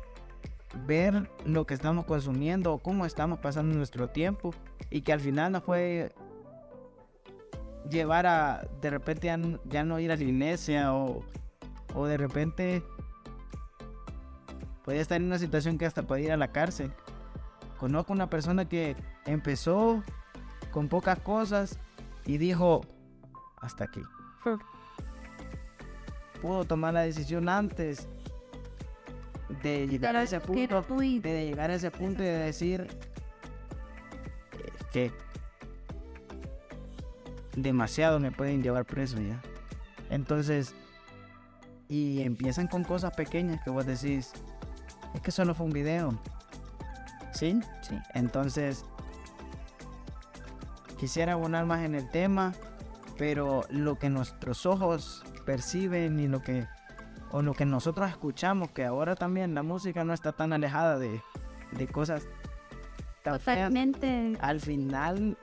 ver 0.86 1.30
lo 1.46 1.66
que 1.66 1.74
estamos 1.74 2.06
consumiendo 2.06 2.74
o 2.74 2.80
cómo 2.80 3.06
estamos 3.06 3.40
pasando 3.40 3.76
nuestro 3.76 4.10
tiempo 4.10 4.54
y 4.90 5.02
que 5.02 5.14
al 5.14 5.20
final 5.20 5.52
nos 5.52 5.64
puede 5.64 6.14
llevar 7.90 8.26
a 8.26 8.68
de 8.82 8.90
repente 8.90 9.28
ya, 9.66 9.84
no 9.84 10.00
ir 10.00 10.12
a 10.12 10.16
la 10.16 10.24
iglesia 10.24 10.94
o, 10.94 11.24
o 11.94 12.06
de 12.06 12.18
repente 12.18 12.84
puede 14.84 15.00
estar 15.00 15.18
en 15.18 15.28
una 15.28 15.40
situación 15.40 15.78
que 15.78 15.86
hasta 15.86 16.04
puede 16.04 16.24
ir 16.24 16.32
a 16.32 16.38
la 16.38 16.52
cárcel. 16.52 16.92
Conozco 17.78 18.14
una 18.14 18.30
persona 18.30 18.70
que 18.70 18.96
empezó 19.26 20.04
con 20.72 20.88
pocas 20.88 21.20
cosas 21.20 21.80
y 22.26 22.38
dijo, 22.38 22.82
hasta 23.60 23.86
aquí. 23.86 24.02
Pudo 26.42 26.66
tomar 26.66 26.94
la 26.94 27.02
decisión 27.02 27.50
antes 27.50 28.08
de 29.64 29.88
llegar 29.88 30.16
a 30.16 30.24
ese 30.24 30.39
punto, 30.39 30.84
de 30.84 31.45
llegar 31.45 31.72
a 31.72 31.76
ese 31.76 31.91
punto 31.91 32.24
y 32.24 32.26
de 32.26 32.38
decir 32.38 32.88
que 34.91 35.12
demasiado 37.56 38.20
me 38.20 38.32
pueden 38.32 38.64
llevar 38.64 38.86
preso 38.86 39.20
ya. 39.20 39.41
Entonces, 40.10 40.76
y 41.88 42.22
empiezan 42.22 42.68
con 42.68 42.84
cosas 42.84 43.14
pequeñas 43.14 43.62
que 43.64 43.70
vos 43.70 43.86
decís, 43.86 44.32
es 45.14 45.22
que 45.22 45.32
solo 45.32 45.54
fue 45.54 45.66
un 45.66 45.74
video. 45.74 46.20
¿Sí? 47.34 47.60
Sí. 47.82 47.97
Entonces, 48.14 48.86
quisiera 50.99 51.34
abonar 51.34 51.66
más 51.66 51.84
en 51.84 51.95
el 51.95 52.10
tema, 52.10 52.54
pero 53.18 53.64
lo 53.70 53.97
que 53.97 54.10
nuestros 54.10 54.66
ojos 54.66 55.24
perciben 55.45 56.20
y 56.20 56.28
lo 56.28 56.41
que 56.41 56.68
o 57.32 57.42
lo 57.42 57.54
que 57.54 57.66
nosotros 57.66 58.10
escuchamos, 58.10 58.72
que 58.72 58.86
ahora 58.86 59.16
también 59.16 59.56
la 59.56 59.64
música 59.64 60.04
no 60.04 60.14
está 60.14 60.32
tan 60.32 60.54
alejada 60.54 61.00
de, 61.00 61.22
de 61.72 61.88
cosas 61.88 62.28
tan 63.24 63.38
Totalmente. 63.38 64.38
al 64.42 64.60
final 64.60 65.38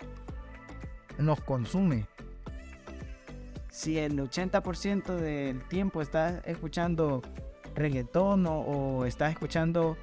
nos 1.19 1.41
consume. 1.41 2.07
Si 3.71 3.99
el 3.99 4.19
80% 4.19 5.15
del 5.17 5.63
tiempo 5.69 6.03
estás 6.03 6.43
escuchando 6.45 7.23
reggaetón 7.75 8.47
o, 8.47 8.59
o 8.61 9.05
estás 9.05 9.31
escuchando 9.31 9.97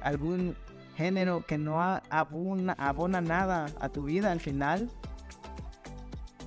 algún 0.00 0.56
género 0.96 1.44
que 1.44 1.58
no 1.58 1.82
abona, 1.82 2.72
abona 2.78 3.20
nada 3.20 3.66
a 3.80 3.88
tu 3.88 4.04
vida 4.04 4.30
al 4.30 4.40
final. 4.40 4.88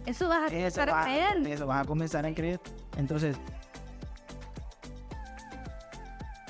Eso 0.06 0.30
vas 0.30 0.44
a 0.44 0.56
comenzar 0.56 0.90
a 0.90 1.04
creer. 1.04 1.48
Eso 1.48 1.68
vas 1.68 1.84
a 1.84 1.86
comenzar 1.86 2.26
a 2.26 2.34
creer. 2.34 2.60
Entonces, 2.98 3.38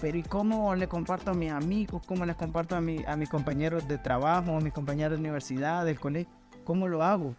pero 0.01 0.17
¿y 0.17 0.23
cómo 0.23 0.73
le 0.75 0.87
comparto 0.87 1.31
a 1.31 1.33
mis 1.33 1.51
amigos? 1.51 2.01
¿Cómo 2.05 2.25
les 2.25 2.35
comparto 2.35 2.75
a, 2.75 2.81
mi, 2.81 3.03
a 3.05 3.15
mis 3.15 3.29
compañeros 3.29 3.87
de 3.87 3.97
trabajo, 3.97 4.55
a 4.55 4.61
mis 4.61 4.73
compañeros 4.73 5.17
de 5.17 5.19
universidad, 5.19 5.85
del 5.85 5.99
colegio? 5.99 6.31
¿Cómo 6.63 6.87
lo 6.87 7.03
hago? 7.03 7.35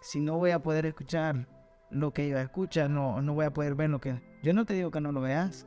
Si 0.00 0.20
no 0.20 0.38
voy 0.38 0.50
a 0.50 0.58
poder 0.60 0.86
escuchar 0.86 1.46
lo 1.90 2.12
que 2.12 2.26
ellos 2.26 2.40
escuchan, 2.40 2.94
no, 2.94 3.22
no 3.22 3.34
voy 3.34 3.46
a 3.46 3.52
poder 3.52 3.74
ver 3.74 3.90
lo 3.90 4.00
que... 4.00 4.20
Yo 4.42 4.52
no 4.52 4.64
te 4.64 4.74
digo 4.74 4.90
que 4.90 5.00
no 5.00 5.12
lo 5.12 5.20
veas, 5.20 5.66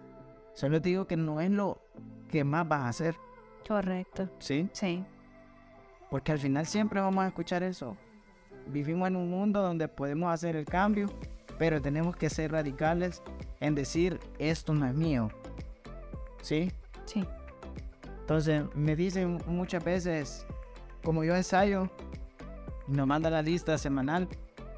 solo 0.54 0.82
te 0.82 0.90
digo 0.90 1.08
que 1.08 1.18
no 1.18 1.40
es 1.42 1.50
lo 1.50 1.82
que 2.30 2.44
más 2.44 2.68
vas 2.68 2.82
a 2.82 2.90
hacer. 2.90 3.16
Correcto. 3.68 4.30
¿Sí? 4.40 4.70
Sí. 4.74 5.04
Porque 6.10 6.32
al 6.32 6.40
final 6.40 6.66
siempre 6.66 7.02
vamos 7.02 7.24
a 7.24 7.28
escuchar 7.28 7.64
eso. 7.64 7.98
Vivimos 8.68 9.08
en 9.08 9.16
un 9.16 9.30
mundo 9.30 9.62
donde 9.62 9.88
podemos 9.88 10.34
hacer 10.34 10.56
el 10.56 10.66
cambio, 10.66 11.08
pero 11.58 11.82
tenemos 11.82 12.16
que 12.16 12.30
ser 12.30 12.52
radicales 12.52 13.22
en 13.60 13.76
decir, 13.76 14.20
esto 14.40 14.74
no 14.74 14.86
es 14.86 14.94
mío. 14.94 15.30
¿Sí? 16.42 16.72
Sí. 17.06 17.26
Entonces 18.20 18.64
me 18.76 18.96
dicen 18.96 19.40
muchas 19.48 19.84
veces, 19.84 20.46
como 21.04 21.24
yo 21.24 21.36
ensayo, 21.36 21.90
nos 22.88 23.08
manda 23.08 23.30
la 23.30 23.42
lista 23.42 23.78
semanal 23.78 24.28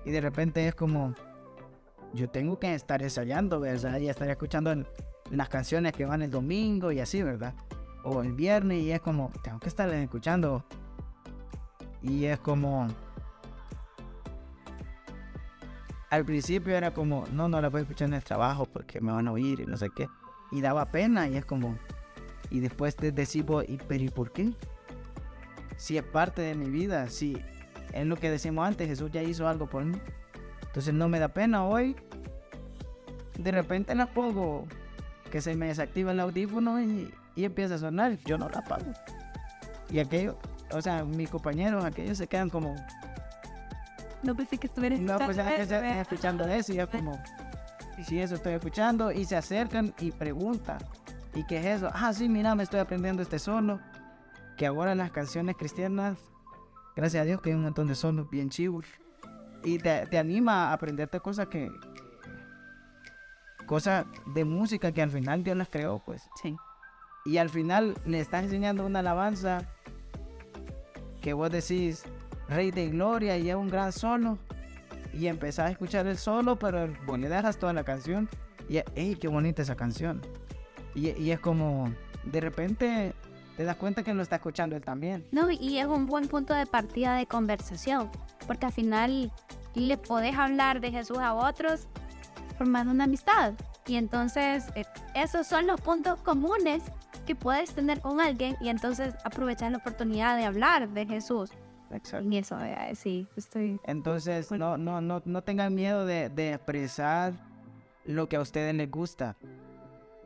y 0.06 0.12
de 0.12 0.22
repente 0.22 0.68
es 0.68 0.76
como, 0.76 1.16
yo 2.14 2.30
tengo 2.30 2.60
que 2.60 2.74
estar 2.74 3.02
ensayando, 3.02 3.60
¿verdad? 3.60 4.00
Y 4.00 4.10
estar 4.10 4.30
escuchando 4.30 4.74
las 5.32 5.50
canciones 5.50 5.94
que 5.94 6.06
van 6.06 6.22
el 6.22 6.32
domingo 6.32 6.92
y 6.92 7.00
así, 7.00 7.24
¿verdad? 7.24 7.54
o 8.04 8.22
el 8.22 8.34
viernes 8.34 8.82
y 8.82 8.92
es 8.92 9.02
como, 9.02 9.32
tengo 9.44 9.60
que 9.60 9.70
estar 9.70 9.90
escuchando. 9.90 10.64
Y 12.02 12.26
es 12.26 12.40
como... 12.40 12.88
Al 16.10 16.26
principio 16.26 16.76
era 16.76 16.92
como, 16.92 17.26
no, 17.32 17.48
no 17.48 17.62
la 17.62 17.70
voy 17.70 17.80
a 17.80 17.82
escuchar 17.84 18.08
en 18.08 18.16
el 18.16 18.24
trabajo 18.24 18.66
porque 18.66 19.00
me 19.00 19.12
van 19.12 19.28
a 19.28 19.32
oír 19.32 19.60
y 19.60 19.66
no 19.66 19.78
sé 19.78 19.90
qué. 19.96 20.08
Y 20.52 20.62
daba 20.62 20.86
pena 20.86 21.28
y 21.28 21.38
es 21.38 21.46
como... 21.46 21.78
Y 22.50 22.62
después 22.62 22.96
te 22.96 23.12
decimos, 23.12 23.66
¿y, 23.68 23.78
pero 23.78 24.04
¿y 24.04 24.10
por 24.10 24.32
qué? 24.32 24.52
Si 25.78 25.98
es 25.98 26.04
parte 26.04 26.42
de 26.42 26.56
mi 26.56 26.70
vida, 26.70 27.08
si 27.08 27.38
es 27.94 28.06
lo 28.06 28.16
que 28.16 28.32
decimos 28.32 28.68
antes, 28.68 28.88
Jesús 28.88 29.12
ya 29.12 29.22
hizo 29.22 29.48
algo 29.48 29.68
por 29.68 29.86
mí. 29.86 30.00
Entonces 30.66 30.94
no 30.94 31.08
me 31.08 31.20
da 31.20 31.28
pena 31.28 31.66
hoy. 31.66 31.96
De 33.38 33.52
repente 33.52 33.94
la 33.96 34.08
pongo, 34.08 34.66
que 35.32 35.42
se 35.42 35.56
me 35.56 35.68
desactiva 35.68 36.12
el 36.12 36.20
audífono 36.20 36.82
y, 36.82 37.14
y 37.36 37.46
empieza 37.46 37.76
a 37.76 37.78
sonar, 37.78 38.18
yo 38.26 38.38
no 38.38 38.50
la 38.50 38.60
apago. 38.60 38.92
Y 39.92 40.00
aquello, 40.00 40.38
o 40.72 40.82
sea, 40.82 41.04
mis 41.04 41.30
compañeros, 41.30 41.86
aquellos 41.86 42.18
se 42.18 42.28
quedan 42.28 42.50
como... 42.50 42.76
No 44.24 44.36
pensé 44.36 44.58
que 44.58 44.68
estuvieran 44.68 45.00
escuchando. 45.00 45.26
No, 45.26 45.44
pues 45.46 45.68
que 45.68 46.00
escuchando 46.02 46.48
eso 46.48 46.74
y 46.74 46.76
ya 46.76 46.88
como... 46.88 47.22
Sí, 48.04 48.20
eso 48.20 48.36
estoy 48.36 48.54
escuchando 48.54 49.12
y 49.12 49.26
se 49.26 49.36
acercan 49.36 49.94
y 50.00 50.12
preguntan. 50.12 50.80
¿Y 51.34 51.46
qué 51.46 51.60
es 51.60 51.66
eso? 51.78 51.90
Ah, 51.94 52.14
sí, 52.14 52.28
mira, 52.28 52.56
me 52.56 52.64
estoy 52.64 52.80
aprendiendo 52.80 53.22
este 53.22 53.40
solo. 53.40 53.80
Que 54.58 54.66
ahora 54.66 54.96
las 54.96 55.12
canciones 55.12 55.56
cristianas, 55.58 56.18
gracias 56.96 57.22
a 57.22 57.26
Dios 57.26 57.42
que 57.42 57.50
hay 57.50 57.56
un 57.56 57.64
montón 57.64 57.88
de 57.88 57.96
solos 57.96 58.30
bien 58.30 58.50
chivos. 58.50 58.86
Y 59.64 59.78
te, 59.78 60.06
te 60.08 60.18
anima 60.18 60.70
a 60.70 60.74
aprenderte 60.74 61.20
cosas 61.20 61.48
que... 61.48 61.72
Cosas 63.66 64.06
de 64.34 64.46
música 64.46 64.92
que 64.92 65.02
al 65.02 65.12
final 65.12 65.44
Dios 65.44 65.56
las 65.56 65.70
creó, 65.70 66.02
pues. 66.04 66.24
Sí 66.42 66.58
y 67.26 67.38
al 67.38 67.50
final 67.50 67.96
le 68.06 68.20
estás 68.20 68.44
enseñando 68.44 68.86
una 68.86 69.00
alabanza 69.00 69.62
que 71.22 71.34
vos 71.34 71.52
decís, 71.52 72.04
Rey 72.48 72.72
de 72.72 72.90
Gloria, 72.90 73.38
y 73.38 73.50
es 73.50 73.56
un 73.56 73.68
gran 73.68 73.92
solo. 73.92 74.38
Y 75.14 75.28
empezás 75.28 75.68
a 75.68 75.72
escuchar 75.72 76.08
el 76.08 76.18
solo, 76.18 76.58
pero 76.58 76.94
vos 77.06 77.20
le 77.20 77.30
dejas 77.30 77.58
toda 77.58 77.74
la 77.74 77.84
canción. 77.84 78.30
Y, 78.68 78.78
¡ey, 78.96 79.16
qué 79.16 79.28
bonita 79.28 79.62
esa 79.62 79.76
canción! 79.76 80.22
Y, 80.96 81.10
y, 81.20 81.32
es 81.32 81.40
como, 81.40 81.92
de 82.24 82.42
repente 82.42 83.14
te 83.58 83.64
das 83.64 83.76
cuenta 83.76 84.04
que 84.04 84.14
lo 84.14 84.22
está 84.22 84.38
escuchando 84.38 84.76
él 84.76 84.84
también. 84.84 85.26
No, 85.32 85.50
y 85.52 85.80
es 85.80 85.86
un 85.86 86.06
buen 86.06 86.28
punto 86.28 86.54
de 86.54 86.66
partida 86.66 87.16
de 87.16 87.26
conversación, 87.26 88.10
porque 88.48 88.68
al 88.68 88.72
final 88.72 89.32
le 89.76 89.98
podés 89.98 90.38
hablar 90.38 90.80
de 90.80 90.92
Jesús 90.92 91.18
a 91.18 91.34
otros 91.34 91.88
formando 92.58 92.92
una 92.92 93.06
amistad. 93.06 93.54
Y 93.88 93.96
entonces, 93.96 94.66
eh, 94.76 94.86
esos 95.16 95.48
son 95.48 95.66
los 95.66 95.82
puntos 95.82 96.22
comunes 96.22 96.84
que 97.26 97.36
puedes 97.36 97.74
tener 97.74 98.02
con 98.02 98.22
alguien 98.22 98.56
y 98.62 98.70
entonces 98.70 99.14
aprovechar 99.24 99.72
la 99.72 99.78
oportunidad 99.80 100.38
de 100.38 100.46
hablar 100.46 100.90
de 100.90 101.06
Jesús. 101.06 101.52
Exacto. 101.92 102.30
Y 102.30 102.38
eso, 102.38 102.60
eh, 102.60 102.94
sí, 102.96 103.28
estoy... 103.36 103.80
Entonces, 103.84 104.52
no, 104.52 104.78
no, 104.78 105.02
no, 105.02 105.22
no 105.26 105.42
tengan 105.44 105.74
miedo 105.74 106.06
de, 106.06 106.26
expresar 106.54 107.34
lo 108.06 108.30
que 108.30 108.38
a 108.38 108.42
ustedes 108.42 108.74
les 108.76 108.90
gusta. 108.90 109.36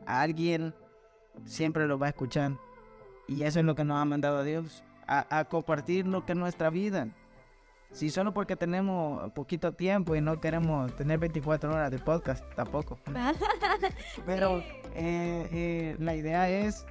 alguien 0.06 0.74
siempre 1.44 1.86
lo 1.86 1.98
va 1.98 2.06
a 2.06 2.10
escuchar. 2.10 2.52
Y 3.26 3.42
eso 3.42 3.58
es 3.58 3.64
lo 3.64 3.74
que 3.74 3.84
nos 3.84 4.00
ha 4.00 4.04
mandado 4.04 4.44
Dios, 4.44 4.84
a, 5.06 5.38
a 5.38 5.44
compartir 5.46 6.06
lo 6.06 6.24
que 6.24 6.32
es 6.32 6.38
nuestra 6.38 6.70
vida. 6.70 7.08
si 7.92 8.10
solo 8.10 8.34
porque 8.34 8.56
tenemos 8.56 9.32
poquito 9.32 9.72
tiempo 9.72 10.14
y 10.14 10.20
no 10.20 10.40
queremos 10.40 10.94
tener 10.96 11.18
24 11.18 11.70
horas 11.70 11.90
de 11.90 11.98
podcast, 11.98 12.44
tampoco. 12.54 12.98
Pero 14.26 14.58
eh, 14.94 15.48
eh, 15.52 15.96
la 15.98 16.14
idea 16.14 16.48
es 16.48 16.84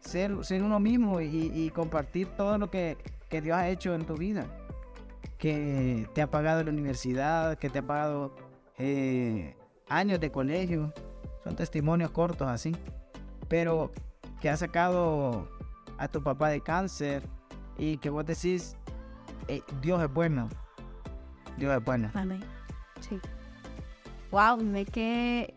ser, 0.00 0.44
ser 0.44 0.62
uno 0.62 0.80
mismo 0.80 1.20
y, 1.20 1.52
y 1.54 1.70
compartir 1.70 2.28
todo 2.36 2.58
lo 2.58 2.70
que, 2.70 2.96
que 3.28 3.40
Dios 3.40 3.56
ha 3.56 3.68
hecho 3.68 3.94
en 3.94 4.04
tu 4.04 4.16
vida. 4.16 4.46
Que 5.38 6.08
te 6.14 6.22
ha 6.22 6.30
pagado 6.30 6.62
la 6.64 6.70
universidad, 6.70 7.58
que 7.58 7.68
te 7.68 7.80
ha 7.80 7.86
pagado 7.86 8.34
eh, 8.78 9.56
años 9.88 10.20
de 10.20 10.30
colegio. 10.30 10.92
Son 11.44 11.56
testimonios 11.56 12.10
cortos 12.10 12.48
así. 12.48 12.74
Pero 13.48 13.92
que 14.40 14.50
ha 14.50 14.56
sacado 14.56 15.48
a 15.98 16.08
tu 16.08 16.22
papá 16.22 16.48
de 16.48 16.60
cáncer 16.60 17.22
y 17.78 17.98
que 17.98 18.10
vos 18.10 18.24
decís, 18.24 18.76
eh, 19.48 19.62
Dios 19.80 20.02
es 20.02 20.12
bueno. 20.12 20.48
Dios 21.56 21.76
es 21.76 21.84
bueno. 21.84 22.10
Amén. 22.14 22.42
Sí. 23.00 23.20
Wow, 24.30 24.58
me 24.58 24.84
que 24.84 25.54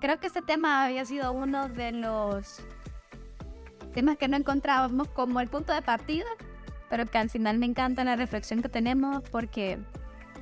creo 0.00 0.20
que 0.20 0.26
este 0.26 0.42
tema 0.42 0.84
había 0.84 1.04
sido 1.04 1.32
uno 1.32 1.68
de 1.68 1.92
los 1.92 2.60
temas 3.94 4.16
que 4.16 4.28
no 4.28 4.36
encontrábamos 4.36 5.08
como 5.08 5.40
el 5.40 5.48
punto 5.48 5.72
de 5.72 5.82
partida, 5.82 6.26
pero 6.88 7.06
que 7.06 7.18
al 7.18 7.30
final 7.30 7.58
me 7.58 7.66
encanta 7.66 8.04
la 8.04 8.16
reflexión 8.16 8.62
que 8.62 8.68
tenemos 8.68 9.22
porque 9.30 9.78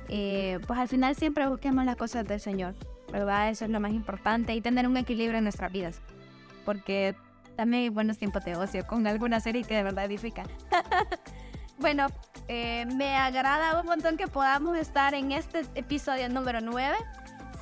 eh, 0.09 0.59
pues 0.65 0.79
al 0.79 0.87
final 0.87 1.15
siempre 1.15 1.47
busquemos 1.47 1.85
las 1.85 1.95
cosas 1.95 2.25
del 2.25 2.39
Señor, 2.39 2.75
¿verdad? 3.11 3.49
Eso 3.49 3.65
es 3.65 3.71
lo 3.71 3.79
más 3.79 3.91
importante 3.91 4.53
y 4.53 4.61
tener 4.61 4.87
un 4.87 4.97
equilibrio 4.97 5.37
en 5.37 5.43
nuestras 5.43 5.71
vidas, 5.71 5.99
porque 6.65 7.15
también 7.55 7.83
hay 7.83 7.89
buenos 7.89 8.17
tiempos 8.17 8.45
de 8.45 8.55
ocio 8.55 8.85
con 8.87 9.05
alguna 9.07 9.39
serie 9.39 9.63
que 9.63 9.75
de 9.75 9.83
verdad 9.83 10.05
edifica. 10.05 10.43
bueno, 11.79 12.07
eh, 12.47 12.85
me 12.95 13.15
agrada 13.15 13.79
un 13.81 13.87
montón 13.87 14.15
que 14.15 14.27
podamos 14.27 14.77
estar 14.77 15.13
en 15.13 15.31
este 15.31 15.65
episodio 15.75 16.29
número 16.29 16.61
9 16.61 16.95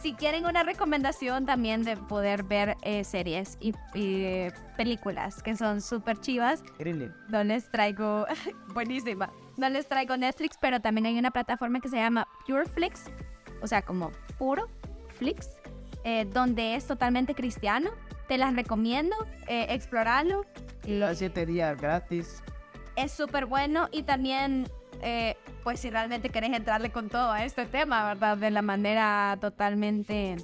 si 0.06 0.14
quieren 0.14 0.46
una 0.46 0.62
recomendación 0.62 1.48
también 1.48 1.82
de 1.82 1.98
poder 1.98 2.44
ver 2.44 2.78
eh, 2.84 3.04
series 3.04 3.58
y, 3.60 3.74
y, 3.96 4.50
películas 4.78 5.42
que 5.42 5.56
son 5.56 5.82
súper 5.82 6.20
chivas, 6.20 6.64
no 7.30 7.44
les 7.44 7.72
traigo, 7.72 8.28
buenísima, 8.76 9.34
no 9.58 9.68
les 9.68 9.88
traigo 9.88 10.16
Netflix, 10.16 10.60
pero 10.62 10.80
también 10.80 11.08
hay 11.08 11.18
una 11.18 11.32
plataforma 11.32 11.80
que 11.80 11.90
se 11.90 11.96
llama 11.96 12.28
PureFlix, 12.46 13.06
o 13.64 13.66
sea, 13.66 13.82
como 13.82 14.12
puro 14.38 14.68
Flix, 15.16 15.50
eh, 16.04 16.28
donde 16.32 16.76
es 16.76 16.86
totalmente 16.86 17.34
cristiano. 17.34 17.90
Te 18.28 18.38
las 18.38 18.56
recomiendo, 18.56 19.16
eh, 19.48 19.66
explorarlo. 19.70 20.46
Los 20.86 21.18
siete 21.18 21.48
días 21.48 21.82
gratis. 21.82 22.44
Es 22.96 23.12
súper 23.12 23.48
bueno 23.48 23.90
y 23.92 24.04
también 24.04 24.68
eh, 25.02 25.36
pues 25.66 25.80
si 25.80 25.90
realmente 25.90 26.30
querés 26.30 26.54
entrarle 26.54 26.92
con 26.92 27.10
todo 27.10 27.32
a 27.32 27.44
este 27.44 27.66
tema, 27.66 28.06
¿verdad? 28.06 28.38
De 28.38 28.52
la 28.52 28.62
manera 28.62 29.36
totalmente, 29.42 30.36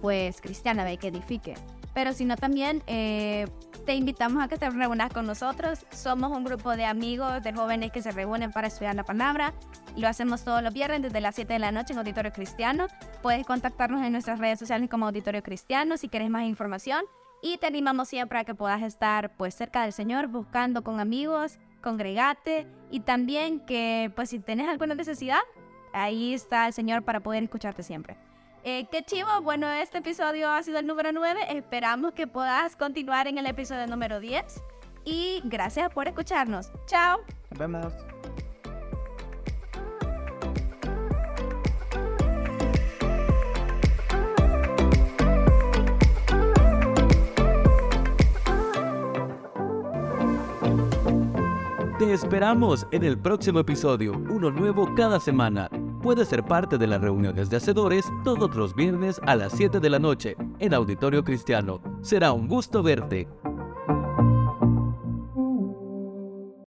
pues, 0.00 0.40
cristiana, 0.40 0.84
de 0.84 0.96
que 0.96 1.08
edifique. 1.08 1.54
Pero 1.94 2.12
si 2.12 2.24
no, 2.24 2.36
también 2.36 2.82
eh, 2.88 3.46
te 3.86 3.94
invitamos 3.94 4.42
a 4.42 4.48
que 4.48 4.56
te 4.56 4.68
reúnas 4.68 5.12
con 5.12 5.26
nosotros. 5.26 5.86
Somos 5.92 6.36
un 6.36 6.42
grupo 6.42 6.74
de 6.74 6.86
amigos, 6.86 7.40
de 7.44 7.52
jóvenes 7.52 7.92
que 7.92 8.02
se 8.02 8.10
reúnen 8.10 8.50
para 8.50 8.66
estudiar 8.66 8.96
la 8.96 9.04
palabra. 9.04 9.54
Lo 9.96 10.08
hacemos 10.08 10.42
todos 10.42 10.60
los 10.60 10.74
viernes 10.74 11.02
desde 11.02 11.20
las 11.20 11.36
7 11.36 11.52
de 11.52 11.60
la 11.60 11.70
noche 11.70 11.92
en 11.92 12.00
Auditorio 12.00 12.32
Cristiano. 12.32 12.88
Puedes 13.22 13.46
contactarnos 13.46 14.04
en 14.04 14.10
nuestras 14.10 14.40
redes 14.40 14.58
sociales 14.58 14.90
como 14.90 15.06
Auditorio 15.06 15.44
Cristiano 15.44 15.96
si 15.96 16.08
quieres 16.08 16.30
más 16.30 16.42
información. 16.46 17.04
Y 17.42 17.58
te 17.58 17.68
animamos 17.68 18.08
siempre 18.08 18.40
a 18.40 18.44
que 18.44 18.56
puedas 18.56 18.82
estar 18.82 19.36
pues 19.36 19.54
cerca 19.54 19.82
del 19.82 19.92
Señor, 19.92 20.26
buscando 20.26 20.82
con 20.82 20.98
amigos, 20.98 21.60
congregate 21.80 22.66
y 22.90 23.00
también 23.00 23.60
que 23.60 24.10
pues 24.14 24.30
si 24.30 24.38
tienes 24.38 24.68
alguna 24.68 24.94
necesidad, 24.94 25.40
ahí 25.92 26.34
está 26.34 26.66
el 26.66 26.72
Señor 26.72 27.02
para 27.02 27.20
poder 27.20 27.42
escucharte 27.42 27.82
siempre. 27.82 28.16
Eh, 28.62 28.86
qué 28.90 29.02
chivo, 29.02 29.28
bueno, 29.42 29.68
este 29.70 29.98
episodio 29.98 30.50
ha 30.50 30.62
sido 30.62 30.78
el 30.78 30.86
número 30.86 31.12
9, 31.12 31.56
esperamos 31.56 32.12
que 32.12 32.26
puedas 32.26 32.76
continuar 32.76 33.26
en 33.26 33.38
el 33.38 33.46
episodio 33.46 33.86
número 33.86 34.20
10 34.20 34.44
y 35.04 35.40
gracias 35.44 35.90
por 35.92 36.08
escucharnos. 36.08 36.70
Chao. 36.86 37.20
Nos 37.50 37.58
vemos. 37.58 38.19
Te 52.00 52.14
esperamos 52.14 52.86
en 52.92 53.04
el 53.04 53.18
próximo 53.18 53.58
episodio, 53.58 54.12
uno 54.30 54.50
nuevo 54.50 54.94
cada 54.94 55.20
semana. 55.20 55.68
Puedes 56.02 56.28
ser 56.28 56.42
parte 56.42 56.78
de 56.78 56.86
las 56.86 57.02
reuniones 57.02 57.50
de 57.50 57.58
hacedores 57.58 58.06
todos 58.24 58.56
los 58.56 58.74
viernes 58.74 59.20
a 59.26 59.36
las 59.36 59.52
7 59.52 59.80
de 59.80 59.90
la 59.90 59.98
noche 59.98 60.34
en 60.60 60.72
Auditorio 60.72 61.22
Cristiano. 61.22 61.82
Será 62.00 62.32
un 62.32 62.48
gusto 62.48 62.82
verte. 62.82 63.28